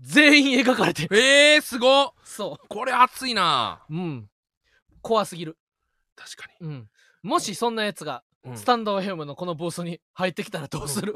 [0.02, 1.16] 全員描かれてる。
[1.16, 2.12] えー、すごっ。
[2.24, 3.84] そこれ熱いな。
[3.88, 4.30] ううん。
[5.04, 5.56] 怖すぎる、
[6.16, 6.88] 確かうん、
[7.22, 8.58] もしそんなやつがに、うん。
[8.58, 11.14] スタンド FM のこのブースに入ってきたらどうする、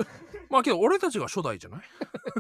[0.52, 1.82] まあけど俺たちが初代じゃない？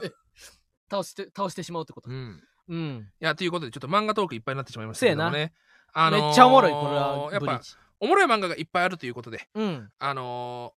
[0.91, 2.43] 倒して倒してしまうってこと、うん。
[2.68, 3.12] うん。
[3.20, 5.56] いやということでちょっと漫画トークいっぱいになってしまいましたけどもね。
[5.93, 7.62] あのーめっちゃおもろいこれはやっぱ
[8.00, 9.89] おもろい漫画がいっぱいあるということでうん。
[10.00, 10.74] あの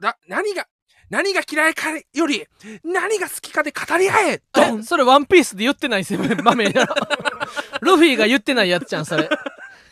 [0.00, 0.66] ー、だ何が
[1.10, 2.44] 何が嫌いかより
[2.82, 6.94] 何が好きかで語り合えドえンそれワンピースで言ってないせ場面やろ。
[7.82, 9.28] ルフィが言ってないやつじゃんそれ。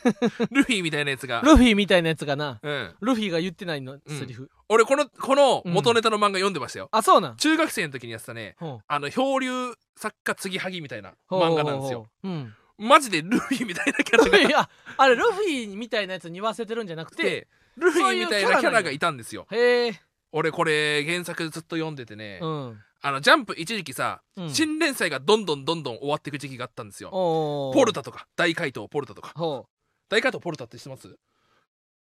[0.51, 2.59] ルフィみたいなやつが、ルフィみたいなやつがな。
[2.63, 7.37] うん、ルフィが言ってないのセリフ、俺このこの元ネタの漫画読んでましたよ、あそうなん？
[7.37, 8.57] 中学生の時にやってたね。
[8.89, 12.09] あの漂流作家継ぎはぎみたいな漫画なんですよ。
[12.25, 14.39] うんマジでルフィみたいなキャラが。
[14.41, 19.47] いやあれルフィみたいなやつに言わせてるんじゃなくてでルフィみたいなキャラがいたんですよ。
[19.51, 20.01] へえ。
[20.33, 22.81] 俺これ原作ずっと読んでてね、うん。
[23.03, 24.51] あのジャンプ一時期さ、うん。
[24.51, 27.11] 新連載がどんどんどんどん終わっていく時期があったんですよ。
[27.11, 29.33] ポルタとか大怪盗ポルタとか。
[29.37, 29.69] ほ
[30.09, 31.19] 大怪盗ポルタって知ってます？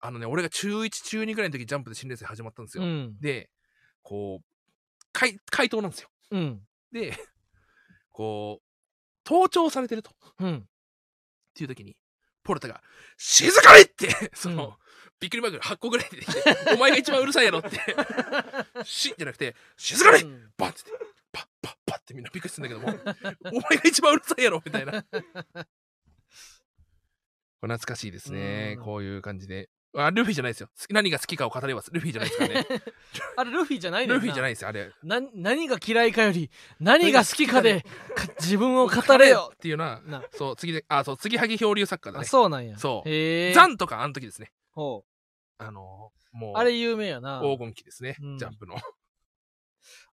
[0.01, 3.17] あのね俺が中1中2ぐらいの時ジャンプで新連載始まったんですよ、ううん。
[3.19, 3.49] で
[4.01, 4.45] こう
[5.11, 6.09] 怪怪盗なんですよ。
[6.31, 6.61] うん。
[6.91, 7.13] で
[8.11, 8.68] こう
[9.29, 10.09] 盗聴されてると。
[10.09, 10.67] っうん。
[11.53, 11.95] ていう時に
[12.43, 12.81] ポルタが
[13.17, 14.73] 「静かに!」ってその、うん
[15.19, 16.41] びっくりマーク8個ぐらい出てきて
[16.73, 17.77] 「お前が一番うるさいやろ」って
[18.85, 20.53] 「し」じゃなくて「静かに!」うん。
[20.57, 20.81] バンって
[21.33, 22.97] パッパッパッってみんなびっくりするんだけども
[23.51, 25.03] お前が一番うるさいやろみたいな。
[27.61, 28.75] 懐かしいですね。
[28.77, 28.83] うん。
[28.85, 30.69] こういう感じであルフィじゃないですよ。
[30.91, 31.89] 何が好きかを語れます。
[31.91, 32.67] ルフィじゃないですからね。
[33.37, 34.91] あれルフィじゃないルフィじゃないですよあれ。
[35.03, 37.81] な何が嫌いかより何が好きかで
[38.15, 39.51] か自分を語れよ。
[39.53, 40.23] っていうのはな。
[40.31, 42.77] そう次であそう次はぎ漂流作家だあねそうなんや。
[42.77, 43.53] そう。
[43.53, 44.51] ザンとかあの時ですね。
[44.71, 45.05] ほ
[45.57, 47.41] あのもううあれ有名やな。
[47.43, 48.17] 黄金期ですね。
[48.21, 48.37] うん。
[48.37, 48.75] ジャンプの。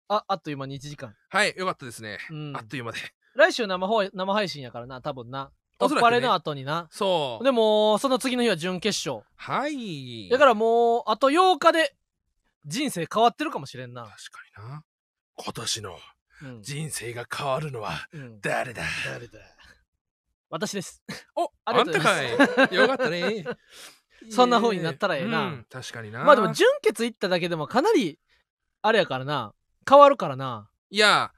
[0.09, 1.15] ああっという間に1時間。
[1.29, 2.17] はいよかったですね。
[2.31, 2.57] うん。
[2.57, 2.99] あっという間で。
[3.35, 6.07] 来週生放生配信やからな多分なおそらくね。
[6.07, 6.87] 突破レの後にな。
[6.91, 7.43] そう。
[7.43, 9.25] でもその次の日は準決勝。
[9.35, 10.29] はい。
[10.29, 11.95] だからもうあと8日で
[12.65, 14.83] 人生変わってるかもしれんな、確かにな。
[15.37, 15.97] 今年の
[16.43, 16.61] うん。
[16.61, 18.41] 人生が変わるのはうん。
[18.41, 18.83] 誰だ？
[19.05, 19.39] 誰だ？
[20.49, 21.03] 私です。
[21.35, 22.75] お ああんりがとうござたかい。
[22.75, 23.45] よかったね。
[24.31, 25.45] そんな風になったらええな。
[25.45, 26.23] うん確かにな。
[26.23, 28.19] まあでも準決行っただけでもかなり
[28.81, 29.53] あれやからな。
[29.87, 30.69] 変わるからな。
[30.89, 31.31] いや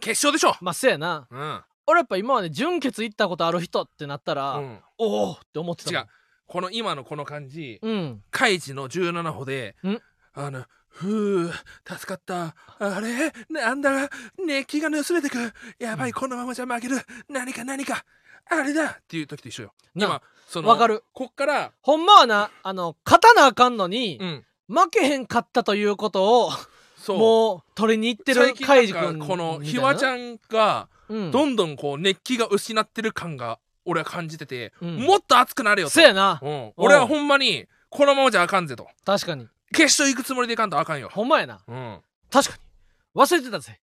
[0.00, 0.56] 決勝でしょ。
[0.60, 1.26] まあせやな。
[1.30, 4.78] うん俺やっぱ今まで準決行ったことある人ってなったら、うん。
[4.98, 6.02] おおって思ってたもん。
[6.02, 6.08] 違う。
[6.46, 8.22] この今のこの感じうん。
[8.30, 9.98] カイジの17歩でん。
[10.34, 11.52] あのふう
[11.86, 12.54] 助かった。
[12.78, 13.32] あれ？
[13.50, 14.08] なんだ
[14.44, 15.52] 熱気が盗れてく。
[15.78, 16.14] やばい、うん。
[16.14, 16.96] このままじゃ負ける。
[17.28, 18.04] 何か何か。
[18.50, 18.90] あれだ！
[18.90, 19.74] っていう時と一緒よ。
[19.94, 21.02] な今そのわかる。
[21.12, 24.44] こっからほんまはなあの勝たなあかんのに、うん。
[24.68, 26.50] 負けへんかったということを
[26.96, 27.18] そう。
[27.18, 34.96] もう取りに行ってる最近カイジ君なんかこのひわちん、ゃんがうん、どんどんこう熱気が失ってる感が俺は感じてて、うん。
[34.98, 35.94] もっと熱くなれよと。
[35.94, 36.40] せやな。
[36.42, 38.88] うん、俺はほんまにこのままじゃあかんぜと。
[39.04, 39.48] 確かに。
[39.72, 41.60] 決勝行くつもりでいかんとあかんよ、ほんまやな。
[41.66, 41.98] うん、
[42.30, 43.20] 確かに。
[43.20, 43.80] 忘れてたぜ。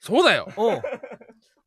[0.00, 0.48] そうだよ。
[0.56, 0.82] おう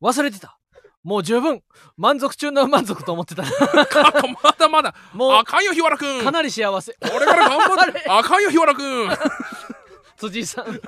[0.02, 0.58] 忘れてた。
[1.02, 1.62] もう十分
[1.98, 4.94] 満足中の満足と思ってたかまだまだ。
[5.12, 6.92] もうあかんよ日原くんかなり幸せ。
[6.94, 8.04] これから頑張って。
[8.08, 9.08] あかんよ日原くん
[10.16, 10.80] 辻井さん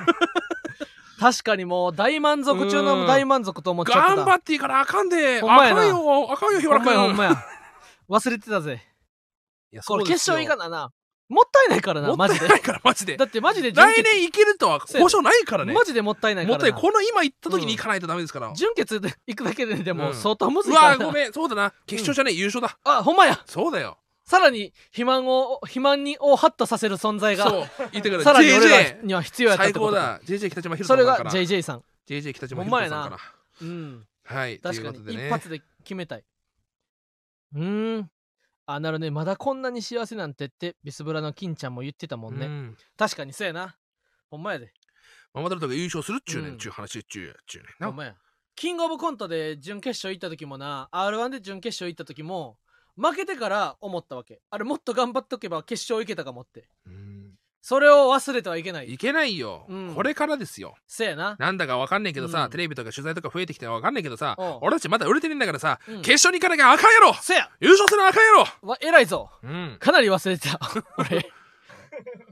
[1.19, 4.17] 確かにもう大満足中の大満足と思っちゃってた。
[4.17, 5.41] 頑張っていいからあかんで。
[5.41, 5.83] ほんまやな。
[5.83, 6.33] あかんよ。
[6.33, 7.45] あかんよ日ほん原くんまやほんまや。
[8.09, 8.83] 忘れてたぜ。
[9.73, 10.77] いやこれ決勝行かなな。
[10.79, 10.93] な
[11.29, 13.17] もったいないからなもマジでったいないからマジで。
[13.17, 15.37] だってマジで来年行けるとは保証な。
[15.37, 15.73] いからね。
[15.73, 16.59] マジでもったいないからな。
[16.59, 16.81] もったいない。
[16.81, 20.15] この今行った時に行かないとダメですから、準決で行くだけででもうん。
[20.15, 21.07] 相当むずいうからな。
[21.07, 21.33] わごめん。
[21.33, 21.73] そうだな。
[21.87, 22.79] 決勝じゃねえ、優勝だ。
[22.85, 23.41] あほんまや。
[23.47, 27.67] そうだよさらに肥満を肥満にをハッとさせる存在がそう。
[27.93, 29.93] 言ってくれさらに俺ら JJ には必要やったっ最てこと。
[29.93, 30.21] 高だ。
[30.21, 31.83] JJ 北島ひろそれがさんから JJ さん。
[32.09, 33.25] JJ 北島ほんまやなひろさんか
[33.61, 33.69] ら。
[33.69, 34.07] うん。
[34.25, 35.27] はいとい確かにうことでね。
[35.29, 36.25] 一発で決めたい。
[37.55, 38.11] うーん。
[38.67, 39.13] あなるね。
[39.13, 42.77] まだこんなに幸せなんてってビスブラの金ちゃんも言ってたもんね、うん。
[42.99, 43.77] 確かにそうやな。
[44.29, 44.73] ほんまやで。
[45.35, 46.55] ママダルトが優勝するっちゅうねうん。
[46.57, 47.87] んちゅう話っちゅうやっちゅうねんな。
[47.87, 48.17] ほんまや。
[48.57, 52.57] キングオブコントで準決勝行った時もな r 1で準決勝行った時も
[52.97, 54.41] 負けてから思ったわけ。
[54.51, 56.69] あれもっと頑張っとけば決勝行けたかもって。
[56.87, 57.33] うん。
[57.61, 58.93] それを忘れてはいけない。
[58.93, 59.95] いけないよ、うん。
[59.95, 60.77] これからですよ。
[60.87, 61.37] せやな。
[61.39, 62.51] なんだかわかんねえけどさ、うん。
[62.51, 66.03] テレビとか取材とか増えてきてわかんねえけどさ俺たちまだ売れてねえんだからさ、うん。
[66.03, 67.15] 決勝に行かなきゃあかんやろ。
[67.15, 67.51] せや。
[67.61, 68.31] 優勝するなあかんや
[68.63, 68.69] ろ。
[68.69, 69.31] わ偉いぞ。
[69.43, 69.77] うん。
[69.81, 70.61] かなり忘れてた。
[70.97, 71.31] 俺。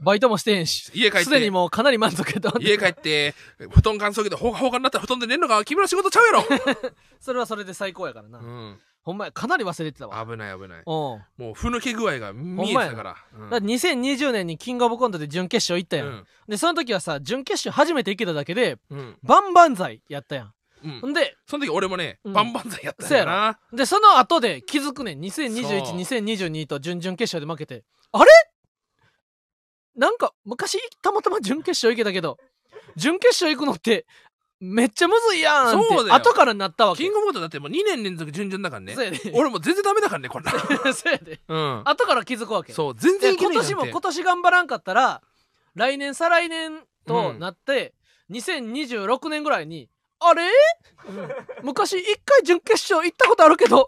[0.01, 0.91] バイトもしてへんし。
[0.93, 1.25] 家帰って。
[1.25, 3.33] すでにもうかなり満足やと思って家帰って
[3.71, 6.43] 布団乾燥機でほかほかになったら布団で寝るのが君の仕事ちゃうやろ、
[7.19, 10.25] それはそれで最高やからな、うん、ほんまやかなり忘れてたわ。
[10.25, 10.79] 危ない危ない。
[10.79, 10.83] うん。
[10.83, 13.15] もうふぬけ具合が見えてたから。
[13.39, 13.49] うん。
[13.51, 16.25] だって2020年にキングオブコントで準決勝行ったやん、うん。
[16.49, 19.17] でその時はさ準決勝初めて行けただけでうん。
[19.21, 20.53] バンバンザイやったやん。
[20.83, 20.99] うん。
[21.01, 22.33] ほんでその時俺もね、うん。
[22.33, 23.59] バンバンザイやったんやな。
[23.71, 25.31] でその後で気づくねん。
[25.31, 25.45] そう。
[25.45, 27.83] 20212022と準々決勝で負けて。
[28.11, 28.31] あれ？
[29.95, 32.37] なんか昔たまたま準決勝行けたけど
[32.97, 34.05] 準決勝行くのって
[34.59, 36.15] めっちゃむずいやんってそうだよ。
[36.15, 37.03] 後からなったわけ。
[37.03, 38.95] キングオブコントだってもう2年連続準々だからね。
[38.95, 39.19] そうやで。
[39.33, 40.45] 俺もう全然ダメだからねこれ。
[40.93, 41.41] そうやで。
[41.47, 41.81] うん。
[41.85, 42.73] 後から気づくわけ。
[42.73, 45.21] そう全然いけで今年ないじゃんっても今年頑張らんかったら
[45.75, 47.93] 来年再来年となって、
[48.31, 49.89] 2026年ぐらいに
[50.19, 50.49] あれ、
[51.61, 53.87] 昔一回準決勝行ったことあるけど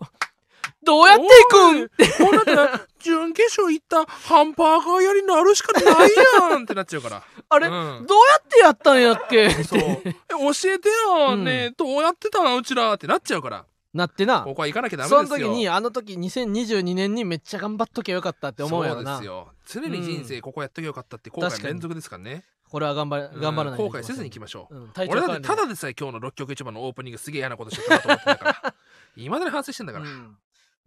[0.88, 1.84] どうやっていくん？
[1.84, 6.10] ってこうなったら準決勝行ったハンバーガー屋になるしかない
[6.50, 7.24] やんってなっちゃうから。
[7.50, 8.06] あれ、うん。
[8.08, 9.80] どうやってやったんやっけそう。
[9.80, 11.44] え教えてよ、うん。
[11.44, 13.66] ねえどうやってたのうちらってなっちゃうから。
[13.94, 14.42] なってな。
[14.42, 15.48] ここは行かなきゃダメそですよ。
[15.48, 19.18] の時にあの時2022年にめっちゃ頑張っときゃよかったって思うやろな。
[19.18, 19.48] そうですよ。
[19.66, 22.46] 常に人生ここやっときゃよかったって後悔の連続ですからね。
[22.70, 23.88] これは頑張れ頑張らないうん。
[23.88, 28.74] 後悔せずに行きましょう、うん、俺だってただでさえ今日の6曲一番のオープニングすげえ嫌なことしちゃったなと思ってたから。
[29.16, 30.38] いまだに反省してんだから、うん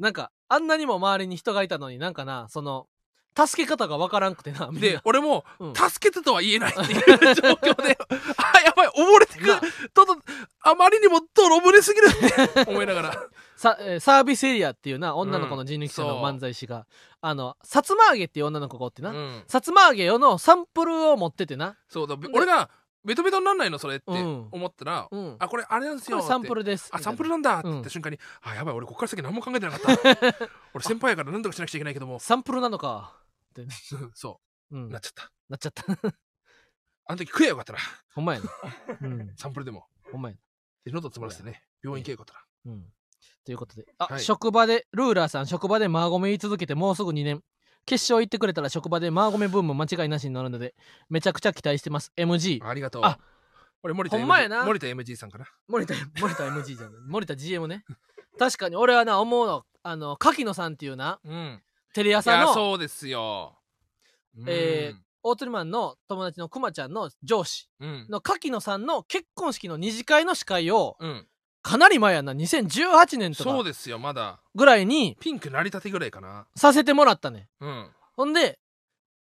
[0.01, 2.87] なんかあんなにも周りに人がいたのになんかなその
[3.37, 4.67] 助け方がわからんくてな。
[4.73, 4.81] みんな。
[4.81, 5.75] で俺もうん。
[5.75, 7.97] 助けてとは言えないっていう状況で
[8.37, 9.61] あやばい溺れてくな
[9.95, 10.17] とと
[10.63, 13.15] あまりにも泥舟すぎるって 思いながら。
[13.57, 16.87] さえーサービスエリアっていうな女の子の人力車の漫才師が、
[17.21, 19.45] あのさつま揚げっていう女の子がおってな、うん。
[19.47, 21.77] さつま揚げよのサンプルを持っててな。
[21.89, 22.71] そうだで俺が
[23.05, 24.49] ベトベトになんないのそれってうん。
[24.51, 25.37] 思ったら、うん。
[25.39, 26.91] あこれあれなんですよサンプルです。
[26.93, 30.51] あサンプルなんだってうん言った瞬間に、あやばい俺ここから先何も考えてなかった。
[30.75, 32.19] 俺先輩やから何とかしなくちゃいけないけども。
[32.19, 33.17] サンプルなのか。
[33.51, 33.67] って、
[34.15, 34.41] そ
[34.71, 34.77] う。
[34.77, 35.25] ん、なうなっちゃった。
[35.55, 35.85] っちゃった。
[37.07, 37.79] あの時食えよかったな
[38.15, 38.51] ほんまやな、
[39.03, 39.89] うん、サンプルでも。
[40.13, 40.41] ほんまやな
[40.85, 41.65] で喉詰まらせてね。
[41.83, 42.45] 病院行けよかったら。
[42.67, 42.93] うん。
[43.45, 43.87] ということで。
[43.99, 44.21] あ、はい。
[44.21, 47.43] 職場でルーラーさん職場でマーゴメ言い続けてもうすぐ2年
[47.87, 50.75] 決勝行ってくれたら職場でマーゴメブーム間違いなしになるので
[51.09, 52.13] めちゃくちゃ期待してます。
[52.17, 53.03] MG ありがとう。
[53.05, 53.19] あ
[53.83, 54.65] 俺森田ほんま MG やな。
[54.65, 57.01] 森田 MG さんかな森田森田 MG じゃない。
[57.09, 57.85] 森田 GM ね。
[58.39, 61.63] 確かに俺はな思うのあの柿野さんっていうなうん。
[61.93, 63.59] テレ朝のそうですよ。
[64.47, 68.07] えオートリマンの友達のくまちゃんの上司うん。
[68.09, 71.27] の柿野さんの結婚式の二次会の司会をうん
[71.63, 72.33] かなり前やんな。
[72.33, 74.41] 2018年とかそうですよまだ。
[74.55, 76.47] ぐらいにピンク成り立てぐらいかな。
[76.57, 77.49] させてもらったね。
[77.61, 77.91] うん。
[78.17, 78.59] ほんで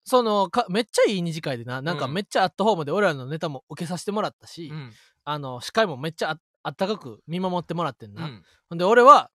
[0.04, 4.92] そのかめっちゃいい二次会でななんかうんめっちゃアットホームで俺らのネタも受けさせてもらったし、うん。
[5.24, 8.42] あの司会もめっちゃああったかく見守ってもらってんな、うん。
[8.68, 9.30] ほんで俺は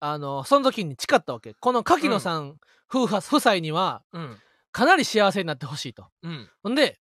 [0.00, 1.54] あのその時に誓ったわけ。
[1.54, 2.56] この柿野さん。
[2.88, 4.36] 夫婦夫妻にはうん。
[4.72, 6.06] かなり幸せになってほしいと。
[6.22, 6.48] うん。
[6.62, 6.98] ほんで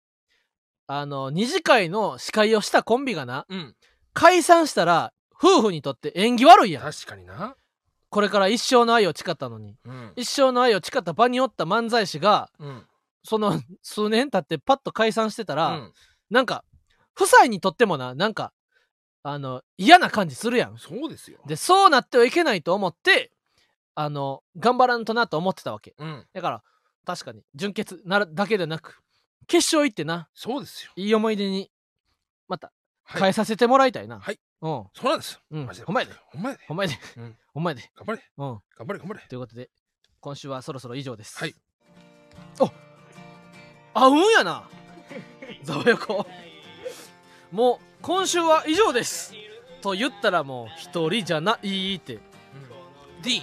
[0.87, 3.75] あの二次会の司会をしたコンビがなうん
[4.15, 6.83] 解散したら夫婦にとって縁起悪いやん。
[6.83, 7.55] 確かにな。
[8.09, 9.75] これから一生の愛を誓ったのに。
[9.85, 10.13] うん。
[10.15, 12.83] 一生の愛を誓った場におった漫才師がうん。
[13.23, 15.93] その数年経ってパッと解散してたら、うん。
[16.29, 16.63] なんか
[17.15, 18.53] 夫妻にとってもななんか
[19.23, 20.77] あの嫌な感じするやん。
[20.77, 21.39] そうですよ。
[21.45, 23.31] でそうなってはいけないと思って
[23.95, 25.93] あの頑張らんとなと思ってたわけ。
[25.97, 26.25] うん。
[26.33, 26.63] だから
[27.05, 29.01] 確かに純潔なるだけでなく
[29.47, 30.29] 決勝行ってな。
[30.33, 30.91] そうですよ。
[30.95, 31.69] いい思い出に
[32.47, 32.74] またはい
[33.07, 34.39] 変えさせてもらいたいな、はい。
[34.61, 34.83] うん。
[34.93, 35.39] そうなんです。
[35.51, 35.67] うん。
[35.85, 36.13] ほんまやで。
[36.31, 36.63] ほんまやで。
[36.67, 37.37] ほんまやで、うん。
[37.53, 37.91] ほんまやで。
[37.95, 38.23] 頑張れ。
[38.37, 38.47] うん。
[38.47, 39.19] 頑張れ頑張れ。
[39.27, 39.69] ということで
[40.19, 41.37] 今週はそろそろ以上です。
[41.37, 41.53] はい。
[42.59, 42.71] お
[43.93, 44.67] あうんやな。
[45.63, 46.25] ざわよこ
[47.51, 49.33] もう今週は以上です。
[49.81, 52.19] と言ったらもう一人じゃないって。
[53.21, 53.41] D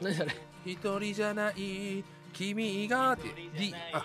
[0.00, 0.32] 何それ？
[0.64, 2.04] 一人じゃない。
[2.32, 3.28] 君がって。
[3.58, 4.04] D あ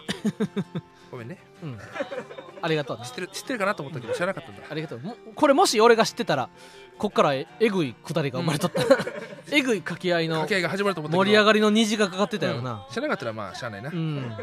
[1.12, 1.38] ごめんね。
[1.62, 1.78] うん。
[2.64, 4.64] ありがとうね知ってる知ってるかなと思ったけど知らなかったんだ。
[4.70, 5.00] ありがとう。
[5.00, 6.50] もこれもし俺が知ってたら
[6.98, 8.82] こっからええぐいくだりが生まれとった、
[9.52, 11.26] えぐい掛け合いの掛け合いが始まると思ったけど。
[11.26, 12.72] 盛り上がりの虹がかかってたよな。
[12.74, 14.38] うん知らなかったらまあしゃあないな、ううん。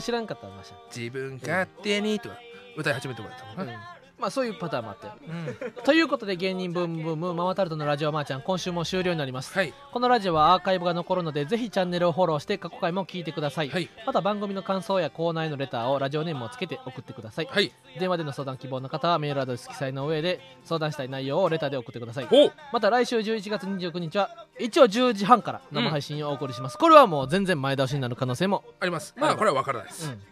[0.00, 2.36] 知らんかったらまし自分勝手にとか
[2.76, 3.93] 歌い始めてもらったもんな、
[4.24, 5.06] まあそういうパターンもあって。
[5.06, 5.84] うん。
[5.84, 9.52] ということで芸人ブームブームママタルトのラジオマーちゃん今週も終了になります。
[9.52, 9.74] はい。
[9.92, 13.90] このラジオはアーカイブが残るのでぜひチャンネルをフォローして過去回も聞いてください、はい。
[14.06, 17.70] また番組の感想やコーナーへのレターをラジオネームをつけて送ってください、はい。
[17.98, 22.28] 電話での相談希望の方はメールアドレス記載の上で相談したい内容をレターで送ってください。
[22.72, 29.14] また来週11月29日は一応10時半から生配信をお送りします、これはもう全然前倒しになる可能性も、あります。
[29.18, 30.22] まあこれは分からないです、うん、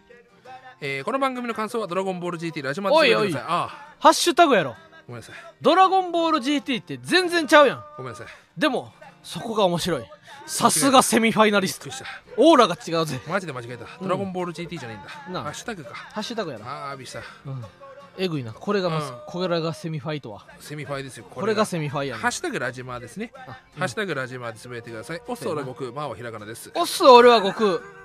[0.85, 3.27] えーこの番組の感想は「ドラゴンボール GT ラジマ」でつぶやい。
[3.27, 3.47] てください。
[3.47, 3.67] あ
[3.99, 4.71] ハッシュタグやろ。
[4.71, 4.75] あ
[5.07, 5.35] ごめんなさい。
[5.61, 7.83] ドラゴンボール GT って全然ちゃうやん。
[7.95, 8.27] ごめんなさい。
[8.57, 8.91] でも
[9.23, 10.05] そこが面白い。
[10.45, 11.89] さすがセミファイナリスト。
[12.35, 13.17] オーラが違うぜ。
[13.29, 15.01] マジで間違えた、ドラゴンボール GT じゃないん
[15.33, 15.41] だ。
[15.41, 15.95] ハッシュタグか。
[15.95, 17.19] ハッシュタグやろ、ああびした。
[17.45, 17.65] うん、
[18.17, 18.51] えぐいな。
[18.51, 19.19] これがまず、うん。
[19.25, 20.45] これがセミファイとは。
[20.59, 22.21] セミファイですよここれがセミファイやね。
[22.21, 25.21] ハッシュタグラジマーですね、あハッシュタグラジマーでつぶやいてください。
[25.29, 26.71] オスオラ悟空マーはひらがなです。
[26.75, 28.02] オス俺は悟空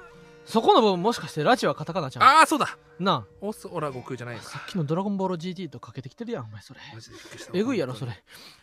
[0.48, 2.22] そこの部分もしかしてラジはカタカナちゃう？
[2.22, 2.78] ああそうだ。
[2.98, 3.34] なあ。
[3.42, 4.50] オスオラ悟空じゃないです。
[4.50, 6.80] さっきのドラゴンボール GT とかけてきてるやんお前それ。
[6.94, 7.16] マジで。
[7.16, 8.12] びっくりしたえぐいやろそれ。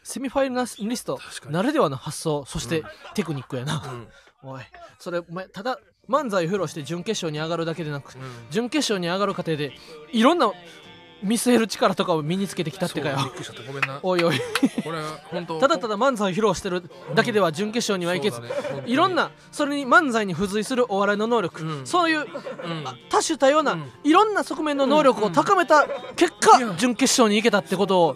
[0.03, 2.87] セミファイナリストならではの発想そしてうん。
[3.13, 3.83] テクニックやな、
[4.43, 4.49] うん。
[4.49, 4.63] おい。
[4.97, 5.79] それお前ただ
[6.09, 8.21] 漫才を披露して準決勝に上がるだけでなくうん。
[8.49, 9.71] 準決勝に上がる過程で
[10.11, 10.51] いろんな
[11.23, 13.17] 見据える力とかを身につけてきたってかよ。
[13.67, 13.99] ごめんな。
[14.03, 14.39] おいおい。
[14.83, 16.83] これは本当ただただ漫才を披露してる
[17.13, 18.41] だけでは準決勝にはいけず、
[18.85, 21.87] いろんなそれに漫才に付随するお笑いの能力、うん。
[21.87, 22.27] そういううん。
[23.09, 23.91] 多種多様な、うん。
[24.03, 28.15] いろんな側面の能力を高めた結果、準決勝に行けたってことを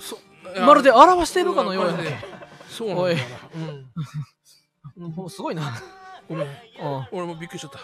[0.66, 1.94] まるで表しているかのようや
[2.70, 3.04] そうなんだ
[5.30, 5.64] すごいな。
[6.28, 6.48] ごめん。
[7.12, 7.80] 俺もびっくりしちゃった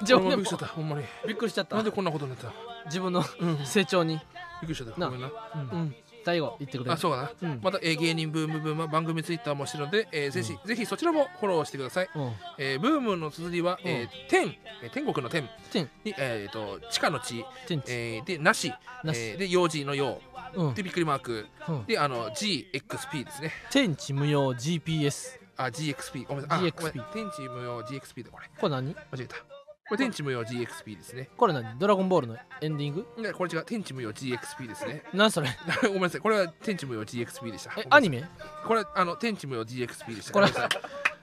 [0.00, 1.04] 自分びっくりしちゃったほんまに。
[1.26, 1.76] びっくりしちゃった。
[1.76, 2.52] なんでこんなことになった？
[2.86, 3.56] 自分のうん。
[3.58, 4.18] びっ成長に。
[4.60, 5.00] くりしちゃった。
[5.00, 5.06] な。
[5.06, 5.30] ごめんな。
[5.54, 5.94] うん。
[6.24, 7.30] 最後言ってくれあそうだな。
[7.42, 7.60] うん。
[7.60, 12.08] また、えー芸人ブームブームは番組ツイッターもしてるので、えーぜひ、ぜひそちらもフォローしてください。
[12.14, 12.32] うん。
[12.58, 15.48] えーブームの綴りは、えー天、えー天国の天。
[15.72, 15.90] 天。
[16.04, 17.44] に、えー、と地下の地、
[17.88, 18.72] えーでなし、
[19.02, 19.18] なし。
[19.20, 20.18] えーで幼児の幼
[20.54, 20.74] うん。
[20.74, 21.46] でびっくりマーク。
[21.68, 21.84] うん。
[21.86, 23.52] であの GXP ですね。
[23.72, 26.68] 天地無用 GPS あ GXP ごめんなさい。
[26.68, 28.94] あ GXP 天地無用 GXP だこれこれ何？
[28.94, 29.36] 間違えた。
[29.36, 31.28] これ天地無用 GXP ですね。
[31.36, 31.78] これ何？
[31.78, 33.06] ドラゴンボールのエンディング？
[33.18, 35.02] いやこれ違う天地無用 GXP ですね。
[35.12, 35.48] 何そ れ？
[35.84, 37.72] ごめんなさいこれは天地無用 GXP でした。
[37.76, 38.24] えアニメ？
[38.66, 40.32] これあの天地無用 GXP でした。
[40.32, 40.48] これ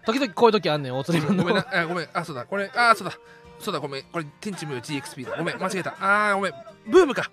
[0.06, 3.14] 時々こういう時あんねん大鳥マンのごめんな、あごめん、あ、そうだ、これ、あ、そうだ、
[3.60, 5.38] そうだ、ごめん、これ、天地無用 GXP だ。
[5.38, 5.92] ごめん、間違えた。
[6.00, 6.54] あー、ごめん、
[6.88, 7.30] ブームか。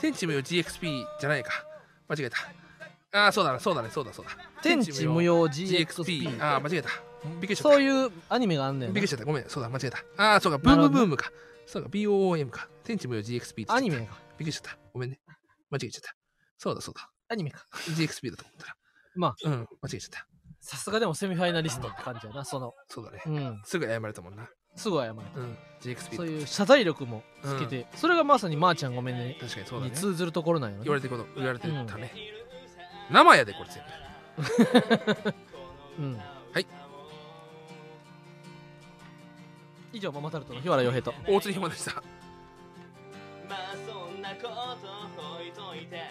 [0.00, 1.64] 天地無用 GXP じゃないか。
[2.08, 2.36] 間違えた。
[3.12, 4.32] あー、そうだな、そうだね、そうだ、そうだ。
[4.62, 6.38] 天地無用 GXP。
[6.40, 6.90] あー、間違えた。
[7.24, 7.76] びっくりしちゃった。
[7.76, 9.24] そういうアニメがあんねんなびっくりしちゃった。
[9.24, 9.98] ごめん、そうだ、間違えた。
[10.16, 11.30] あー、そうか、ブームブームか。
[11.66, 12.68] そうか、BOOM か。
[12.84, 14.08] 天地無用 GXP アニメがびっ
[14.38, 14.78] くりしちゃった。
[14.92, 15.20] ごめんね。
[15.70, 16.14] 間違えちゃった。
[16.56, 17.10] そうだ、そうだ。
[17.28, 18.76] アニメか GXP だと思ったら。
[19.14, 20.26] まあうん、間違えちゃった。
[20.60, 23.22] さすがでもセミファイナリストって感じやなそのそうだね。
[23.26, 24.48] うんすぐ謝れたもんな。
[24.76, 29.90] すぐ謝るうん、GXP そういう謝罪力もつけて、それがまさにまーちゃんごめんね確かにそうだね。
[29.90, 32.12] に通ずるところなんよね言われてること言われてたね、
[33.10, 33.82] 生やでこれ全
[35.24, 35.34] 部
[35.98, 36.16] うん。
[36.52, 36.66] はい。
[39.92, 41.12] 以上ママタルトの日原洋平と。
[41.26, 41.94] 大津ひまでした。
[41.94, 42.00] ま
[43.56, 44.48] あそんなこ
[45.16, 46.02] と置いといて